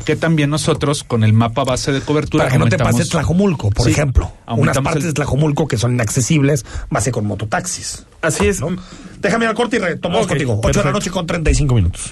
Que 0.05 0.15
también 0.15 0.49
nosotros 0.51 1.03
con 1.03 1.23
el 1.23 1.33
mapa 1.33 1.63
base 1.63 1.91
de 1.91 2.01
cobertura... 2.01 2.43
Para 2.45 2.53
que 2.53 2.59
no 2.59 2.67
te 2.67 2.77
pase 2.77 3.05
Tlajomulco, 3.05 3.69
por 3.71 3.85
Sí, 3.85 3.91
ejemplo. 3.91 4.31
Unas 4.47 4.77
partes 4.79 5.03
el- 5.03 5.09
de 5.09 5.13
Tlajomulco 5.13 5.67
que 5.67 5.77
son 5.77 5.93
inaccesibles, 5.93 6.65
base 6.89 7.11
con 7.11 7.25
mototaxis. 7.25 8.05
Así 8.21 8.45
es. 8.47 8.59
Déjame 9.21 9.45
ir 9.45 9.49
al 9.49 9.55
corte 9.55 9.77
y 9.77 9.79
retomamos 9.79 10.23
Ok, 10.25 10.29
contigo. 10.29 10.61
8 10.63 10.79
de 10.79 10.85
la 10.85 10.91
noche 10.91 11.09
con 11.11 11.25
35 11.27 11.75
minutos. 11.75 12.11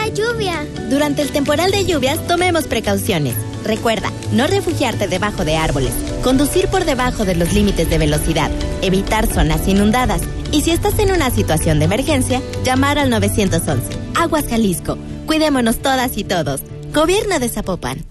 lluvia. 0.13 0.65
Durante 0.89 1.21
el 1.21 1.31
temporal 1.31 1.71
de 1.71 1.85
lluvias 1.85 2.25
tomemos 2.27 2.67
precauciones. 2.67 3.35
Recuerda, 3.63 4.11
no 4.31 4.47
refugiarte 4.47 5.07
debajo 5.07 5.45
de 5.45 5.55
árboles, 5.55 5.93
conducir 6.23 6.67
por 6.67 6.85
debajo 6.85 7.25
de 7.25 7.35
los 7.35 7.53
límites 7.53 7.89
de 7.89 7.97
velocidad, 7.97 8.49
evitar 8.81 9.27
zonas 9.27 9.67
inundadas 9.67 10.21
y 10.51 10.61
si 10.61 10.71
estás 10.71 10.97
en 10.99 11.11
una 11.11 11.29
situación 11.29 11.79
de 11.79 11.85
emergencia, 11.85 12.41
llamar 12.63 12.99
al 12.99 13.09
911. 13.09 13.87
Aguas 14.15 14.45
Jalisco. 14.49 14.97
Cuidémonos 15.25 15.77
todas 15.77 16.17
y 16.17 16.23
todos. 16.23 16.61
Gobierno 16.93 17.39
de 17.39 17.49
Zapopan. 17.49 18.10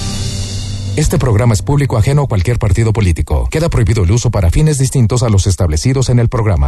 Este 0.97 1.17
programa 1.17 1.53
es 1.53 1.61
público 1.61 1.97
ajeno 1.97 2.23
a 2.23 2.27
cualquier 2.27 2.59
partido 2.59 2.91
político. 2.91 3.47
Queda 3.49 3.69
prohibido 3.69 4.03
el 4.03 4.11
uso 4.11 4.29
para 4.29 4.49
fines 4.49 4.77
distintos 4.77 5.23
a 5.23 5.29
los 5.29 5.47
establecidos 5.47 6.09
en 6.09 6.19
el 6.19 6.27
programa. 6.27 6.67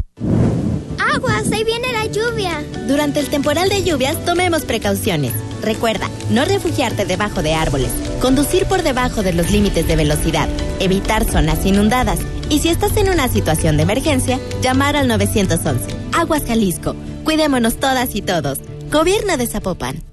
Aguas, 1.13 1.51
ahí 1.51 1.65
viene 1.65 1.91
la 1.91 2.05
lluvia. 2.05 2.63
Durante 2.87 3.19
el 3.19 3.27
temporal 3.27 3.67
de 3.67 3.83
lluvias 3.83 4.23
tomemos 4.23 4.63
precauciones. 4.63 5.33
Recuerda, 5.61 6.09
no 6.29 6.45
refugiarte 6.45 7.05
debajo 7.05 7.43
de 7.43 7.53
árboles, 7.53 7.91
conducir 8.21 8.65
por 8.65 8.81
debajo 8.81 9.23
de 9.23 9.33
los 9.33 9.51
límites 9.51 9.87
de 9.87 9.95
velocidad, 9.97 10.47
evitar 10.79 11.25
zonas 11.25 11.65
inundadas 11.65 12.19
y 12.49 12.59
si 12.59 12.69
estás 12.69 12.95
en 12.95 13.09
una 13.09 13.27
situación 13.27 13.75
de 13.75 13.83
emergencia, 13.83 14.39
llamar 14.61 14.95
al 14.95 15.09
911. 15.09 15.85
Aguas 16.13 16.43
Jalisco. 16.47 16.95
Cuidémonos 17.25 17.77
todas 17.77 18.15
y 18.15 18.21
todos. 18.21 18.59
Gobierno 18.89 19.35
de 19.35 19.47
Zapopan. 19.47 20.12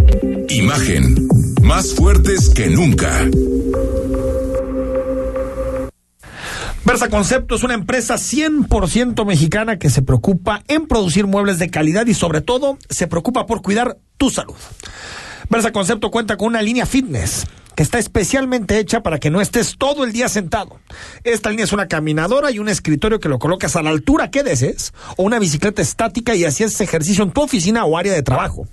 Imagen. 0.61 1.27
Más 1.63 1.95
fuertes 1.95 2.51
que 2.51 2.67
nunca. 2.67 3.27
Versa 6.85 7.09
Concepto 7.09 7.55
es 7.55 7.63
una 7.63 7.73
empresa 7.73 8.13
100% 8.15 9.25
mexicana 9.25 9.79
que 9.79 9.89
se 9.89 10.03
preocupa 10.03 10.61
en 10.67 10.85
producir 10.85 11.25
muebles 11.25 11.57
de 11.57 11.71
calidad 11.71 12.05
y 12.05 12.13
sobre 12.13 12.41
todo 12.41 12.77
se 12.89 13.07
preocupa 13.07 13.47
por 13.47 13.63
cuidar 13.63 13.97
tu 14.17 14.29
salud. 14.29 14.53
Versa 15.49 15.71
Concepto 15.71 16.11
cuenta 16.11 16.37
con 16.37 16.49
una 16.49 16.61
línea 16.61 16.85
fitness 16.85 17.47
que 17.75 17.83
está 17.83 17.99
especialmente 17.99 18.79
hecha 18.79 19.01
para 19.01 19.19
que 19.19 19.29
no 19.29 19.41
estés 19.41 19.77
todo 19.77 20.03
el 20.03 20.11
día 20.11 20.29
sentado. 20.29 20.79
Esta 21.23 21.49
línea 21.49 21.65
es 21.65 21.73
una 21.73 21.87
caminadora 21.87 22.51
y 22.51 22.59
un 22.59 22.69
escritorio 22.69 23.19
que 23.19 23.29
lo 23.29 23.39
colocas 23.39 23.75
a 23.75 23.83
la 23.83 23.89
altura 23.89 24.31
que 24.31 24.43
desees 24.43 24.93
o 25.17 25.23
una 25.23 25.39
bicicleta 25.39 25.81
estática 25.81 26.35
y 26.35 26.45
así 26.45 26.63
haces 26.63 26.81
ejercicio 26.81 27.23
en 27.23 27.31
tu 27.31 27.41
oficina 27.41 27.85
o 27.85 27.97
área 27.97 28.13
de 28.13 28.23
trabajo. 28.23 28.67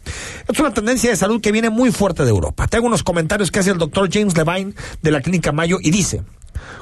Es 0.49 0.59
una 0.59 0.73
tendencia 0.73 1.11
de 1.11 1.17
salud 1.17 1.41
que 1.41 1.53
viene 1.53 1.71
muy 1.71 1.93
fuerte 1.93 2.25
de 2.25 2.31
Europa. 2.31 2.67
Te 2.67 2.77
hago 2.77 2.87
unos 2.87 3.03
comentarios 3.03 3.51
que 3.51 3.61
hace 3.61 3.71
el 3.71 3.79
doctor 3.79 4.09
James 4.13 4.37
Levine 4.37 4.75
de 5.03 5.11
la 5.11 5.21
Clínica 5.21 5.53
Mayo 5.53 5.79
y 5.81 5.91
dice, 5.91 6.23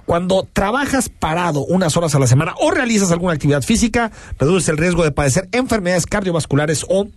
Cuando 0.06 0.46
trabajas 0.52 1.08
parado 1.08 1.64
unas 1.64 1.96
horas 1.96 2.14
a 2.14 2.18
la 2.20 2.26
semana 2.28 2.54
o 2.60 2.70
realizas 2.70 3.10
alguna 3.10 3.32
actividad 3.34 3.62
física, 3.62 4.12
reduces 4.38 4.68
el 4.68 4.78
riesgo 4.78 5.02
de 5.02 5.10
padecer 5.10 5.48
enfermedades 5.52 6.06
cardiovasculares 6.06 6.86
o 6.88 7.08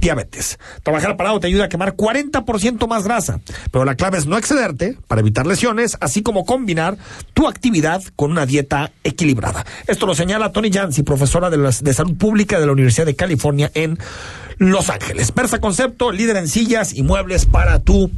diabetes. 0.00 0.58
Trabajar 0.82 1.16
parado 1.16 1.40
te 1.40 1.46
ayuda 1.46 1.64
a 1.64 1.68
quemar 1.68 1.96
40% 1.96 2.86
más 2.86 3.04
grasa, 3.04 3.40
pero 3.70 3.84
la 3.86 3.94
clave 3.94 4.18
es 4.18 4.26
no 4.26 4.36
excederte 4.36 4.98
para 5.08 5.20
evitar 5.22 5.46
lesiones, 5.46 5.96
así 6.00 6.22
como 6.22 6.44
combinar 6.44 6.98
tu 7.32 7.48
actividad 7.48 8.02
con 8.14 8.30
una 8.30 8.44
dieta 8.46 8.92
equilibrada. 9.04 9.64
Esto 9.86 10.06
lo 10.06 10.14
señala 10.14 10.52
Tony 10.52 10.70
Jansi, 10.70 11.02
profesora 11.02 11.48
de, 11.48 11.56
las- 11.56 11.82
de 11.82 11.94
salud 11.94 12.16
pública 12.16 12.60
de 12.60 12.66
la 12.66 12.72
Universidad 12.72 13.06
de 13.06 13.16
California 13.16 13.70
en 13.74 13.98
Los 14.58 14.90
Ángeles. 14.90 15.32
Versa 15.34 15.60
Concepto, 15.60 16.12
líder 16.12 16.36
en 16.36 16.48
sillas 16.48 16.92
y 16.94 17.02
muebles 17.02 17.46
para 17.46 17.80
tu 17.80 18.10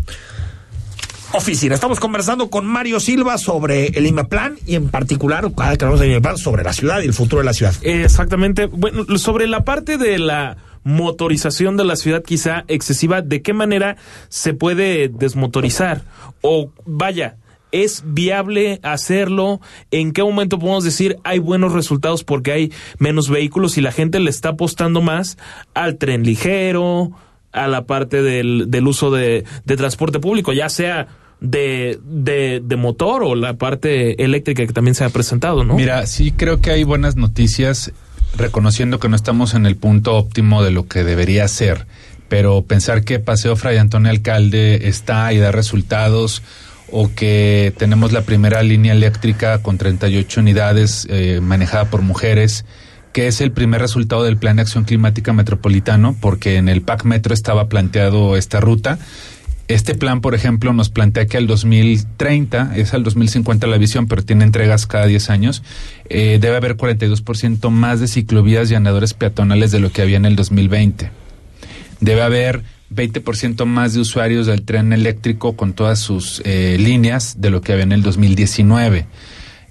oficina. 1.33 1.75
Estamos 1.75 2.01
conversando 2.01 2.51
con 2.51 2.67
Mario 2.67 3.01
Silva 3.01 3.39
sobre 3.39 3.89
el 3.89 4.07
IMAPLAN 4.07 4.59
y 4.67 4.75
en 4.75 4.89
particular, 4.89 5.51
cada 5.57 5.77
que 5.77 5.85
hablamos 5.85 6.41
sobre 6.41 6.63
la 6.63 6.73
ciudad 6.73 7.01
y 7.01 7.07
el 7.07 7.15
futuro 7.15 7.41
de 7.41 7.47
la 7.47 7.53
ciudad. 7.53 7.75
Exactamente. 7.83 8.67
Bueno, 8.67 9.19
sobre 9.19 9.47
la 9.47 9.65
parte 9.65 9.99
de 9.99 10.19
la 10.19 10.57
motorización 10.85 11.77
de 11.77 11.85
la 11.85 11.97
ciudad 11.97 12.23
quizá 12.23 12.65
excesiva, 12.69 13.21
¿de 13.21 13.43
qué 13.43 13.53
manera 13.53 13.97
se 14.29 14.55
puede 14.55 15.09
desmotorizar? 15.09 16.03
O 16.43 16.71
vaya, 16.85 17.37
¿es 17.73 18.05
viable 18.07 18.79
hacerlo? 18.83 19.61
¿En 19.91 20.13
qué 20.13 20.23
momento 20.23 20.59
podemos 20.59 20.85
decir 20.85 21.19
hay 21.25 21.41
buenos 21.41 21.73
resultados 21.73 22.23
porque 22.23 22.53
hay 22.53 22.73
menos 22.99 23.29
vehículos 23.29 23.77
y 23.79 23.81
la 23.81 23.91
gente 23.91 24.21
le 24.21 24.31
está 24.31 24.51
apostando 24.51 25.03
más 25.03 25.39
al 25.75 25.97
tren 25.97 26.23
ligero, 26.23 27.11
a 27.57 27.67
la 27.69 27.87
parte 27.87 28.23
del, 28.23 28.67
del 28.69 28.87
uso 28.87 29.11
de, 29.11 29.45
de 29.65 29.77
transporte 29.77 30.21
público, 30.21 30.53
ya 30.53 30.69
sea 30.69 31.09
de, 31.41 31.99
de, 32.05 32.77
motor 32.77 33.23
o 33.23 33.35
la 33.35 33.55
parte 33.55 34.23
eléctrica 34.23 34.67
que 34.67 34.73
también 34.73 34.95
se 34.95 35.05
ha 35.05 35.11
presentado, 35.11 35.65
¿no? 35.65 35.75
Mira, 35.75 36.07
sí 36.07 36.33
creo 36.33 36.61
que 36.61 36.71
hay 36.71 36.85
buenas 36.85 37.17
noticias, 37.17 37.93
reconociendo 38.37 38.99
que 38.99 39.09
no 39.09 39.17
estamos 39.17 39.55
en 39.55 39.67
el 39.67 39.77
punto 39.77 40.15
óptimo 40.15 40.63
de 40.63 40.71
lo 40.71 40.87
que 40.87 41.05
debería 41.05 41.47
ser, 41.49 41.87
pero 42.29 42.63
pensar 42.63 43.05
que 43.05 43.19
Paseo 43.19 43.57
Fray 43.57 43.77
Antonio 43.79 44.11
Alcalde 44.11 44.89
está 44.89 45.33
y 45.33 45.39
da 45.39 45.53
resultados, 45.53 46.43
o 46.91 47.11
que 47.13 47.73
tenemos 47.77 48.13
la 48.13 48.23
primera 48.23 48.63
línea 48.63 48.93
eléctrica 48.93 49.61
con 49.61 49.77
38 49.77 50.41
unidades 50.41 51.07
eh, 51.11 51.41
manejada 51.43 51.87
por 51.87 52.03
mujeres, 52.03 52.65
que 53.17 53.29
es 53.29 53.41
el 53.41 53.51
primer 53.51 53.81
resultado 53.81 54.25
del 54.25 54.37
Plan 54.37 54.57
de 54.57 54.63
Acción 54.63 54.85
Climática 54.85 55.33
Metropolitano, 55.33 56.15
porque 56.21 56.57
en 56.57 56.69
el 56.69 56.83
PAC 56.83 57.05
Metro 57.05 57.33
estaba 57.33 57.67
planteado 57.67 58.37
esta 58.37 58.61
ruta. 58.61 58.99
Este 59.69 59.95
plan, 59.95 60.21
por 60.21 60.35
ejemplo, 60.35 60.75
nos 60.75 60.91
plantea 60.91 61.25
que 61.25 61.39
al 61.39 61.47
2030, 61.47 62.77
es 62.77 62.93
al 62.93 63.05
2050 63.05 63.67
la 63.69 63.79
visión, 63.79 64.07
pero 64.07 64.23
tiene 64.23 64.45
entregas 64.45 64.87
cada 64.87 65.07
10 65.07 65.31
años, 65.31 65.63
eh, 66.11 66.37
debe 66.39 66.57
haber 66.57 66.77
42% 66.77 67.71
más 67.71 68.01
de 68.01 68.09
ciclovías 68.09 68.71
y 68.71 68.75
andadores 68.75 69.15
peatonales 69.15 69.71
de 69.71 69.81
lo 69.81 69.91
que 69.91 70.03
había 70.03 70.19
en 70.19 70.27
el 70.27 70.37
2020. 70.37 71.11
Debe 72.01 72.21
haber 72.21 72.65
20% 72.95 73.65
más 73.65 73.95
de 73.95 74.01
usuarios 74.01 74.47
del 74.47 74.61
tren 74.61 74.93
eléctrico 74.93 75.57
con 75.57 75.73
todas 75.73 76.01
sus 76.01 76.43
eh, 76.45 76.77
líneas 76.79 77.41
de 77.41 77.49
lo 77.49 77.63
que 77.63 77.73
había 77.73 77.85
en 77.85 77.93
el 77.93 78.03
2019. 78.03 79.07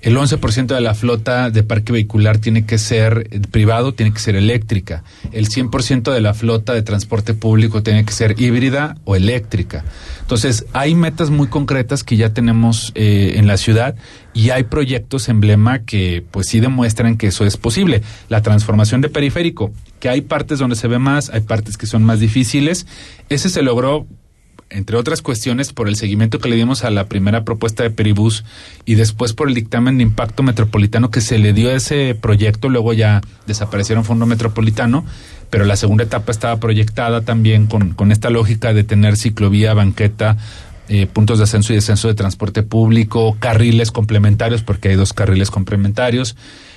El 0.01 0.17
11% 0.17 0.67
de 0.67 0.81
la 0.81 0.93
flota 0.93 1.49
de 1.49 1.63
parque 1.63 1.91
vehicular 1.91 2.37
tiene 2.37 2.65
que 2.65 2.77
ser 2.77 3.27
eh, 3.31 3.39
privado, 3.49 3.93
tiene 3.93 4.13
que 4.13 4.19
ser 4.19 4.35
eléctrica. 4.35 5.03
El 5.31 5.47
100% 5.49 6.13
de 6.13 6.21
la 6.21 6.33
flota 6.33 6.73
de 6.73 6.83
transporte 6.83 7.33
público 7.33 7.81
tiene 7.81 8.05
que 8.05 8.13
ser 8.13 8.39
híbrida 8.39 8.97
o 9.05 9.15
eléctrica. 9.15 9.83
Entonces, 10.21 10.65
hay 10.73 10.95
metas 10.95 11.29
muy 11.29 11.47
concretas 11.47 12.03
que 12.03 12.17
ya 12.17 12.33
tenemos 12.33 12.91
eh, 12.95 13.33
en 13.37 13.47
la 13.47 13.57
ciudad 13.57 13.95
y 14.33 14.51
hay 14.51 14.63
proyectos 14.63 15.29
emblema 15.29 15.79
que 15.79 16.23
pues 16.29 16.47
sí 16.47 16.59
demuestran 16.59 17.17
que 17.17 17.27
eso 17.27 17.45
es 17.45 17.57
posible. 17.57 18.03
La 18.29 18.41
transformación 18.41 19.01
de 19.01 19.09
periférico, 19.09 19.71
que 19.99 20.09
hay 20.09 20.21
partes 20.21 20.59
donde 20.59 20.75
se 20.75 20.87
ve 20.87 20.99
más, 20.99 21.29
hay 21.29 21.41
partes 21.41 21.77
que 21.77 21.87
son 21.87 22.03
más 22.03 22.19
difíciles. 22.19 22.85
Ese 23.29 23.49
se 23.49 23.63
logró 23.63 24.05
entre 24.69 24.97
otras 24.97 25.21
cuestiones, 25.21 25.73
por 25.73 25.87
el 25.87 25.95
seguimiento 25.95 26.39
que 26.39 26.49
le 26.49 26.55
dimos 26.55 26.83
a 26.83 26.89
la 26.89 27.07
primera 27.07 27.43
propuesta 27.43 27.83
de 27.83 27.91
Peribús 27.91 28.43
y 28.83 28.95
después 28.95 29.33
por 29.33 29.47
el 29.47 29.53
dictamen 29.53 29.97
de 29.97 30.03
impacto 30.03 30.43
metropolitano 30.43 31.11
que 31.11 31.21
se 31.21 31.37
le 31.37 31.53
dio 31.53 31.69
a 31.69 31.73
ese 31.73 32.15
proyecto, 32.15 32.69
luego 32.69 32.93
ya 32.93 33.21
desaparecieron 33.47 34.05
fondo 34.05 34.25
metropolitano, 34.25 35.05
pero 35.49 35.65
la 35.65 35.75
segunda 35.75 36.03
etapa 36.03 36.31
estaba 36.31 36.59
proyectada 36.59 37.21
también 37.21 37.67
con, 37.67 37.91
con 37.93 38.11
esta 38.11 38.29
lógica 38.29 38.73
de 38.73 38.83
tener 38.83 39.17
ciclovía, 39.17 39.73
banqueta, 39.73 40.37
eh, 40.87 41.07
puntos 41.07 41.39
de 41.39 41.45
ascenso 41.45 41.73
y 41.73 41.77
descenso 41.77 42.07
de 42.07 42.13
transporte 42.13 42.61
público, 42.61 43.37
carriles 43.39 43.91
complementarios, 43.91 44.61
porque 44.61 44.89
hay 44.89 44.95
dos 44.95 45.13
carriles 45.13 45.49
complementarios. 45.49 46.35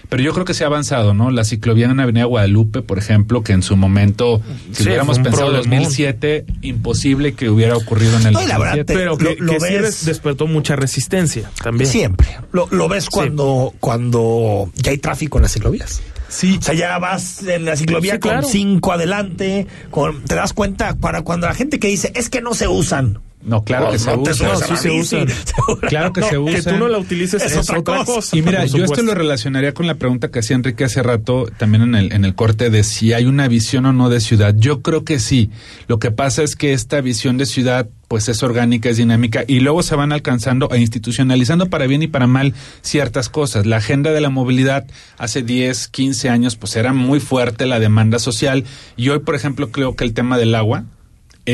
Pero 0.09 0.23
yo 0.23 0.33
creo 0.33 0.45
que 0.47 0.55
se 0.55 0.65
ha 0.65 0.69
avanzado, 0.69 1.13
¿no? 1.13 1.31
La 1.31 1.45
ciclovía 1.45 1.85
en 1.87 2.01
Avenida 2.01 2.25
Guadalupe, 2.25 2.81
por 2.81 2.99
ejemplo, 2.99 3.43
que 3.43 3.53
en 3.53 3.63
su 3.63 3.77
momento, 3.77 4.41
si 4.73 4.83
Sí, 4.83 4.89
hubiéramos 4.89 5.19
pensado 5.19 5.49
en 5.49 5.53
problemón. 5.63 5.79
2007, 5.85 6.47
imposible 6.63 7.35
que 7.35 7.51
hubiera 7.51 7.77
ocurrido 7.77 8.17
en 8.19 8.27
el 8.29 8.33
No, 8.33 8.43
y 8.43 8.47
la 8.47 8.59
verdad, 8.59 8.77
2007. 8.79 8.85
te- 8.87 8.99
pero 8.99 9.19
que, 9.19 9.25
lo- 9.39 9.47
lo 9.47 9.53
que 9.53 9.59
ves- 9.59 9.83
des- 9.83 10.05
despertó 10.07 10.47
mucha 10.47 10.77
resistencia 10.77 11.51
también. 11.63 11.91
Siempre. 11.91 12.27
Lo, 12.53 12.67
lo 12.71 12.89
ves 12.89 13.11
cuando, 13.11 13.75
cuando 13.81 14.71
ya 14.77 14.93
hay 14.93 14.99
tráfico 14.99 15.39
en 15.39 15.43
las 15.43 15.53
ciclovías. 15.53 16.01
Sí. 16.31 16.57
O 16.59 16.63
sea, 16.63 16.75
ya 16.75 16.99
vas 16.99 17.43
en 17.43 17.65
la 17.65 17.77
ciclovía 17.77 18.15
Sí, 18.15 18.19
con 18.21 18.31
claro. 18.33 18.47
cinco 18.49 18.93
adelante, 18.93 19.67
con, 19.91 20.23
te 20.25 20.35
das 20.35 20.53
cuenta 20.53 20.95
para 20.97 21.23
cuando 21.23 21.47
la 21.47 21.55
gente 21.55 21.79
que 21.79 21.89
dice 21.89 22.13
es 22.15 22.29
que 22.31 22.41
no 22.43 22.55
se 22.55 22.69
usan. 22.69 23.19
No, 23.49 23.65
claro 23.65 23.87
No, 23.87 23.93
que 23.93 23.99
se 23.99 24.15
no 24.15 24.21
usa. 24.23 24.35
subes 24.35 24.43
a 24.53 24.59
la 24.59 24.67
bici, 24.67 25.05
seguro. 25.05 25.81
Claro 25.89 26.13
que 26.13 26.21
No, 26.21 26.29
se 26.29 26.39
usa. 26.39 26.55
Que 26.57 26.63
tú 26.63 26.77
no 26.77 26.89
la 26.89 26.99
utilices 26.99 27.43
es, 27.43 27.71
otra, 27.71 28.05
cosa. 28.05 28.37
Y 28.37 28.43
mira, 28.43 28.67
yo 28.67 28.85
esto 28.85 29.03
lo 29.03 29.15
relacionaría 29.15 29.73
con 29.73 29.87
la 29.87 29.95
pregunta 29.95 30.31
que 30.31 30.41
hacía 30.41 30.55
Enrique 30.57 30.85
hace 30.85 31.03
rato, 31.03 31.47
también 31.57 31.83
en 31.83 31.95
el, 31.95 32.13
en 32.13 32.25
el 32.27 32.35
corte, 32.35 32.69
de 32.69 32.85
si 32.85 33.15
hay 33.15 33.25
una 33.25 33.49
visión 33.49 33.87
o 33.87 33.93
no 33.93 34.11
de 34.11 34.21
ciudad. 34.21 34.55
Yo 34.57 34.83
creo 34.83 35.05
que 35.05 35.19
sí. 35.19 35.51
Lo 35.87 35.99
que 35.99 36.11
pasa 36.11 36.43
es 36.43 36.57
que 36.57 36.75
esta 36.75 37.01
visión 37.01 37.39
de 37.39 37.47
ciudad, 37.47 37.89
pues 38.07 38.29
es 38.29 38.43
orgánica, 38.43 38.91
es 38.91 38.99
dinámica, 38.99 39.45
y 39.47 39.61
luego 39.61 39.83
se 39.83 39.97
van 39.97 40.13
alcanzando 40.13 40.69
e 40.71 40.79
institucionalizando 40.79 41.71
para 41.71 41.87
bien 41.87 42.03
y 42.03 42.07
para 42.07 42.27
mal 42.27 42.53
ciertas 42.83 43.31
cosas. 43.31 43.65
La 43.65 43.79
agenda 43.79 44.13
de 44.13 44.21
la 44.21 44.29
movilidad 44.31 44.87
hace 45.17 45.43
10, 45.43 45.89
15 45.89 46.29
años, 46.29 46.57
pues 46.57 46.77
era 46.77 46.93
muy 46.93 47.21
fuerte 47.21 47.65
la 47.67 47.81
demanda 47.81 48.19
social, 48.19 48.65
y 48.97 49.09
hoy, 49.09 49.21
por 49.21 49.35
ejemplo, 49.35 49.71
creo 49.71 49.97
que 49.97 50.05
el 50.05 50.13
tema 50.13 50.37
del 50.37 50.55
agua, 50.55 50.85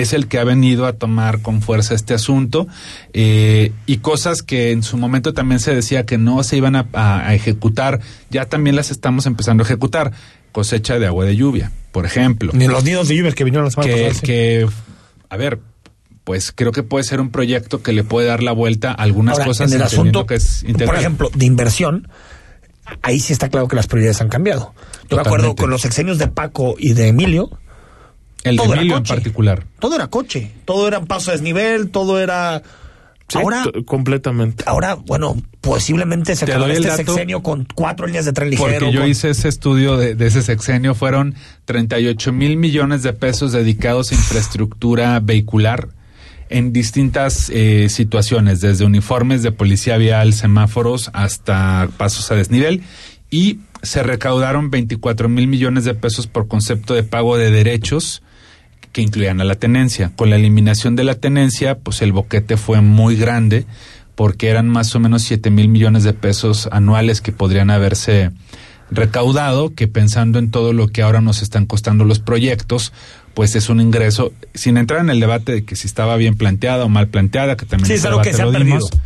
es 0.01 0.13
el 0.13 0.27
que 0.29 0.39
ha 0.39 0.45
venido 0.45 0.87
a 0.87 0.93
tomar 0.95 1.41
con 1.41 1.63
fuerza 1.63 1.95
este 1.95 2.15
asunto 2.15 2.67
eh, 3.13 3.73
y 3.87 3.99
cosas 3.99 4.43
que 4.43 4.71
en 4.73 4.83
su 4.83 4.97
momento 4.97 5.33
también 5.35 5.61
se 5.61 5.75
decía 5.75 6.05
que 6.07 6.19
no 6.19 6.43
se 6.43 6.57
iban 6.57 6.77
a, 6.77 6.87
a- 6.93 7.29
a 7.29 7.35
ejecutar, 7.35 8.01
ya 8.31 8.45
también 8.47 8.77
las 8.77 8.91
estamos 8.91 9.27
empezando 9.27 9.63
a 9.63 9.67
ejecutar. 9.67 10.13
Cosecha 10.53 11.01
de 11.01 11.07
agua 11.07 11.25
de 11.25 11.35
lluvia, 11.35 11.73
por 11.91 12.07
ejemplo. 12.07 12.53
Ni 12.55 12.69
los 12.69 12.85
nidos 12.85 13.09
de 13.09 13.17
lluvias 13.17 13.35
que 13.35 13.43
vinieron 13.43 13.65
la 13.65 13.71
semana 13.73 13.93
Que, 13.93 14.03
pasada, 14.07 14.21
que, 14.23 14.69
a 15.29 15.37
ver, 15.37 15.59
pues 16.23 16.53
creo 16.55 16.71
que 16.71 16.85
puede 16.85 17.03
ser 17.05 17.21
un 17.21 17.31
proyecto 17.31 17.83
que 17.83 17.93
le 17.93 18.05
puede 18.05 18.29
dar 18.29 18.41
la 18.43 18.53
vuelta 18.53 18.91
a 18.91 18.95
algunas 18.95 19.35
Ahora, 19.35 19.47
cosas 19.47 19.71
en 19.73 19.77
el 19.79 19.83
asunto, 19.83 20.27
que 20.27 20.37
es 20.37 20.65
por 20.87 20.95
ejemplo, 20.95 21.29
de 21.35 21.45
inversión, 21.45 22.07
ahí 23.03 23.19
sí 23.19 23.33
está 23.33 23.49
claro 23.49 23.67
que 23.69 23.75
las 23.77 23.87
prioridades 23.89 24.21
han 24.21 24.29
cambiado. 24.29 24.75
Yo 25.11 25.17
me 25.17 25.23
acuerdo 25.23 25.57
con 25.57 25.71
los 25.71 25.83
sexenios 25.83 26.19
de 26.19 26.29
Paco 26.29 26.77
y 26.79 26.93
de 26.93 27.09
Emilio, 27.09 27.51
el 28.45 28.57
de 28.57 28.63
todo 28.63 28.75
era 28.75 28.83
en 28.97 29.03
particular. 29.03 29.65
todo 29.81 29.95
era 29.97 30.07
coche, 30.09 30.51
todo 30.65 30.87
era 30.89 31.01
paso 31.05 31.31
a 31.31 31.35
desnivel, 31.35 31.91
todo 31.91 32.21
era... 32.21 32.63
Sí, 33.27 33.39
ahora, 33.39 33.65
completamente. 33.87 34.65
ahora, 34.67 34.95
bueno, 34.97 35.35
posiblemente 35.63 36.37
se 36.37 36.45
Te 36.45 36.53
acabó 36.53 36.67
doy 36.67 36.77
el 36.77 36.85
este 36.85 36.91
dato 36.91 37.13
sexenio 37.15 37.43
con 37.43 37.67
cuatro 37.75 38.07
líneas 38.07 38.27
de 38.27 38.35
tren 38.35 38.51
ligero. 38.51 38.71
Porque 38.71 38.93
yo 38.93 39.01
con- 39.01 39.09
hice 39.09 39.31
ese 39.31 39.49
estudio 39.49 39.97
de, 39.97 40.15
de 40.15 40.27
ese 40.27 40.43
sexenio, 40.43 40.95
fueron 40.95 41.35
38 41.65 42.33
mil 42.33 42.59
millones 42.59 43.03
de 43.03 43.15
pesos 43.15 43.53
dedicados 43.53 44.13
a 44.13 44.15
infraestructura 44.15 45.21
vehicular 45.21 45.89
en 46.51 46.75
distintas 46.75 47.49
eh, 47.49 47.89
situaciones, 47.89 48.61
desde 48.61 48.85
uniformes 48.85 49.43
de 49.43 49.53
policía 49.53 49.97
vial, 49.97 50.35
semáforos, 50.35 51.11
hasta 51.15 51.89
pasos 51.97 52.31
a 52.31 52.35
desnivel, 52.35 52.83
y 53.31 53.61
se 53.83 54.03
recaudaron 54.03 54.71
24 54.71 55.31
mil 55.31 55.47
millones 55.47 55.85
de 55.85 55.95
pesos 55.95 56.27
por 56.27 56.47
concepto 56.47 56.93
de 56.93 57.03
pago 57.03 57.39
de 57.39 57.51
derechos 57.51 58.23
que 58.95 59.03
incluían 59.03 59.41
a 59.43 59.45
la 59.45 59.57
tenencia. 59.57 60.13
Con 60.17 60.31
la 60.31 60.37
eliminación 60.37 60.95
de 60.97 61.05
la 61.05 61.17
tenencia, 61.17 61.77
pues 61.77 62.01
el 62.01 62.13
boquete 62.13 62.57
fue 62.57 62.81
muy 62.81 63.17
grande 63.17 63.67
porque 64.15 64.49
eran 64.49 64.69
más 64.69 64.95
o 64.95 65.01
menos 65.01 65.23
7 65.23 65.51
mil 65.51 65.69
millones 65.69 66.05
de 66.05 66.13
pesos 66.13 66.69
anuales 66.71 67.21
que 67.21 67.33
podrían 67.33 67.71
haberse 67.71 68.31
recaudado, 68.93 69.75
que 69.75 69.89
pensando 69.89 70.39
en 70.39 70.53
todo 70.53 70.73
lo 70.73 70.87
que 70.87 71.03
ahora 71.03 71.21
nos 71.21 71.43
están 71.43 71.67
costando 71.67 72.05
los 72.05 72.21
proyectos, 72.21 72.93
pues 73.35 73.57
es 73.57 73.69
un 73.69 73.81
ingreso, 73.81 74.33
sin 74.55 74.77
entrar 74.77 75.01
en 75.01 75.11
el 75.11 75.19
debate 75.19 75.51
de 75.51 75.65
que 75.65 75.75
si 75.75 75.89
estaba 75.89 76.17
bien 76.17 76.37
planteada 76.37 76.85
o 76.85 76.89
mal 76.89 77.09
planteada, 77.09 77.57
que 77.57 77.67
también 77.67 77.89
Sí, 77.89 77.95
es 77.95 78.05
algo 78.05 78.23
que 78.23 78.33
se 78.33 78.43
ha 78.43 78.47
dimos, 78.47 78.91
perdido. 78.91 79.04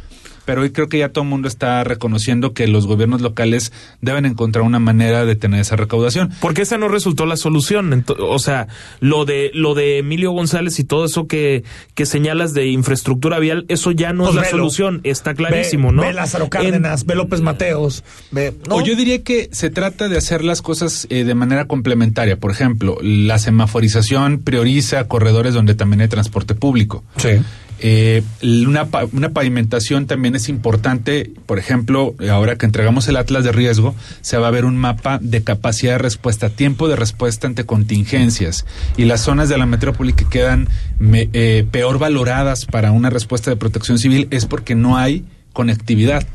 Pero 0.48 0.62
hoy 0.62 0.70
creo 0.70 0.88
que 0.88 0.96
ya 0.96 1.10
todo 1.10 1.24
el 1.24 1.28
mundo 1.28 1.46
está 1.46 1.84
reconociendo 1.84 2.54
que 2.54 2.66
los 2.68 2.86
gobiernos 2.86 3.20
locales 3.20 3.70
deben 4.00 4.24
encontrar 4.24 4.64
una 4.64 4.78
manera 4.78 5.26
de 5.26 5.36
tener 5.36 5.60
esa 5.60 5.76
recaudación. 5.76 6.30
Porque 6.40 6.62
esa 6.62 6.78
no 6.78 6.88
resultó 6.88 7.26
la 7.26 7.36
solución. 7.36 8.02
o 8.18 8.38
sea, 8.38 8.66
lo 9.00 9.26
de 9.26 9.50
lo 9.52 9.74
de 9.74 9.98
Emilio 9.98 10.30
González 10.30 10.78
y 10.78 10.84
todo 10.84 11.04
eso 11.04 11.26
que, 11.26 11.64
que 11.94 12.06
señalas 12.06 12.54
de 12.54 12.68
infraestructura 12.68 13.38
vial, 13.40 13.66
eso 13.68 13.90
ya 13.90 14.14
no 14.14 14.24
Pues 14.24 14.36
es 14.36 14.42
la 14.42 14.48
solución, 14.48 15.02
está 15.04 15.34
clarísimo, 15.34 15.88
ve, 15.88 15.96
¿no? 15.96 16.00
Ve 16.00 16.14
Lázaro 16.14 16.48
Cárdenas, 16.48 17.04
ve 17.04 17.14
López 17.14 17.42
Mateos, 17.42 18.02
ve. 18.30 18.54
¿no? 18.70 18.76
O 18.76 18.82
yo 18.82 18.96
diría 18.96 19.22
que 19.22 19.50
se 19.52 19.68
trata 19.68 20.08
de 20.08 20.16
hacer 20.16 20.42
las 20.42 20.62
cosas 20.62 21.06
eh, 21.10 21.24
de 21.24 21.34
manera 21.34 21.66
complementaria. 21.66 22.38
Por 22.38 22.52
ejemplo, 22.52 22.96
la 23.02 23.38
semaforización 23.38 24.38
prioriza 24.38 25.08
corredores 25.08 25.52
donde 25.52 25.74
también 25.74 26.00
hay 26.00 26.08
transporte 26.08 26.54
público. 26.54 27.04
Sí. 27.18 27.32
Eh, 27.80 28.22
una, 28.42 28.88
una 29.12 29.28
pavimentación 29.30 30.06
también 30.06 30.34
es 30.34 30.48
importante. 30.48 31.30
Por 31.46 31.58
ejemplo, 31.58 32.14
ahora 32.30 32.56
que 32.56 32.66
entregamos 32.66 33.06
el 33.08 33.16
Atlas 33.16 33.44
de 33.44 33.52
riesgo, 33.52 33.94
se 34.20 34.36
va 34.38 34.48
a 34.48 34.50
ver 34.50 34.64
un 34.64 34.76
mapa 34.76 35.18
de 35.22 35.42
capacidad 35.42 35.92
de 35.92 35.98
respuesta, 35.98 36.48
tiempo 36.50 36.88
de 36.88 36.96
respuesta 36.96 37.46
ante 37.46 37.64
contingencias. 37.64 38.66
Y 38.96 39.04
las 39.04 39.20
zonas 39.20 39.48
de 39.48 39.58
la 39.58 39.66
metrópoli 39.66 40.12
que 40.12 40.24
quedan 40.24 40.68
me- 40.98 41.28
eh, 41.32 41.66
peor 41.70 41.98
valoradas 41.98 42.64
para 42.66 42.92
una 42.92 43.10
respuesta 43.10 43.50
de 43.50 43.56
protección 43.56 43.98
civil 43.98 44.28
es 44.30 44.46
porque 44.46 44.74
no 44.74 44.96
hay 44.96 45.24
conectividad. 45.52 46.26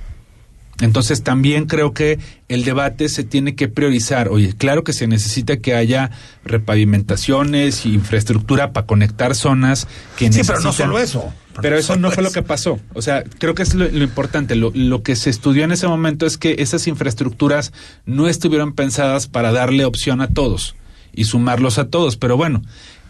Entonces 0.82 1.24
también 1.24 1.66
creo 1.66 1.94
que 1.94 2.20
el 2.48 2.66
debate 2.66 3.08
se 3.08 3.24
tiene 3.24 3.56
que 3.56 3.68
priorizar. 3.68 4.30
Oye, 4.30 4.54
claro 4.58 4.84
que 4.84 4.94
se 4.94 5.08
necesita 5.08 5.58
que 5.58 5.76
haya 5.76 6.12
repavimentaciones 6.44 7.86
y 7.86 7.94
infraestructura 7.94 8.74
para 8.74 8.88
conectar 8.88 9.36
zonas 9.36 9.88
que 10.18 10.32
Sí, 10.32 10.42
pero 10.46 10.60
no 10.62 10.74
solo 10.74 10.98
eso. 11.00 11.32
Pero 11.62 11.78
eso 11.78 11.96
no 11.96 12.10
fue 12.10 12.24
lo 12.24 12.32
que 12.32 12.42
pasó. 12.42 12.80
O 12.94 13.04
sea, 13.04 13.24
creo 13.24 13.54
que 13.54 13.62
es 13.62 13.76
lo, 13.76 13.88
lo 13.88 14.04
importante. 14.04 14.56
Lo, 14.56 14.72
lo 14.74 15.04
que 15.04 15.16
se 15.16 15.30
estudió 15.30 15.64
en 15.64 15.72
ese 15.72 15.88
momento 15.88 16.26
es 16.26 16.40
que 16.40 16.56
esas 16.58 16.88
infraestructuras 16.88 17.72
no 18.06 18.28
estuvieron 18.28 18.74
pensadas 18.74 19.28
para 19.28 19.52
darle 19.52 19.86
opción 19.86 20.22
a 20.22 20.30
todos 20.30 20.76
y 21.14 21.26
sumarlos 21.26 21.78
a 21.78 21.90
todos. 21.90 22.18
Pero 22.18 22.38
bueno, 22.38 22.64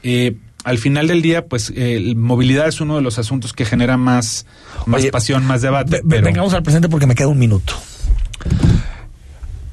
eh, 0.03 0.35
al 0.63 0.77
final 0.77 1.07
del 1.07 1.21
día, 1.21 1.45
pues 1.45 1.71
eh, 1.75 2.13
movilidad 2.15 2.67
es 2.67 2.79
uno 2.81 2.95
de 2.95 3.01
los 3.01 3.19
asuntos 3.19 3.53
que 3.53 3.65
genera 3.65 3.97
más, 3.97 4.45
más 4.85 5.01
Oye, 5.01 5.11
pasión, 5.11 5.45
más 5.45 5.61
debate. 5.61 6.01
Pero- 6.07 6.25
Vengamos 6.25 6.53
al 6.53 6.63
presente 6.63 6.89
porque 6.89 7.05
me 7.05 7.15
queda 7.15 7.27
un 7.27 7.39
minuto. 7.39 7.73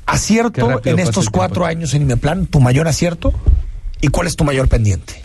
Acierto 0.06 0.80
en 0.84 0.98
estos 0.98 1.30
cuatro 1.30 1.66
años 1.66 1.94
en 1.94 2.02
Imeplan, 2.02 2.46
tu 2.46 2.60
mayor 2.60 2.88
acierto 2.88 3.32
y 4.00 4.08
cuál 4.08 4.26
es 4.26 4.34
tu 4.34 4.44
mayor 4.44 4.68
pendiente. 4.68 5.22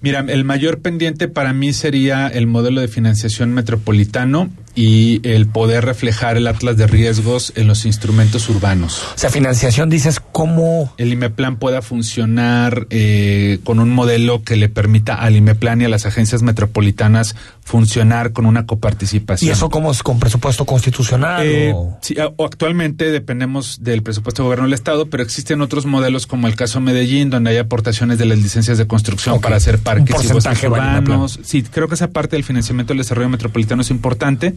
Mira, 0.00 0.20
el 0.20 0.44
mayor 0.44 0.80
pendiente 0.80 1.28
para 1.28 1.52
mí 1.52 1.72
sería 1.72 2.28
el 2.28 2.46
modelo 2.46 2.80
de 2.80 2.88
financiación 2.88 3.52
metropolitano 3.54 4.50
y 4.80 5.20
el 5.28 5.48
poder 5.48 5.84
reflejar 5.84 6.36
el 6.36 6.46
atlas 6.46 6.76
de 6.76 6.86
riesgos 6.86 7.52
en 7.56 7.66
los 7.66 7.84
instrumentos 7.84 8.48
urbanos. 8.48 9.02
O 9.16 9.18
sea, 9.18 9.28
financiación 9.28 9.90
dices 9.90 10.20
cómo 10.20 10.94
el 10.98 11.12
IMEPLAN 11.12 11.56
pueda 11.56 11.82
funcionar 11.82 12.86
eh, 12.90 13.58
con 13.64 13.80
un 13.80 13.90
modelo 13.90 14.42
que 14.44 14.54
le 14.54 14.68
permita 14.68 15.16
al 15.16 15.34
IMEPLAN 15.34 15.80
y 15.80 15.86
a 15.86 15.88
las 15.88 16.06
agencias 16.06 16.42
metropolitanas 16.42 17.34
funcionar 17.64 18.32
con 18.32 18.46
una 18.46 18.66
coparticipación. 18.66 19.48
y 19.48 19.52
eso 19.52 19.68
cómo 19.68 19.90
es 19.90 20.02
con 20.02 20.18
presupuesto 20.20 20.64
constitucional 20.64 21.44
Eh, 21.44 21.72
o- 21.74 21.98
sí, 22.00 22.18
a- 22.18 22.28
o 22.36 22.44
actualmente 22.46 23.10
dependemos 23.10 23.82
del 23.82 24.02
presupuesto 24.02 24.42
de 24.42 24.44
gobierno 24.46 24.64
del 24.66 24.74
Estado, 24.74 25.06
pero 25.06 25.22
existen 25.22 25.60
otros 25.60 25.86
modelos 25.86 26.26
como 26.26 26.46
el 26.46 26.54
caso 26.54 26.80
Medellín, 26.80 27.30
donde 27.30 27.50
hay 27.50 27.56
aportaciones 27.58 28.16
de 28.18 28.26
las 28.26 28.38
licencias 28.38 28.78
de 28.78 28.86
construcción 28.86 29.40
para 29.40 29.56
hacer 29.56 29.78
parques 29.80 30.14
y 30.24 30.32
bosques 30.32 30.62
urbanos. 30.64 31.40
Sí, 31.42 31.62
creo 31.62 31.88
que 31.88 31.94
esa 31.96 32.08
parte 32.08 32.36
del 32.36 32.44
financiamiento 32.44 32.92
del 32.92 32.98
desarrollo 32.98 33.28
metropolitano 33.28 33.82
es 33.82 33.90
importante. 33.90 34.54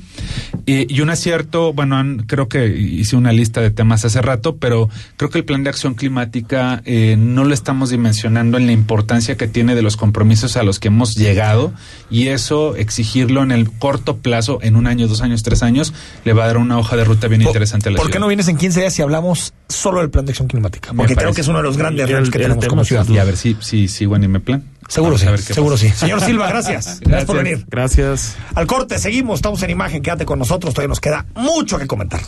Eh, 0.67 0.85
y 0.89 1.01
un 1.01 1.09
acierto, 1.09 1.73
bueno, 1.73 1.97
han- 1.97 2.19
creo 2.27 2.47
que 2.47 2.67
hice 2.67 3.15
una 3.15 3.31
lista 3.31 3.61
de 3.61 3.71
temas 3.71 4.05
hace 4.05 4.21
rato, 4.21 4.57
pero 4.57 4.89
creo 5.17 5.29
que 5.31 5.39
el 5.39 5.45
plan 5.45 5.63
de 5.63 5.69
acción 5.71 5.95
climática 5.95 6.81
eh, 6.85 7.15
no 7.17 7.43
lo 7.45 7.53
estamos 7.53 7.89
dimensionando 7.89 8.57
en 8.57 8.67
la 8.67 8.71
importancia 8.71 9.35
que 9.37 9.47
tiene 9.47 9.73
de 9.75 9.81
los 9.81 9.97
compromisos 9.97 10.57
a 10.57 10.63
los 10.63 10.79
que 10.79 10.89
hemos 10.89 11.15
llegado 11.15 11.73
y 12.11 12.27
eso 12.27 12.75
exigirlo 12.75 13.41
en 13.41 13.51
el 13.51 13.71
corto 13.71 14.17
plazo, 14.17 14.59
en 14.61 14.75
un 14.75 14.85
año, 14.87 15.07
dos 15.07 15.21
años, 15.21 15.41
tres 15.43 15.63
años, 15.63 15.93
le 16.25 16.33
va 16.33 16.43
a 16.43 16.47
dar 16.47 16.57
una 16.57 16.77
hoja 16.77 16.95
de 16.95 17.05
ruta 17.05 17.27
bien 17.27 17.41
interesante 17.41 17.89
a 17.89 17.91
la 17.93 17.97
¿Por 17.97 18.11
qué 18.11 18.19
no 18.19 18.27
vienes 18.27 18.47
en 18.47 18.57
15 18.57 18.81
días 18.81 18.93
si 18.93 19.01
hablamos 19.01 19.53
solo 19.67 19.99
del 19.99 20.09
plan 20.11 20.25
de 20.25 20.31
acción 20.31 20.47
climática? 20.47 20.93
Porque 20.93 21.15
creo 21.15 21.33
que 21.33 21.41
es 21.41 21.47
uno 21.47 21.57
de 21.57 21.63
los 21.63 21.77
grandes 21.77 22.07
retos 22.07 22.29
que 22.29 22.37
el 22.37 22.43
tenemos 22.43 22.67
como 22.67 22.83
ciudad. 22.85 23.07
Y 23.09 23.17
a 23.17 23.23
ver 23.23 23.37
si, 23.37 23.57
si 23.61 23.87
sigo 23.87 24.15
en 24.15 24.31
mi 24.31 24.39
plan. 24.39 24.63
Seguro 24.91 25.17
sí, 25.17 25.25
seguro 25.53 25.75
pasa. 25.75 25.87
sí. 25.87 25.93
Señor 25.97 26.19
Silva, 26.19 26.49
gracias. 26.49 26.99
Gracias 27.01 27.25
por 27.25 27.37
venir. 27.37 27.65
Gracias. 27.69 28.35
Al 28.55 28.67
corte, 28.67 28.99
seguimos, 28.99 29.35
estamos 29.39 29.63
en 29.63 29.69
imagen, 29.69 30.01
quédate 30.01 30.25
con 30.25 30.37
nosotros, 30.37 30.73
todavía 30.73 30.89
nos 30.89 30.99
queda 30.99 31.25
mucho 31.33 31.77
que 31.79 31.87
comentar. 31.87 32.19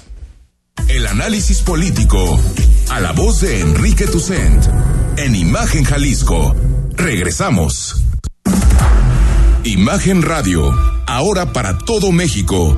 El 0.88 1.06
análisis 1.06 1.62
político. 1.62 2.40
A 2.90 3.02
la 3.02 3.12
voz 3.12 3.42
de 3.42 3.60
Enrique 3.60 4.06
Tucent. 4.08 4.64
En 5.18 5.36
Imagen 5.36 5.84
Jalisco. 5.84 6.56
Regresamos. 6.96 8.02
Imagen 9.66 10.22
Radio. 10.22 10.74
Ahora 11.06 11.52
para 11.52 11.78
todo 11.80 12.14
México. 12.14 12.78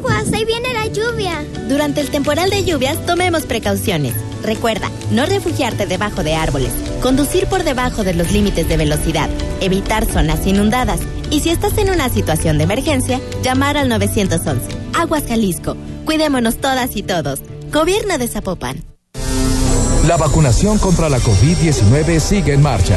Aguas, 0.00 0.32
ahí 0.32 0.46
viene 0.46 0.72
la 0.72 0.86
lluvia. 0.86 1.44
Durante 1.68 2.00
el 2.00 2.08
temporal 2.08 2.48
de 2.48 2.64
lluvias, 2.64 3.04
tomemos 3.04 3.44
precauciones. 3.44 4.14
Recuerda, 4.42 4.90
no 5.10 5.26
refugiarte 5.26 5.84
debajo 5.84 6.22
de 6.22 6.34
árboles, 6.34 6.72
conducir 7.02 7.46
por 7.48 7.64
debajo 7.64 8.02
de 8.02 8.14
los 8.14 8.32
límites 8.32 8.66
de 8.66 8.78
velocidad, 8.78 9.28
evitar 9.60 10.06
zonas 10.06 10.46
inundadas 10.46 11.00
y 11.28 11.40
si 11.40 11.50
estás 11.50 11.76
en 11.76 11.90
una 11.90 12.08
situación 12.08 12.56
de 12.56 12.64
emergencia, 12.64 13.20
llamar 13.42 13.76
al 13.76 13.90
911. 13.90 14.68
Aguas 14.98 15.24
Jalisco. 15.28 15.76
Cuidémonos 16.06 16.56
todas 16.56 16.96
y 16.96 17.02
todos. 17.02 17.40
Gobierno 17.70 18.16
de 18.16 18.26
Zapopan. 18.26 18.82
La 20.06 20.16
vacunación 20.16 20.78
contra 20.78 21.10
la 21.10 21.18
COVID-19 21.18 22.20
sigue 22.20 22.54
en 22.54 22.62
marcha. 22.62 22.96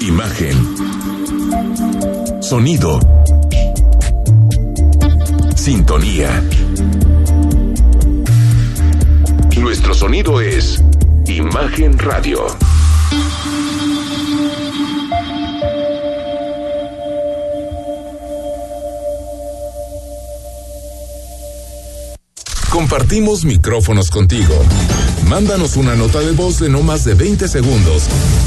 Imagen. 0.00 0.56
Sonido. 2.40 3.00
Sintonía. 5.56 6.42
Nuestro 9.56 9.94
sonido 9.94 10.40
es 10.40 10.82
Imagen 11.26 11.98
Radio. 11.98 12.46
Compartimos 22.70 23.44
micrófonos 23.44 24.10
contigo. 24.10 24.54
Mándanos 25.26 25.76
una 25.76 25.96
nota 25.96 26.20
de 26.20 26.32
voz 26.32 26.60
de 26.60 26.68
no 26.68 26.82
más 26.82 27.04
de 27.04 27.14
20 27.14 27.48
segundos 27.48 28.04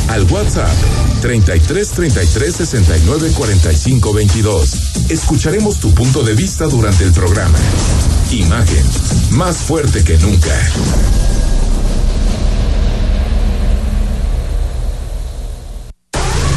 al 0.08 0.24
WhatsApp 0.24 0.72
33 1.22 1.89
33 1.91 2.55
69 2.55 3.32
45 3.38 4.13
22. 4.13 4.69
Escucharemos 5.09 5.80
tu 5.80 5.93
punto 5.93 6.24
de 6.24 6.34
vista 6.34 6.65
durante 6.65 7.03
el 7.03 7.11
programa. 7.11 7.57
Imagen, 8.32 8.84
más 9.32 9.57
fuerte 9.57 10.03
que 10.03 10.17
nunca. 10.17 10.49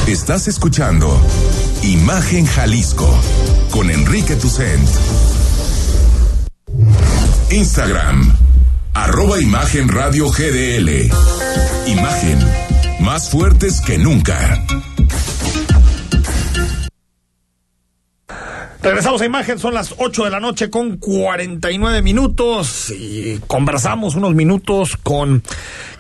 Estás 0.07 0.49
escuchando 0.49 1.21
Imagen 1.83 2.47
Jalisco 2.47 3.09
con 3.71 3.91
Enrique 3.91 4.37
Tucent. 4.37 4.89
Instagram, 7.51 8.37
arroba 8.95 9.41
Imagen 9.41 9.89
Radio 9.89 10.31
GDL. 10.31 11.11
Imagen, 11.87 12.39
más 13.05 13.29
fuertes 13.31 13.83
que 13.83 13.99
nunca. 13.99 14.65
Regresamos 18.83 19.21
a 19.21 19.27
imagen, 19.27 19.59
son 19.59 19.75
las 19.75 19.95
8 19.99 20.25
de 20.25 20.31
la 20.31 20.41
noche 20.41 20.71
con 20.71 20.97
49 20.97 22.03
minutos 22.03 22.91
y 22.91 23.41
conversamos 23.47 24.15
unos 24.15 24.35
minutos 24.35 24.97
con 24.97 25.43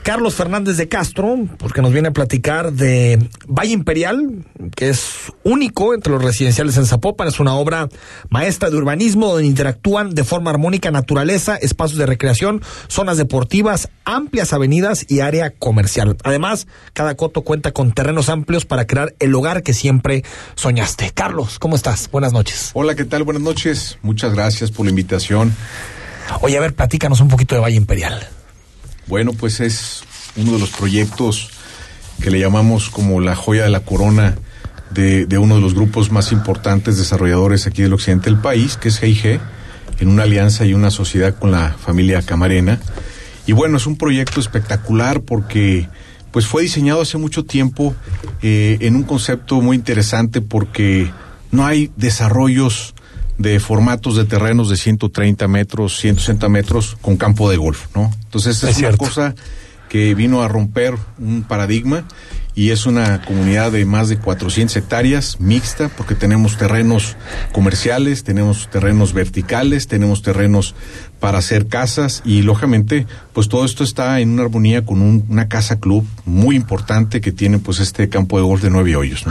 Carlos 0.04 0.34
Fernández 0.34 0.76
de 0.76 0.86
Castro, 0.86 1.48
porque 1.56 1.80
nos 1.80 1.90
viene 1.90 2.08
a 2.08 2.10
platicar 2.10 2.74
de 2.74 3.26
Valle 3.48 3.72
Imperial, 3.72 4.44
que 4.76 4.90
es 4.90 5.32
único 5.44 5.94
entre 5.94 6.12
los 6.12 6.22
residenciales 6.22 6.76
en 6.76 6.84
Zapopan. 6.84 7.26
Es 7.26 7.40
una 7.40 7.54
obra 7.54 7.88
maestra 8.28 8.68
de 8.68 8.76
urbanismo 8.76 9.28
donde 9.28 9.46
interactúan 9.46 10.14
de 10.14 10.22
forma 10.22 10.50
armónica 10.50 10.90
naturaleza, 10.90 11.56
espacios 11.56 11.98
de 11.98 12.04
recreación, 12.04 12.60
zonas 12.86 13.16
deportivas, 13.16 13.88
amplias 14.04 14.52
avenidas 14.52 15.06
y 15.08 15.20
área 15.20 15.48
comercial. 15.48 16.18
Además, 16.22 16.66
cada 16.92 17.14
coto 17.14 17.40
cuenta 17.40 17.72
con 17.72 17.92
terrenos 17.92 18.28
amplios 18.28 18.66
para 18.66 18.86
crear 18.86 19.14
el 19.20 19.34
hogar 19.34 19.62
que 19.62 19.72
siempre 19.72 20.22
soñaste. 20.54 21.12
Carlos, 21.14 21.58
¿cómo 21.58 21.76
estás? 21.76 22.10
Buenas 22.10 22.34
noches. 22.34 22.72
Hola, 22.74 22.94
¿qué 22.94 23.06
tal? 23.06 23.22
Buenas 23.22 23.42
noches. 23.42 23.98
Muchas 24.02 24.34
gracias 24.34 24.70
por 24.70 24.84
la 24.84 24.90
invitación. 24.90 25.56
Oye, 26.42 26.58
a 26.58 26.60
ver, 26.60 26.74
platícanos 26.74 27.22
un 27.22 27.28
poquito 27.28 27.54
de 27.54 27.62
Valle 27.62 27.76
Imperial. 27.76 28.33
Bueno, 29.06 29.32
pues 29.32 29.60
es 29.60 30.02
uno 30.36 30.52
de 30.52 30.58
los 30.58 30.70
proyectos 30.70 31.50
que 32.20 32.30
le 32.30 32.40
llamamos 32.40 32.90
como 32.90 33.20
la 33.20 33.36
joya 33.36 33.64
de 33.64 33.70
la 33.70 33.80
corona 33.80 34.36
de, 34.94 35.38
uno 35.38 35.56
de 35.56 35.60
los 35.60 35.74
grupos 35.74 36.12
más 36.12 36.32
importantes 36.32 36.96
desarrolladores 36.96 37.66
aquí 37.66 37.82
del 37.82 37.92
occidente 37.92 38.30
del 38.30 38.38
país, 38.38 38.76
que 38.76 38.88
es 38.88 39.00
GIG, 39.00 39.40
en 39.98 40.08
una 40.08 40.22
alianza 40.22 40.64
y 40.64 40.74
una 40.74 40.90
sociedad 40.90 41.36
con 41.36 41.50
la 41.50 41.72
familia 41.72 42.22
Camarena. 42.22 42.78
Y 43.46 43.52
bueno, 43.52 43.76
es 43.76 43.86
un 43.86 43.96
proyecto 43.96 44.40
espectacular 44.40 45.22
porque 45.22 45.88
pues 46.30 46.46
fue 46.46 46.62
diseñado 46.62 47.02
hace 47.02 47.18
mucho 47.18 47.44
tiempo 47.44 47.94
eh, 48.42 48.78
en 48.80 48.96
un 48.96 49.02
concepto 49.02 49.60
muy 49.60 49.76
interesante 49.76 50.40
porque 50.40 51.10
no 51.50 51.66
hay 51.66 51.92
desarrollos 51.96 52.93
de 53.38 53.58
formatos 53.60 54.16
de 54.16 54.24
terrenos 54.24 54.70
de 54.70 54.76
130 54.76 55.48
metros, 55.48 55.98
160 55.98 56.48
metros 56.48 56.96
con 57.00 57.16
campo 57.16 57.50
de 57.50 57.56
golf, 57.56 57.86
¿no? 57.94 58.12
Entonces 58.24 58.62
es, 58.62 58.70
es 58.70 58.78
una 58.78 58.96
cosa 58.96 59.34
que 59.94 60.12
vino 60.16 60.42
a 60.42 60.48
romper 60.48 60.94
un 61.20 61.44
paradigma 61.44 62.04
y 62.56 62.70
es 62.70 62.84
una 62.84 63.22
comunidad 63.22 63.70
de 63.70 63.84
más 63.84 64.08
de 64.08 64.18
400 64.18 64.76
hectáreas 64.76 65.38
mixta 65.38 65.88
porque 65.88 66.16
tenemos 66.16 66.58
terrenos 66.58 67.16
comerciales, 67.52 68.24
tenemos 68.24 68.68
terrenos 68.72 69.12
verticales, 69.12 69.86
tenemos 69.86 70.22
terrenos 70.22 70.74
para 71.20 71.38
hacer 71.38 71.68
casas 71.68 72.22
y 72.24 72.42
lógicamente 72.42 73.06
pues 73.32 73.48
todo 73.48 73.64
esto 73.64 73.84
está 73.84 74.18
en 74.18 74.30
una 74.30 74.42
armonía 74.42 74.84
con 74.84 75.00
una 75.00 75.46
casa 75.46 75.78
club 75.78 76.04
muy 76.24 76.56
importante 76.56 77.20
que 77.20 77.30
tiene 77.30 77.60
pues 77.60 77.78
este 77.78 78.08
campo 78.08 78.36
de 78.38 78.42
golf 78.42 78.64
de 78.64 78.70
nueve 78.70 78.96
hoyos. 78.96 79.24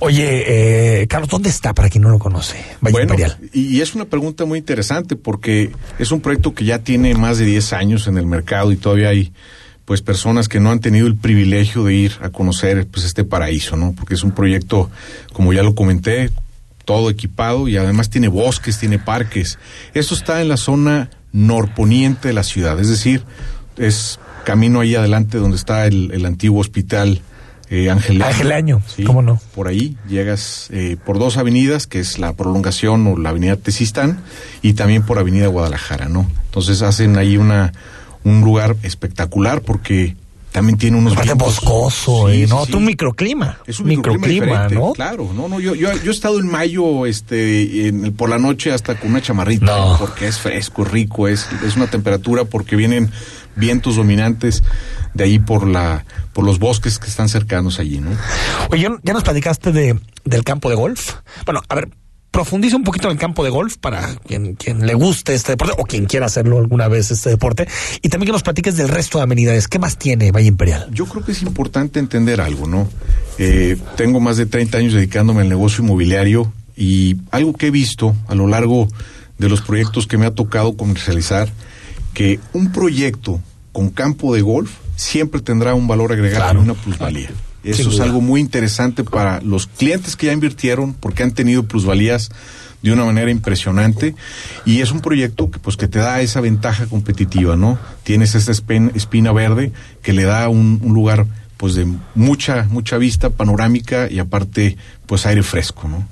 Oye, 0.00 1.02
eh, 1.02 1.06
Carlos, 1.08 1.28
¿dónde 1.28 1.50
está 1.50 1.74
para 1.74 1.90
quien 1.90 2.04
no 2.04 2.08
lo 2.08 2.18
conoce? 2.18 2.56
Valle 2.80 3.02
Imperial. 3.02 3.36
Y, 3.52 3.76
y, 3.76 3.82
es 3.82 3.94
una 3.94 4.06
pregunta 4.06 4.46
muy 4.46 4.60
interesante 4.60 5.14
porque 5.14 5.72
es 5.98 6.10
un 6.10 6.22
proyecto 6.22 6.54
que 6.54 6.64
ya 6.64 6.78
tiene 6.78 7.14
más 7.14 7.36
de 7.36 7.44
10 7.44 7.74
años 7.74 8.06
en 8.06 8.16
el 8.16 8.24
mercado 8.24 8.72
y 8.72 8.76
todavía 8.78 9.10
hay 9.10 9.30
pues 9.86 10.02
personas 10.02 10.48
que 10.48 10.60
no 10.60 10.72
han 10.72 10.80
tenido 10.80 11.06
el 11.06 11.14
privilegio 11.14 11.84
de 11.84 11.94
ir 11.94 12.12
a 12.20 12.28
conocer 12.28 12.86
pues 12.88 13.06
este 13.06 13.24
paraíso, 13.24 13.76
¿no? 13.76 13.92
Porque 13.92 14.14
es 14.14 14.24
un 14.24 14.32
proyecto, 14.32 14.90
como 15.32 15.52
ya 15.52 15.62
lo 15.62 15.74
comenté, 15.76 16.30
todo 16.84 17.08
equipado 17.08 17.68
y 17.68 17.76
además 17.76 18.10
tiene 18.10 18.28
bosques, 18.28 18.78
tiene 18.78 18.98
parques. 18.98 19.58
Esto 19.94 20.14
está 20.14 20.42
en 20.42 20.48
la 20.48 20.56
zona 20.56 21.10
norponiente 21.32 22.28
de 22.28 22.34
la 22.34 22.42
ciudad, 22.42 22.78
es 22.80 22.88
decir, 22.88 23.22
es 23.76 24.18
camino 24.44 24.80
ahí 24.80 24.96
adelante 24.96 25.38
donde 25.38 25.56
está 25.56 25.86
el, 25.86 26.24
antiguo 26.26 26.60
hospital 26.60 27.20
eh, 27.68 27.90
Angelaño. 27.90 28.80
sí, 28.86 29.04
¿cómo 29.04 29.22
no? 29.22 29.40
Por 29.54 29.68
ahí 29.68 29.96
llegas 30.08 30.68
eh, 30.70 30.96
por 31.04 31.18
dos 31.18 31.36
avenidas, 31.36 31.86
que 31.86 32.00
es 32.00 32.18
la 32.18 32.32
prolongación 32.32 33.06
o 33.06 33.16
la 33.16 33.30
avenida 33.30 33.56
Tesistán, 33.56 34.20
y 34.62 34.72
también 34.72 35.02
por 35.04 35.18
avenida 35.18 35.46
Guadalajara, 35.46 36.08
¿no? 36.08 36.28
Entonces 36.46 36.82
hacen 36.82 37.18
ahí 37.18 37.36
una 37.36 37.72
un 38.26 38.42
lugar 38.42 38.76
espectacular 38.82 39.60
porque 39.62 40.16
también 40.52 40.78
tiene 40.78 40.96
unos 40.96 41.12
Aparte 41.12 41.34
boscoso 41.34 42.32
y 42.32 42.46
no 42.46 42.64
un 42.64 42.84
microclima 42.84 43.58
es 43.66 43.78
un 43.78 43.88
microclima, 43.88 44.68
no 44.68 44.92
claro 44.92 45.30
no 45.34 45.48
no 45.48 45.60
yo, 45.60 45.74
yo, 45.74 45.92
yo 45.92 46.10
he 46.10 46.14
estado 46.14 46.40
en 46.40 46.46
mayo 46.48 47.06
este 47.06 47.88
en, 47.88 48.14
por 48.14 48.30
la 48.30 48.38
noche 48.38 48.72
hasta 48.72 48.98
con 48.98 49.10
una 49.10 49.20
chamarrita 49.20 49.98
porque 49.98 50.26
es 50.26 50.38
fresco 50.38 50.84
rico 50.84 51.28
es 51.28 51.46
es 51.64 51.76
una 51.76 51.88
temperatura 51.88 52.44
porque 52.44 52.74
vienen 52.74 53.10
vientos 53.54 53.96
dominantes 53.96 54.62
de 55.14 55.24
ahí 55.24 55.38
por 55.38 55.68
la 55.68 56.04
por 56.32 56.44
los 56.44 56.58
bosques 56.58 56.98
que 56.98 57.08
están 57.08 57.28
cercanos 57.28 57.78
allí 57.78 57.98
no 58.00 58.10
oye 58.70 58.88
ya 59.02 59.12
nos 59.12 59.24
platicaste 59.24 59.72
de 59.72 59.98
del 60.24 60.44
campo 60.44 60.68
de 60.68 60.74
golf. 60.74 61.14
Bueno 61.44 61.62
a 61.68 61.74
ver 61.74 61.88
profundiza 62.36 62.76
un 62.76 62.84
poquito 62.84 63.08
en 63.08 63.12
el 63.12 63.18
campo 63.18 63.44
de 63.44 63.48
golf 63.48 63.78
para 63.78 64.14
quien, 64.16 64.56
quien 64.56 64.86
le 64.86 64.92
guste 64.92 65.32
este 65.32 65.52
deporte 65.52 65.74
o 65.78 65.84
quien 65.84 66.04
quiera 66.04 66.26
hacerlo 66.26 66.58
alguna 66.58 66.86
vez 66.86 67.10
este 67.10 67.30
deporte 67.30 67.66
y 68.02 68.10
también 68.10 68.26
que 68.26 68.32
nos 68.32 68.42
platiques 68.42 68.76
del 68.76 68.90
resto 68.90 69.16
de 69.16 69.24
amenidades. 69.24 69.68
¿Qué 69.68 69.78
más 69.78 69.96
tiene 69.96 70.32
Valle 70.32 70.48
Imperial? 70.48 70.86
Yo 70.92 71.06
creo 71.06 71.24
que 71.24 71.32
es 71.32 71.40
importante 71.40 71.98
entender 71.98 72.42
algo, 72.42 72.66
¿no? 72.66 72.90
Eh, 73.38 73.78
tengo 73.96 74.20
más 74.20 74.36
de 74.36 74.44
30 74.44 74.76
años 74.76 74.92
dedicándome 74.92 75.40
al 75.40 75.48
negocio 75.48 75.82
inmobiliario 75.82 76.52
y 76.76 77.16
algo 77.30 77.54
que 77.54 77.68
he 77.68 77.70
visto 77.70 78.14
a 78.28 78.34
lo 78.34 78.46
largo 78.46 78.86
de 79.38 79.48
los 79.48 79.62
proyectos 79.62 80.06
que 80.06 80.18
me 80.18 80.26
ha 80.26 80.34
tocado 80.34 80.76
comercializar, 80.76 81.50
que 82.12 82.38
un 82.52 82.70
proyecto 82.70 83.40
con 83.72 83.88
campo 83.88 84.34
de 84.34 84.42
golf 84.42 84.72
siempre 84.94 85.40
tendrá 85.40 85.72
un 85.72 85.88
valor 85.88 86.12
agregado 86.12 86.60
y 86.60 86.64
una 86.64 86.74
plusvalía. 86.74 87.30
Eso 87.64 87.90
es 87.90 88.00
algo 88.00 88.20
muy 88.20 88.40
interesante 88.40 89.02
para 89.02 89.40
los 89.40 89.66
clientes 89.66 90.14
que 90.14 90.26
ya 90.26 90.32
invirtieron 90.32 90.94
porque 90.94 91.24
han 91.24 91.32
tenido 91.32 91.64
plusvalías 91.64 92.30
de 92.82 92.92
una 92.92 93.04
manera 93.04 93.30
impresionante 93.30 94.14
y 94.64 94.80
es 94.80 94.92
un 94.92 95.00
proyecto 95.00 95.50
que 95.50 95.58
pues 95.58 95.76
que 95.76 95.88
te 95.88 95.98
da 95.98 96.20
esa 96.20 96.40
ventaja 96.40 96.86
competitiva, 96.86 97.56
¿no? 97.56 97.78
Tienes 98.04 98.34
esta 98.36 98.52
espina 98.52 99.32
verde 99.32 99.72
que 100.02 100.12
le 100.12 100.22
da 100.22 100.48
un, 100.48 100.80
un 100.82 100.94
lugar 100.94 101.26
pues 101.56 101.74
de 101.74 101.86
mucha 102.14 102.66
mucha 102.70 102.98
vista 102.98 103.30
panorámica 103.30 104.08
y 104.10 104.18
aparte 104.20 104.76
pues 105.06 105.26
aire 105.26 105.42
fresco, 105.42 105.88
¿no? 105.88 106.06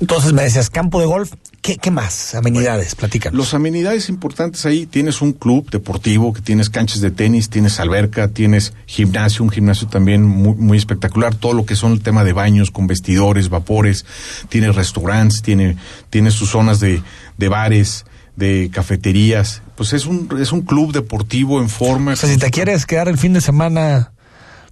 Entonces 0.00 0.32
me 0.32 0.42
decías 0.42 0.70
campo 0.70 1.00
de 1.00 1.06
golf 1.06 1.32
¿Qué, 1.62 1.92
más? 1.92 2.34
Amenidades, 2.34 2.96
platícanos. 2.96 3.38
Los 3.38 3.54
amenidades 3.54 4.08
importantes 4.08 4.66
ahí, 4.66 4.84
tienes 4.84 5.22
un 5.22 5.32
club 5.32 5.70
deportivo, 5.70 6.32
que 6.32 6.40
tienes 6.40 6.68
canchas 6.68 7.00
de 7.00 7.12
tenis, 7.12 7.50
tienes 7.50 7.78
alberca, 7.78 8.26
tienes 8.26 8.74
gimnasio, 8.86 9.44
un 9.44 9.50
gimnasio 9.50 9.86
también 9.86 10.24
muy, 10.24 10.56
muy 10.56 10.76
espectacular, 10.76 11.36
todo 11.36 11.52
lo 11.52 11.64
que 11.64 11.76
son 11.76 11.92
el 11.92 12.02
tema 12.02 12.24
de 12.24 12.32
baños 12.32 12.72
con 12.72 12.88
vestidores, 12.88 13.48
vapores, 13.48 14.04
tienes 14.48 14.74
restaurantes, 14.74 15.40
tiene, 15.40 15.76
tiene 16.10 16.32
sus 16.32 16.50
zonas 16.50 16.80
de, 16.80 17.00
de 17.38 17.48
bares, 17.48 18.06
de 18.34 18.68
cafeterías, 18.72 19.62
pues 19.76 19.92
es 19.92 20.06
un, 20.06 20.28
es 20.40 20.50
un 20.50 20.62
club 20.62 20.92
deportivo 20.92 21.60
en 21.60 21.68
forma. 21.68 22.14
O 22.14 22.16
sea, 22.16 22.28
si 22.28 22.38
te 22.38 22.50
quieres 22.50 22.86
quedar 22.86 23.06
el 23.06 23.18
fin 23.18 23.34
de 23.34 23.40
semana 23.40 24.10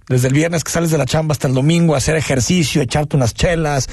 desde 0.09 0.27
el 0.27 0.33
viernes 0.33 0.65
que 0.65 0.71
sales 0.71 0.91
de 0.91 0.97
la 0.97 1.05
chamba 1.05 1.31
hasta 1.31 1.47
el 1.47 1.53
domingo, 1.53 1.95
hacer 1.95 2.17
ejercicio, 2.17 2.81
echarte 2.81 3.15
unas 3.15 3.33
chelas, 3.33 3.87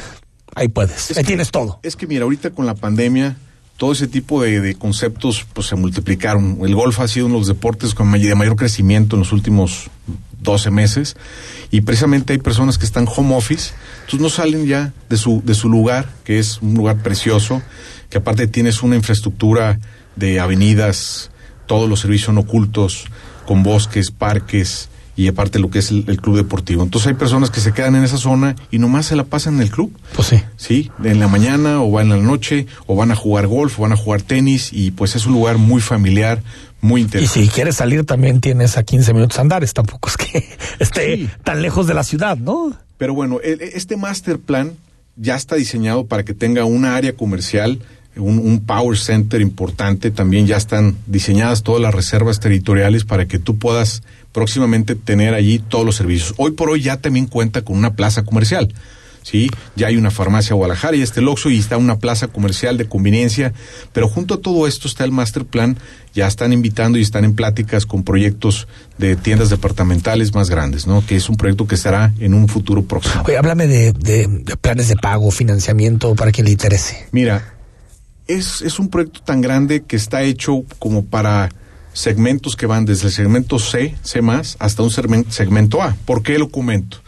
ahí 0.54 0.68
puedes, 0.68 1.16
ahí 1.16 1.24
tienes 1.24 1.50
todo. 1.50 1.80
Es 1.82 1.96
que 1.96 2.06
mira, 2.06 2.24
ahorita 2.24 2.50
con 2.50 2.66
la 2.66 2.74
pandemia, 2.74 3.36
todo 3.78 3.92
ese 3.92 4.08
tipo 4.08 4.42
de, 4.42 4.74
conceptos 4.74 5.46
pues 5.52 5.68
se 5.68 5.76
multiplicaron. 5.76 6.58
El 6.62 6.74
golf 6.74 6.98
ha 7.00 7.08
sido 7.08 7.26
uno 7.26 7.36
de 7.36 7.40
los 7.40 7.48
deportes 7.48 7.94
con 7.94 8.10
de 8.10 8.34
mayor 8.34 8.56
crecimiento 8.56 9.16
en 9.16 9.20
los 9.20 9.32
últimos 9.32 9.88
12 10.40 10.70
meses 10.70 11.16
y 11.70 11.80
precisamente 11.82 12.32
hay 12.32 12.38
personas 12.38 12.76
que 12.76 12.84
están 12.84 13.06
home 13.08 13.36
office, 13.36 13.72
entonces 14.00 14.20
no 14.20 14.30
salen 14.30 14.66
ya 14.66 14.92
de 15.08 15.16
su, 15.16 15.42
de 15.44 15.54
su 15.54 15.68
lugar, 15.68 16.08
que 16.24 16.38
es 16.38 16.60
un 16.60 16.74
lugar 16.74 17.02
precioso, 17.02 17.62
que 18.10 18.18
aparte 18.18 18.46
tienes 18.46 18.82
una 18.82 18.96
infraestructura 18.96 19.78
de 20.16 20.40
avenidas, 20.40 21.30
todos 21.66 21.88
los 21.88 22.00
servicios 22.00 22.26
son 22.26 22.38
ocultos, 22.38 23.06
con 23.46 23.62
bosques, 23.62 24.10
parques, 24.10 24.88
y 25.18 25.26
aparte 25.28 25.58
lo 25.58 25.68
que 25.68 25.80
es 25.80 25.90
el, 25.90 26.04
el 26.06 26.20
club 26.20 26.36
deportivo. 26.36 26.82
Entonces 26.84 27.08
hay 27.08 27.14
personas 27.14 27.50
que 27.50 27.60
se 27.60 27.72
quedan 27.72 27.96
en 27.96 28.04
esa 28.04 28.16
zona 28.18 28.54
y 28.70 28.78
nomás 28.78 29.06
se 29.06 29.16
la 29.16 29.24
pasan 29.24 29.56
en 29.56 29.62
el 29.62 29.70
club. 29.70 29.92
Pues 30.14 30.28
sí. 30.28 30.40
Sí, 30.56 30.90
en 31.02 31.18
la 31.18 31.26
mañana 31.26 31.82
o 31.82 31.90
van 31.90 32.04
en 32.12 32.18
la 32.20 32.24
noche 32.24 32.66
o 32.86 32.94
van 32.94 33.10
a 33.10 33.16
jugar 33.16 33.48
golf 33.48 33.78
o 33.78 33.82
van 33.82 33.92
a 33.92 33.96
jugar 33.96 34.22
tenis 34.22 34.70
y 34.72 34.92
pues 34.92 35.16
es 35.16 35.26
un 35.26 35.32
lugar 35.32 35.58
muy 35.58 35.80
familiar, 35.80 36.40
muy 36.80 37.00
Y 37.00 37.04
interesante. 37.04 37.42
si 37.42 37.48
quieres 37.48 37.74
salir 37.76 38.04
también 38.06 38.40
tienes 38.40 38.76
a 38.78 38.84
15 38.84 39.12
minutos 39.12 39.38
andares, 39.40 39.74
tampoco 39.74 40.08
es 40.08 40.16
que 40.16 40.48
esté 40.78 41.28
tan 41.42 41.62
lejos 41.62 41.88
de 41.88 41.94
la 41.94 42.04
ciudad, 42.04 42.36
¿no? 42.38 42.72
Pero 42.96 43.12
bueno, 43.12 43.40
el- 43.42 43.60
este 43.60 43.96
master 43.96 44.38
plan 44.38 44.72
ya 45.16 45.34
está 45.34 45.56
diseñado 45.56 46.06
para 46.06 46.24
que 46.24 46.32
tenga 46.32 46.64
una 46.64 46.94
área 46.94 47.16
comercial, 47.16 47.80
un, 48.16 48.38
un 48.38 48.60
power 48.60 48.98
center 48.98 49.40
importante. 49.40 50.10
También 50.10 50.46
ya 50.46 50.56
están 50.56 50.96
diseñadas 51.06 51.62
todas 51.62 51.80
las 51.82 51.94
reservas 51.94 52.40
territoriales 52.40 53.04
para 53.04 53.26
que 53.26 53.38
tú 53.38 53.58
puedas 53.58 54.02
próximamente 54.32 54.94
tener 54.94 55.34
allí 55.34 55.58
todos 55.58 55.84
los 55.86 55.96
servicios. 55.96 56.34
Hoy 56.36 56.52
por 56.52 56.70
hoy 56.70 56.82
ya 56.82 56.96
también 56.98 57.26
cuenta 57.26 57.62
con 57.62 57.76
una 57.76 57.94
plaza 57.94 58.24
comercial. 58.24 58.72
Sí, 59.22 59.50
ya 59.76 59.88
hay 59.88 59.96
una 59.96 60.10
farmacia 60.10 60.54
Guadalajara 60.54 60.96
y 60.96 61.02
este 61.02 61.20
Loxo 61.20 61.50
y 61.50 61.58
está 61.58 61.76
una 61.76 61.98
plaza 61.98 62.28
comercial 62.28 62.78
de 62.78 62.86
conveniencia, 62.88 63.52
pero 63.92 64.08
junto 64.08 64.34
a 64.34 64.40
todo 64.40 64.66
esto 64.66 64.88
está 64.88 65.04
el 65.04 65.12
master 65.12 65.44
plan, 65.44 65.76
ya 66.14 66.26
están 66.26 66.54
invitando 66.54 66.96
y 66.96 67.02
están 67.02 67.24
en 67.24 67.34
pláticas 67.34 67.84
con 67.84 68.04
proyectos 68.04 68.68
de 68.96 69.16
tiendas 69.16 69.50
departamentales 69.50 70.34
más 70.34 70.48
grandes, 70.48 70.86
¿no? 70.86 71.04
Que 71.04 71.16
es 71.16 71.28
un 71.28 71.36
proyecto 71.36 71.66
que 71.66 71.74
estará 71.74 72.14
en 72.20 72.32
un 72.32 72.48
futuro 72.48 72.84
próximo. 72.84 73.22
Oye, 73.26 73.36
háblame 73.36 73.66
de, 73.66 73.92
de- 73.92 74.28
de 74.28 74.56
planes 74.56 74.88
de 74.88 74.96
pago, 74.96 75.30
financiamiento, 75.30 76.14
para 76.14 76.32
quien 76.32 76.46
le 76.46 76.52
interese. 76.52 77.06
Mira, 77.12 77.54
es, 78.28 78.62
es 78.62 78.78
un 78.78 78.88
proyecto 78.88 79.20
tan 79.22 79.40
grande 79.40 79.82
que 79.82 79.96
está 79.96 80.22
hecho 80.22 80.62
como 80.78 81.04
para 81.04 81.48
segmentos 81.92 82.54
que 82.54 82.66
van 82.66 82.84
desde 82.84 83.08
el 83.08 83.12
segmento 83.12 83.58
C, 83.58 83.96
C 84.02 84.22
más, 84.22 84.56
hasta 84.60 84.82
un 84.82 84.90
segmen- 84.90 85.28
segmento 85.30 85.82
A. 85.82 85.96
¿Por 86.04 86.22
qué 86.22 86.38
lo 86.38 86.48
comento? 86.48 86.98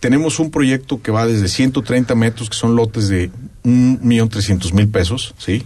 Tenemos 0.00 0.40
un 0.40 0.50
proyecto 0.50 1.00
que 1.00 1.12
va 1.12 1.26
desde 1.28 1.46
130 1.46 2.16
metros, 2.16 2.50
que 2.50 2.56
son 2.56 2.74
lotes 2.74 3.06
de 3.06 3.30
un 3.62 4.00
millón 4.02 4.28
trescientos 4.28 4.72
mil 4.72 4.88
pesos, 4.88 5.32
¿sí? 5.38 5.62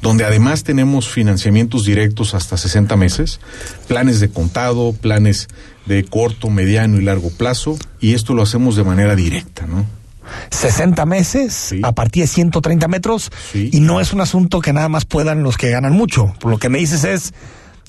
Donde 0.00 0.24
además 0.24 0.62
tenemos 0.62 1.08
financiamientos 1.08 1.84
directos 1.84 2.34
hasta 2.34 2.56
60 2.56 2.94
meses, 2.96 3.40
planes 3.88 4.20
de 4.20 4.30
contado, 4.30 4.92
planes 4.92 5.48
de 5.86 6.04
corto, 6.04 6.50
mediano 6.50 7.00
y 7.00 7.02
largo 7.04 7.30
plazo, 7.30 7.76
y 8.00 8.14
esto 8.14 8.34
lo 8.34 8.42
hacemos 8.42 8.76
de 8.76 8.84
manera 8.84 9.16
directa, 9.16 9.66
¿no? 9.66 9.84
60 10.50 11.06
meses 11.06 11.74
a 11.82 11.92
partir 11.92 12.22
de 12.22 12.26
130 12.28 12.88
metros 12.88 13.30
y 13.54 13.80
no 13.80 14.00
es 14.00 14.12
un 14.12 14.20
asunto 14.20 14.60
que 14.60 14.72
nada 14.72 14.88
más 14.88 15.04
puedan 15.04 15.42
los 15.42 15.56
que 15.56 15.70
ganan 15.70 15.92
mucho. 15.92 16.34
Por 16.40 16.50
lo 16.50 16.58
que 16.58 16.68
me 16.68 16.78
dices 16.78 17.04
es, 17.04 17.32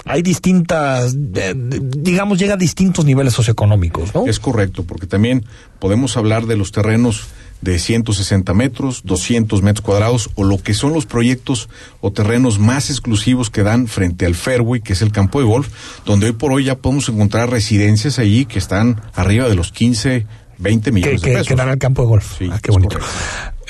hay 0.06 0.22
distintas, 0.22 1.16
eh, 1.36 1.54
digamos, 1.56 2.40
llega 2.40 2.56
a 2.56 2.58
distintos 2.58 3.06
niveles 3.06 3.34
socioeconómicos, 3.34 4.14
¿no? 4.16 4.26
Es 4.26 4.40
correcto, 4.40 4.84
porque 4.84 5.08
también 5.08 5.46
podemos 5.80 6.18
hablar 6.18 6.48
de 6.48 6.58
los 6.58 6.72
terrenos 6.72 7.28
de 7.62 7.78
160 7.78 8.54
metros, 8.56 9.02
200 9.04 9.62
metros 9.62 9.86
cuadrados, 9.86 10.32
o 10.36 10.44
lo 10.44 10.58
que 10.58 10.74
son 10.74 10.94
los 10.94 11.06
proyectos 11.06 11.70
o 12.02 12.12
terrenos 12.12 12.58
más 12.58 12.90
exclusivos 12.90 13.52
que 13.52 13.62
dan 13.62 13.88
frente 13.88 14.26
al 14.26 14.34
fairway, 14.34 14.82
que 14.82 14.94
es 14.94 15.04
el 15.04 15.12
campo 15.12 15.40
de 15.40 15.46
golf, 15.46 15.70
donde 16.06 16.28
hoy 16.28 16.32
por 16.34 16.52
hoy 16.52 16.66
ya 16.66 16.80
podemos 16.80 17.08
encontrar 17.10 17.52
residencias 17.52 18.18
allí 18.18 18.46
que 18.46 18.58
están 18.58 19.02
arriba 19.14 19.48
de 19.48 19.56
los 19.56 19.72
15, 19.72 20.26
20 20.62 20.86
que, 20.86 20.92
millones 20.92 21.22
que, 21.22 21.30
de 21.30 21.36
pesos. 21.36 21.48
que 21.48 21.56
dan 21.56 21.70
al 21.70 21.78
campo 21.78 22.04
de 22.04 22.08
golf. 22.08 22.42
ah, 22.52 22.60
qué 22.62 22.72
bonito. 22.72 22.98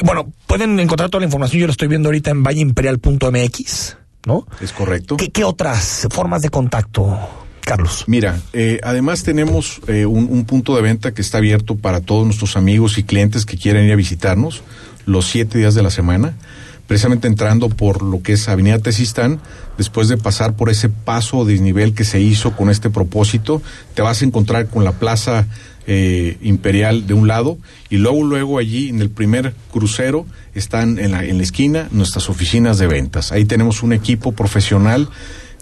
Bueno, 0.03 0.31
pueden 0.47 0.79
encontrar 0.79 1.09
toda 1.09 1.21
la 1.21 1.25
información, 1.25 1.61
yo 1.61 1.67
lo 1.67 1.71
estoy 1.71 1.87
viendo 1.87 2.09
ahorita 2.09 2.31
en 2.31 2.43
valleimperial.mx, 2.43 3.97
¿no? 4.25 4.47
Es 4.59 4.71
correcto. 4.73 5.17
¿Qué, 5.17 5.29
qué 5.29 5.43
otras 5.43 6.07
formas 6.11 6.41
de 6.41 6.49
contacto, 6.49 7.17
Carlos? 7.61 8.05
Mira, 8.07 8.39
eh, 8.53 8.79
además 8.83 9.23
tenemos 9.23 9.81
eh, 9.87 10.05
un, 10.05 10.27
un 10.29 10.45
punto 10.45 10.75
de 10.75 10.81
venta 10.81 11.13
que 11.13 11.21
está 11.21 11.37
abierto 11.37 11.75
para 11.75 12.01
todos 12.01 12.25
nuestros 12.25 12.57
amigos 12.57 12.97
y 12.97 13.03
clientes 13.03 13.45
que 13.45 13.57
quieren 13.57 13.85
ir 13.85 13.93
a 13.93 13.95
visitarnos 13.95 14.63
los 15.05 15.27
siete 15.27 15.57
días 15.57 15.75
de 15.75 15.83
la 15.83 15.89
semana, 15.91 16.33
precisamente 16.87 17.27
entrando 17.27 17.69
por 17.69 18.01
lo 18.01 18.21
que 18.21 18.33
es 18.33 18.49
Avenida 18.49 18.79
Tesistán, 18.79 19.39
después 19.77 20.07
de 20.07 20.17
pasar 20.17 20.55
por 20.55 20.69
ese 20.69 20.89
paso 20.89 21.45
de 21.45 21.53
desnivel 21.53 21.93
que 21.93 22.03
se 22.03 22.19
hizo 22.19 22.55
con 22.55 22.69
este 22.69 22.89
propósito, 22.89 23.61
te 23.93 24.01
vas 24.01 24.21
a 24.21 24.25
encontrar 24.25 24.67
con 24.67 24.83
la 24.83 24.91
Plaza 24.93 25.47
eh, 25.87 26.37
Imperial 26.41 27.07
de 27.07 27.13
un 27.13 27.27
lado 27.27 27.57
y 27.89 27.97
luego, 27.97 28.23
luego 28.23 28.59
allí 28.59 28.89
en 28.89 29.01
el 29.01 29.09
primer 29.09 29.53
crucero 29.71 30.25
están 30.53 30.99
en 30.99 31.11
la, 31.11 31.23
en 31.25 31.37
la 31.37 31.43
esquina 31.43 31.87
nuestras 31.91 32.29
oficinas 32.29 32.77
de 32.77 32.87
ventas. 32.87 33.31
Ahí 33.31 33.45
tenemos 33.45 33.83
un 33.83 33.93
equipo 33.93 34.31
profesional 34.31 35.09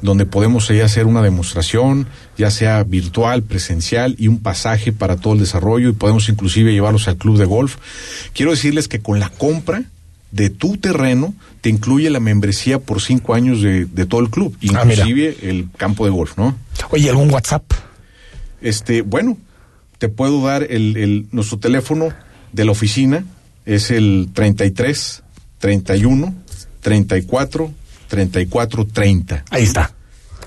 donde 0.01 0.25
podemos 0.25 0.69
ahí 0.69 0.79
hacer 0.79 1.05
una 1.05 1.21
demostración, 1.21 2.07
ya 2.37 2.51
sea 2.51 2.83
virtual, 2.83 3.43
presencial 3.43 4.15
y 4.17 4.27
un 4.27 4.39
pasaje 4.39 4.91
para 4.93 5.17
todo 5.17 5.33
el 5.33 5.39
desarrollo 5.39 5.89
y 5.89 5.93
podemos 5.93 6.29
inclusive 6.29 6.71
llevarlos 6.71 7.07
al 7.07 7.17
club 7.17 7.37
de 7.37 7.45
golf. 7.45 7.77
Quiero 8.33 8.51
decirles 8.51 8.87
que 8.87 8.99
con 8.99 9.19
la 9.19 9.29
compra 9.29 9.83
de 10.31 10.49
tu 10.49 10.77
terreno 10.77 11.33
te 11.61 11.69
incluye 11.69 12.09
la 12.09 12.19
membresía 12.19 12.79
por 12.79 13.01
cinco 13.01 13.33
años 13.33 13.61
de, 13.61 13.85
de 13.85 14.05
todo 14.05 14.21
el 14.21 14.29
club, 14.29 14.55
Ah, 14.73 14.83
inclusive 14.85 15.37
el 15.41 15.67
campo 15.75 16.05
de 16.05 16.11
golf, 16.11 16.37
¿no? 16.37 16.55
Oye, 16.91 17.09
¿algún 17.09 17.29
WhatsApp? 17.31 17.63
Este, 18.61 19.01
bueno, 19.01 19.37
te 19.99 20.09
puedo 20.09 20.43
dar 20.45 20.63
el, 20.63 20.97
el- 20.97 21.27
nuestro 21.31 21.59
teléfono 21.59 22.09
de 22.51 22.65
la 22.65 22.71
oficina, 22.71 23.23
es 23.65 23.91
el 23.91 24.29
33 24.33 25.21
31 25.59 26.33
34 26.81 27.71
34 28.07 28.85
30. 28.85 29.45
Ahí 29.51 29.63
está. 29.63 29.93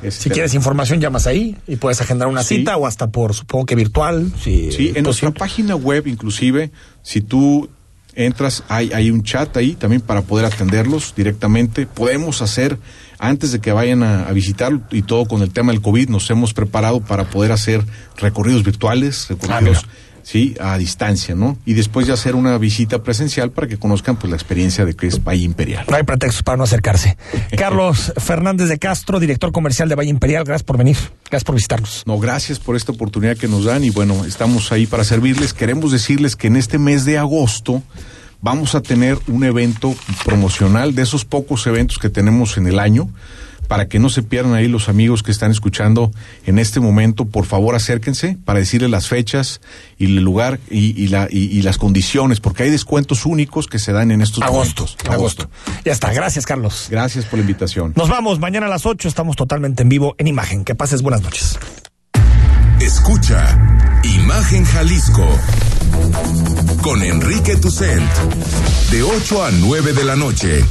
Este- 0.03 0.11
Si 0.25 0.31
quieres 0.31 0.55
información, 0.55 1.01
llamas 1.01 1.27
ahí 1.29 1.57
y 1.69 1.77
puedes 1.77 2.01
agendar 2.01 2.27
una 2.27 2.43
Sí. 2.43 2.57
cita 2.57 2.77
o 2.77 2.87
hasta 2.87 3.11
por, 3.11 3.35
supongo 3.35 3.67
que 3.67 3.77
virtual. 3.77 4.33
Si 4.43 4.73
Sí, 4.73 4.89
en 4.97 5.05
nuestra 5.05 5.29
posible. 5.31 5.39
página 5.39 5.77
web 5.77 6.09
inclusive, 6.09 6.73
si 7.03 7.21
tú 7.21 7.69
entras, 8.15 8.65
hay, 8.69 8.93
hay 8.93 9.11
un 9.11 9.23
chat 9.23 9.57
ahí 9.57 9.75
también 9.75 10.03
para 10.03 10.23
poder 10.23 10.47
atenderlos 10.47 11.15
directamente. 11.17 11.87
Podemos 11.87 12.43
hacer, 12.43 12.79
antes 13.19 13.53
de 13.53 13.61
que 13.61 13.73
vayan 13.73 14.03
a, 14.03 14.29
a 14.29 14.33
visitar 14.33 14.73
y 14.91 15.03
todo 15.03 15.27
con 15.27 15.43
el 15.43 15.51
tema 15.51 15.73
del 15.73 15.81
COVID, 15.81 16.09
nos 16.09 16.31
hemos 16.31 16.55
preparado 16.55 17.01
para 17.01 17.25
poder 17.25 17.53
hacer 17.53 17.83
recorridos 18.17 18.65
virtuales, 18.65 19.29
recorridos, 19.29 19.87
sí, 20.23 20.55
a 20.61 20.77
distancia, 20.79 21.35
¿no? 21.35 21.57
Y 21.65 21.75
después 21.75 22.07
de 22.07 22.13
hacer 22.13 22.35
una 22.35 22.57
visita 22.59 23.03
presencial 23.03 23.51
para 23.51 23.67
que 23.67 23.79
conozcan 23.79 24.17
pues 24.17 24.31
la 24.31 24.37
experiencia 24.37 24.85
de 24.85 24.95
que 24.95 25.07
es 25.07 25.23
Valle 25.23 25.45
Imperial. 25.45 25.85
No 25.89 25.97
hay 25.97 26.03
pretextos 26.03 26.43
para 26.43 26.57
no 26.57 26.65
acercarse. 26.65 27.17
Carlos 27.57 28.13
Fernández 28.17 28.69
de 28.69 28.79
Castro, 28.79 29.21
director 29.21 29.53
comercial 29.53 29.89
de 29.89 29.95
Valle 29.95 30.11
Imperial, 30.11 30.45
gracias 30.45 30.65
por 30.65 30.79
venir, 30.79 30.97
gracias 31.23 31.45
por 31.45 31.55
visitarnos. 31.55 32.03
No, 32.07 32.19
gracias 32.19 32.59
por 32.59 32.77
esta 32.77 32.93
oportunidad 32.93 33.37
que 33.37 33.49
nos 33.49 33.65
dan 33.65 33.85
y 33.85 33.91
bueno, 33.91 34.25
estamos 34.25 34.73
ahí 34.73 34.87
para 34.87 35.05
servirles. 35.05 35.53
Queremos 35.53 35.93
decirles 35.93 36.37
que 36.37 36.47
en 36.47 36.57
este 36.57 36.79
mes 36.79 37.05
de 37.05 37.19
agosto 37.19 37.83
vamos 38.41 38.75
a 38.75 38.83
tener 38.83 39.19
un 39.29 39.45
evento 39.45 39.95
promocional 40.25 40.95
de 40.95 41.03
esos 41.03 41.25
pocos 41.25 41.67
eventos 41.67 41.99
que 41.99 42.11
tenemos 42.11 42.57
en 42.59 42.67
el 42.67 42.79
año. 42.79 43.09
Para 43.73 43.89
que 43.89 43.99
no 43.99 44.11
se 44.11 44.23
pierdan 44.23 44.53
ahí 44.53 44.69
los 44.69 44.91
amigos 44.91 45.23
que 45.23 45.31
están 45.31 45.51
escuchando 45.51 46.11
en 46.45 46.59
este 46.59 46.79
momento, 46.79 47.25
por 47.25 47.47
favor 47.47 47.75
acérquense 47.75 48.37
para 48.45 48.59
decirles 48.59 48.91
las 48.91 49.09
fechas 49.09 49.63
y 49.97 50.05
el 50.05 50.17
lugar 50.23 50.61
y, 50.69 50.89
y 51.03 51.09
la, 51.09 51.27
y, 51.31 51.45
y 51.45 51.63
las 51.63 51.79
condiciones, 51.79 52.39
porque 52.39 52.65
hay 52.65 52.71
descuentos 52.71 53.25
únicos 53.25 53.69
que 53.69 53.79
se 53.79 53.93
dan 53.93 54.11
en 54.11 54.21
estos 54.21 54.43
Agosto, 54.43 54.83
momentos. 54.83 55.11
agosto. 55.11 55.51
Ya 55.87 55.93
está, 55.93 56.13
gracias 56.13 56.45
Carlos. 56.45 56.89
Gracias 56.91 57.25
por 57.25 57.39
la 57.39 57.45
invitación. 57.47 57.95
Nos 57.97 58.11
vamos, 58.11 58.39
mañana 58.41 58.67
a 58.67 58.69
las 58.69 58.85
8 58.85 59.09
estamos 59.09 59.37
totalmente 59.37 59.83
en 59.85 59.89
vivo 59.89 60.17
en 60.19 60.27
imagen. 60.27 60.65
Que 60.67 60.75
pases 60.75 61.01
buenas 61.01 61.23
noches. 61.23 61.59
Escucha 62.79 63.59
Imagen 64.05 64.67
Jalisco 64.67 65.27
con 66.83 67.03
Enrique 67.03 67.57
Tucent 67.57 68.05
de 68.91 69.03
8 69.03 69.45
a 69.47 69.51
9 69.51 69.95
de 69.95 70.05
la 70.05 70.17
noche 70.17 70.63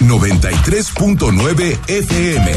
93.9 0.00 1.78
FM 1.88 2.52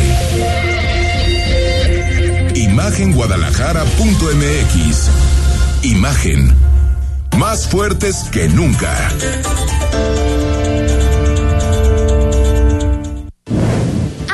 Imagenguadalajara.mx 2.55 5.09
Imagen 5.83 6.55
más 7.37 7.67
fuertes 7.67 8.23
que 8.31 8.49
nunca. 8.49 9.09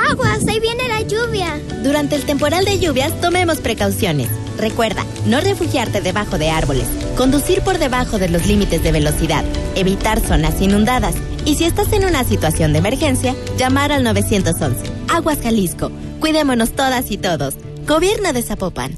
Aguas, 0.09 0.47
ahí 0.47 0.61
viene 0.61 0.87
la 0.87 1.01
lluvia. 1.01 1.59
Durante 1.83 2.15
el 2.15 2.23
temporal 2.23 2.63
de 2.63 2.79
lluvias 2.79 3.19
tomemos 3.19 3.57
precauciones. 3.57 4.29
Recuerda, 4.57 5.05
no 5.25 5.41
refugiarte 5.41 5.99
debajo 5.99 6.37
de 6.37 6.49
árboles, 6.49 6.87
conducir 7.17 7.61
por 7.61 7.77
debajo 7.77 8.19
de 8.19 8.29
los 8.29 8.45
límites 8.45 8.81
de 8.81 8.93
velocidad, 8.93 9.43
evitar 9.75 10.21
zonas 10.21 10.61
inundadas 10.61 11.15
y 11.45 11.55
si 11.55 11.65
estás 11.65 11.91
en 11.93 12.05
una 12.05 12.23
situación 12.23 12.73
de 12.73 12.79
emergencia, 12.79 13.35
llamar 13.57 13.91
al 13.91 14.03
911. 14.03 14.83
Aguas 15.09 15.39
Jalisco. 15.41 15.91
Cuidémonos 16.19 16.71
todas 16.71 17.11
y 17.11 17.17
todos. 17.17 17.55
Gobierno 17.85 18.33
de 18.33 18.41
Zapopan. 18.41 18.97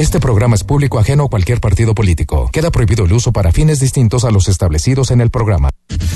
Este 0.00 0.18
programa 0.18 0.56
es 0.56 0.64
público 0.64 0.98
ajeno 0.98 1.24
a 1.24 1.28
cualquier 1.28 1.60
partido 1.60 1.94
político. 1.94 2.48
Queda 2.54 2.70
prohibido 2.70 3.04
el 3.04 3.12
uso 3.12 3.32
para 3.32 3.52
fines 3.52 3.80
distintos 3.80 4.24
a 4.24 4.30
los 4.30 4.48
establecidos 4.48 5.10
en 5.10 5.20
el 5.20 5.28
programa. 5.28 5.68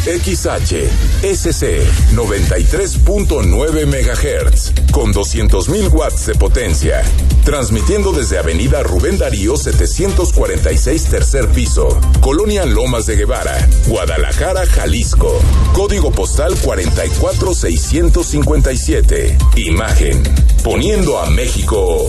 XH 0.07 0.89
SC 1.23 1.83
93.9 2.15 3.85
MHz 3.85 4.73
con 4.91 5.13
200.000 5.13 5.93
watts 5.93 6.25
de 6.25 6.35
potencia. 6.35 7.03
Transmitiendo 7.45 8.13
desde 8.13 8.39
Avenida 8.39 8.83
Rubén 8.83 9.19
Darío 9.19 9.59
746 9.59 11.05
tercer 11.05 11.51
piso, 11.51 12.01
Colonia 12.23 12.65
Lomas 12.65 13.05
de 13.05 13.17
Guevara, 13.17 13.69
Guadalajara, 13.87 14.65
Jalisco. 14.65 15.39
Código 15.75 16.11
postal 16.11 16.57
44657. 16.57 19.37
Imagen. 19.57 20.23
Poniendo 20.63 21.19
a 21.19 21.29
México 21.29 22.09